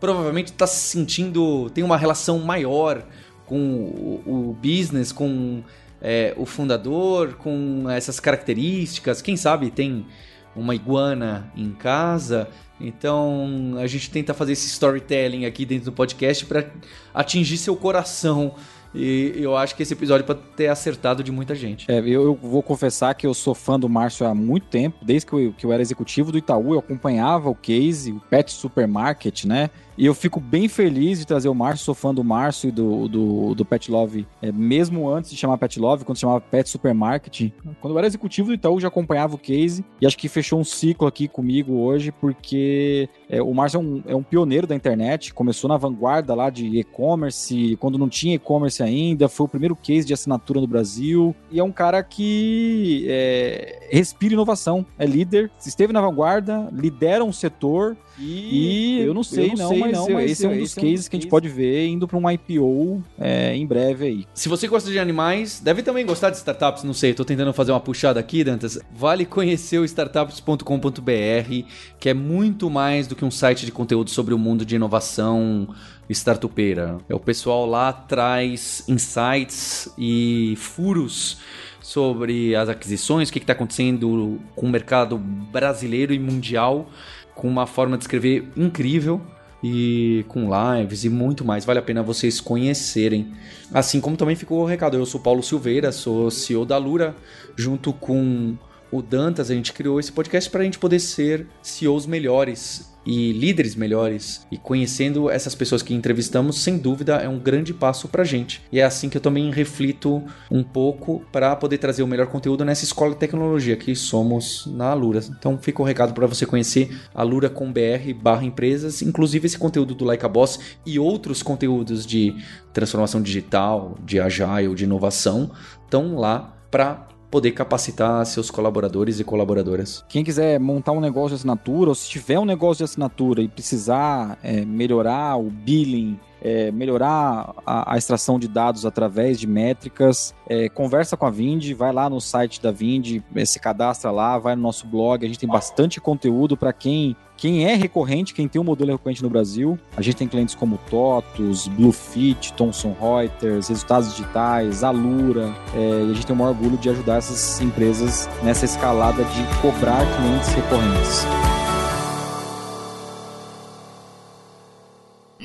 provavelmente 0.00 0.48
está 0.48 0.66
se 0.66 0.88
sentindo, 0.88 1.70
tem 1.70 1.84
uma 1.84 1.96
relação 1.96 2.40
maior 2.40 3.06
com 3.46 3.56
o, 3.56 4.22
o 4.26 4.56
business, 4.60 5.12
com 5.12 5.62
é, 6.00 6.34
o 6.36 6.46
fundador 6.46 7.34
com 7.34 7.88
essas 7.90 8.20
características. 8.20 9.22
Quem 9.22 9.36
sabe 9.36 9.70
tem 9.70 10.06
uma 10.54 10.74
iguana 10.74 11.50
em 11.56 11.72
casa. 11.72 12.48
Então 12.80 13.76
a 13.78 13.86
gente 13.86 14.10
tenta 14.10 14.34
fazer 14.34 14.52
esse 14.52 14.66
storytelling 14.66 15.44
aqui 15.44 15.64
dentro 15.64 15.86
do 15.86 15.92
podcast 15.92 16.44
para 16.46 16.66
atingir 17.14 17.58
seu 17.58 17.76
coração. 17.76 18.54
E 18.96 19.34
eu 19.36 19.56
acho 19.56 19.76
que 19.76 19.82
esse 19.82 19.92
episódio 19.92 20.24
pode 20.24 20.40
ter 20.56 20.68
acertado 20.68 21.22
de 21.22 21.30
muita 21.30 21.54
gente. 21.54 21.90
É, 21.90 21.98
eu, 21.98 22.24
eu, 22.24 22.34
vou 22.34 22.62
confessar 22.62 23.14
que 23.14 23.26
eu 23.26 23.34
sou 23.34 23.54
fã 23.54 23.78
do 23.78 23.88
Márcio 23.88 24.26
há 24.26 24.34
muito 24.34 24.66
tempo. 24.66 24.96
Desde 25.02 25.26
que 25.26 25.32
eu, 25.34 25.52
que 25.52 25.66
eu 25.66 25.72
era 25.72 25.82
executivo 25.82 26.32
do 26.32 26.38
Itaú, 26.38 26.72
eu 26.74 26.78
acompanhava 26.78 27.50
o 27.50 27.54
case, 27.54 28.12
o 28.12 28.20
Pet 28.20 28.50
Supermarket, 28.50 29.44
né? 29.44 29.70
E 29.98 30.04
eu 30.04 30.14
fico 30.14 30.38
bem 30.38 30.68
feliz 30.68 31.18
de 31.18 31.26
trazer 31.26 31.48
o 31.48 31.54
Márcio, 31.54 31.84
sou 31.84 31.94
fã 31.94 32.14
do 32.14 32.22
Márcio 32.22 32.68
e 32.68 32.72
do, 32.72 33.08
do, 33.08 33.54
do 33.54 33.64
Pet 33.64 33.90
Love, 33.90 34.26
é, 34.42 34.52
mesmo 34.52 35.08
antes 35.08 35.30
de 35.30 35.36
chamar 35.36 35.56
Pet 35.56 35.80
Love, 35.80 36.04
quando 36.04 36.18
chamava 36.18 36.40
Pet 36.40 36.68
Supermarket. 36.68 37.50
Quando 37.80 37.94
eu 37.94 37.98
era 37.98 38.06
executivo 38.06 38.48
do 38.48 38.54
Itaú, 38.54 38.78
já 38.78 38.88
acompanhava 38.88 39.34
o 39.34 39.38
case 39.38 39.84
e 40.00 40.06
acho 40.06 40.18
que 40.18 40.28
fechou 40.28 40.60
um 40.60 40.64
ciclo 40.64 41.06
aqui 41.06 41.26
comigo 41.26 41.78
hoje, 41.78 42.12
porque 42.12 43.08
é, 43.28 43.40
o 43.40 43.54
Márcio 43.54 43.78
é 43.78 43.80
um, 43.80 44.02
é 44.08 44.14
um 44.14 44.22
pioneiro 44.22 44.66
da 44.66 44.74
internet, 44.74 45.32
começou 45.32 45.68
na 45.68 45.78
vanguarda 45.78 46.34
lá 46.34 46.50
de 46.50 46.66
e-commerce, 46.78 47.76
quando 47.80 47.96
não 47.96 48.08
tinha 48.08 48.34
e-commerce 48.34 48.82
ainda, 48.86 49.28
foi 49.28 49.46
o 49.46 49.48
primeiro 49.48 49.76
case 49.76 50.06
de 50.06 50.14
assinatura 50.14 50.60
no 50.60 50.66
Brasil, 50.66 51.34
e 51.50 51.60
é 51.60 51.64
um 51.64 51.72
cara 51.72 52.02
que 52.02 53.04
é, 53.08 53.88
respira 53.90 54.34
inovação, 54.34 54.84
é 54.98 55.06
líder, 55.06 55.50
esteve 55.64 55.92
na 55.92 56.00
vanguarda, 56.00 56.68
lidera 56.72 57.24
um 57.24 57.32
setor, 57.32 57.96
e, 58.18 58.98
e 58.98 59.00
eu 59.02 59.12
não 59.12 59.22
sei, 59.22 59.52
eu 59.52 59.56
não, 59.56 59.68
sei, 59.68 59.78
mas, 59.78 59.92
não, 59.92 60.08
mas 60.10 60.30
esse 60.30 60.46
é 60.46 60.48
um 60.48 60.58
dos 60.58 60.74
cases 60.74 61.04
é 61.04 61.06
um 61.06 61.10
que 61.10 61.16
a 61.16 61.20
gente 61.20 61.28
pode 61.28 61.48
ver 61.48 61.86
indo 61.86 62.08
para 62.08 62.16
um 62.16 62.30
IPO 62.30 63.02
é, 63.18 63.54
em 63.54 63.66
breve 63.66 64.06
aí. 64.06 64.26
Se 64.32 64.48
você 64.48 64.66
gosta 64.66 64.90
de 64.90 64.98
animais, 64.98 65.60
deve 65.60 65.82
também 65.82 66.06
gostar 66.06 66.30
de 66.30 66.36
startups, 66.36 66.82
não 66.82 66.94
sei, 66.94 67.10
estou 67.10 67.26
tentando 67.26 67.52
fazer 67.52 67.72
uma 67.72 67.80
puxada 67.80 68.18
aqui, 68.18 68.42
Dantas. 68.42 68.78
Vale 68.94 69.26
conhecer 69.26 69.78
o 69.78 69.84
startups.com.br, 69.84 71.66
que 71.98 72.08
é 72.08 72.14
muito 72.14 72.70
mais 72.70 73.06
do 73.06 73.14
que 73.14 73.24
um 73.24 73.30
site 73.30 73.66
de 73.66 73.72
conteúdo 73.72 74.08
sobre 74.10 74.32
o 74.32 74.38
mundo 74.38 74.64
de 74.64 74.76
inovação 74.76 75.68
startupeira. 76.08 76.98
É 77.08 77.14
o 77.14 77.20
pessoal 77.20 77.66
lá 77.66 77.92
traz 77.92 78.84
insights 78.88 79.88
e 79.98 80.54
furos 80.56 81.38
sobre 81.80 82.54
as 82.56 82.68
aquisições, 82.68 83.28
o 83.28 83.32
que 83.32 83.38
está 83.38 83.52
acontecendo 83.52 84.40
com 84.54 84.66
o 84.66 84.70
mercado 84.70 85.18
brasileiro 85.18 86.12
e 86.12 86.18
mundial 86.18 86.88
com 87.34 87.48
uma 87.48 87.66
forma 87.66 87.96
de 87.96 88.04
escrever 88.04 88.48
incrível 88.56 89.20
e 89.62 90.24
com 90.28 90.48
lives 90.48 91.04
e 91.04 91.08
muito 91.08 91.44
mais. 91.44 91.64
Vale 91.64 91.78
a 91.78 91.82
pena 91.82 92.02
vocês 92.02 92.40
conhecerem. 92.40 93.32
Assim 93.72 94.00
como 94.00 94.16
também 94.16 94.34
ficou 94.34 94.62
o 94.62 94.66
recado. 94.66 94.96
Eu 94.96 95.06
sou 95.06 95.20
Paulo 95.20 95.42
Silveira, 95.42 95.92
sou 95.92 96.30
CEO 96.30 96.64
da 96.64 96.78
Lura, 96.78 97.14
junto 97.54 97.92
com 97.92 98.56
o 98.90 99.02
Dantas, 99.02 99.50
a 99.50 99.54
gente 99.54 99.72
criou 99.72 100.00
esse 100.00 100.12
podcast 100.12 100.48
para 100.48 100.60
a 100.60 100.64
gente 100.64 100.78
poder 100.78 101.00
ser 101.00 101.46
CEOs 101.62 102.06
melhores 102.06 102.95
e 103.06 103.32
líderes 103.32 103.74
melhores. 103.74 104.46
E 104.50 104.58
conhecendo 104.58 105.30
essas 105.30 105.54
pessoas 105.54 105.82
que 105.82 105.94
entrevistamos, 105.94 106.58
sem 106.58 106.76
dúvida, 106.76 107.16
é 107.16 107.28
um 107.28 107.38
grande 107.38 107.72
passo 107.72 108.08
pra 108.08 108.24
gente. 108.24 108.62
E 108.72 108.80
é 108.80 108.84
assim 108.84 109.08
que 109.08 109.16
eu 109.16 109.20
também 109.20 109.50
reflito 109.50 110.22
um 110.50 110.62
pouco 110.62 111.22
para 111.30 111.54
poder 111.54 111.78
trazer 111.78 112.02
o 112.02 112.06
melhor 112.06 112.26
conteúdo 112.26 112.64
nessa 112.64 112.84
escola 112.84 113.12
de 113.12 113.18
tecnologia 113.18 113.76
que 113.76 113.94
somos 113.94 114.66
na 114.66 114.90
Alura. 114.90 115.20
Então 115.38 115.56
fica 115.58 115.80
o 115.80 115.84
recado 115.84 116.12
para 116.12 116.26
você 116.26 116.44
conhecer 116.44 116.90
alura 117.14 117.48
com 117.48 117.72
br 117.72 118.12
barra 118.20 118.44
empresas, 118.44 119.02
inclusive 119.02 119.46
esse 119.46 119.58
conteúdo 119.58 119.94
do 119.94 120.04
Like 120.04 120.24
a 120.24 120.28
Boss 120.28 120.58
e 120.84 120.98
outros 120.98 121.42
conteúdos 121.42 122.04
de 122.04 122.34
transformação 122.72 123.22
digital, 123.22 123.96
de 124.04 124.20
agile, 124.20 124.74
de 124.74 124.84
inovação, 124.84 125.50
estão 125.84 126.16
lá 126.16 126.56
para 126.70 127.08
poder 127.36 127.52
capacitar 127.52 128.24
seus 128.24 128.50
colaboradores 128.50 129.20
e 129.20 129.24
colaboradoras. 129.24 130.02
Quem 130.08 130.24
quiser 130.24 130.58
montar 130.58 130.92
um 130.92 131.02
negócio 131.02 131.28
de 131.28 131.34
assinatura, 131.34 131.90
ou 131.90 131.94
se 131.94 132.08
tiver 132.08 132.38
um 132.38 132.46
negócio 132.46 132.78
de 132.78 132.84
assinatura 132.84 133.42
e 133.42 133.48
precisar 133.48 134.38
é, 134.42 134.64
melhorar 134.64 135.36
o 135.36 135.50
billing, 135.50 136.18
é, 136.42 136.70
melhorar 136.70 137.54
a, 137.64 137.94
a, 137.94 137.98
extração 137.98 138.38
de 138.38 138.48
dados 138.48 138.84
através 138.84 139.38
de 139.38 139.46
métricas, 139.46 140.34
é, 140.48 140.68
conversa 140.68 141.16
com 141.16 141.26
a 141.26 141.30
Vind, 141.30 141.72
vai 141.72 141.92
lá 141.92 142.08
no 142.08 142.20
site 142.20 142.60
da 142.60 142.70
Vind, 142.70 143.22
é, 143.34 143.44
se 143.44 143.58
cadastra 143.58 144.10
lá, 144.10 144.38
vai 144.38 144.54
no 144.54 144.62
nosso 144.62 144.86
blog, 144.86 145.24
a 145.24 145.28
gente 145.28 145.38
tem 145.38 145.48
bastante 145.48 146.00
conteúdo 146.00 146.56
para 146.56 146.72
quem 146.72 147.16
quem 147.36 147.66
é 147.66 147.74
recorrente, 147.74 148.32
quem 148.32 148.48
tem 148.48 148.58
um 148.58 148.64
modelo 148.64 148.92
recorrente 148.92 149.22
no 149.22 149.28
Brasil, 149.28 149.78
a 149.94 150.00
gente 150.00 150.16
tem 150.16 150.26
clientes 150.26 150.54
como 150.54 150.78
TOTUS, 150.88 151.68
Bluefit, 151.68 152.54
Thomson 152.54 152.96
Reuters, 152.98 153.68
Resultados 153.68 154.16
Digitais, 154.16 154.82
Alura, 154.82 155.54
é, 155.74 156.04
e 156.06 156.10
a 156.10 156.14
gente 156.14 156.26
tem 156.26 156.34
o 156.34 156.38
maior 156.38 156.52
orgulho 156.52 156.78
de 156.78 156.88
ajudar 156.88 157.16
essas 157.16 157.60
empresas 157.60 158.26
nessa 158.42 158.64
escalada 158.64 159.22
de 159.22 159.60
cobrar 159.60 160.00
clientes 160.16 160.48
recorrentes. 160.54 161.55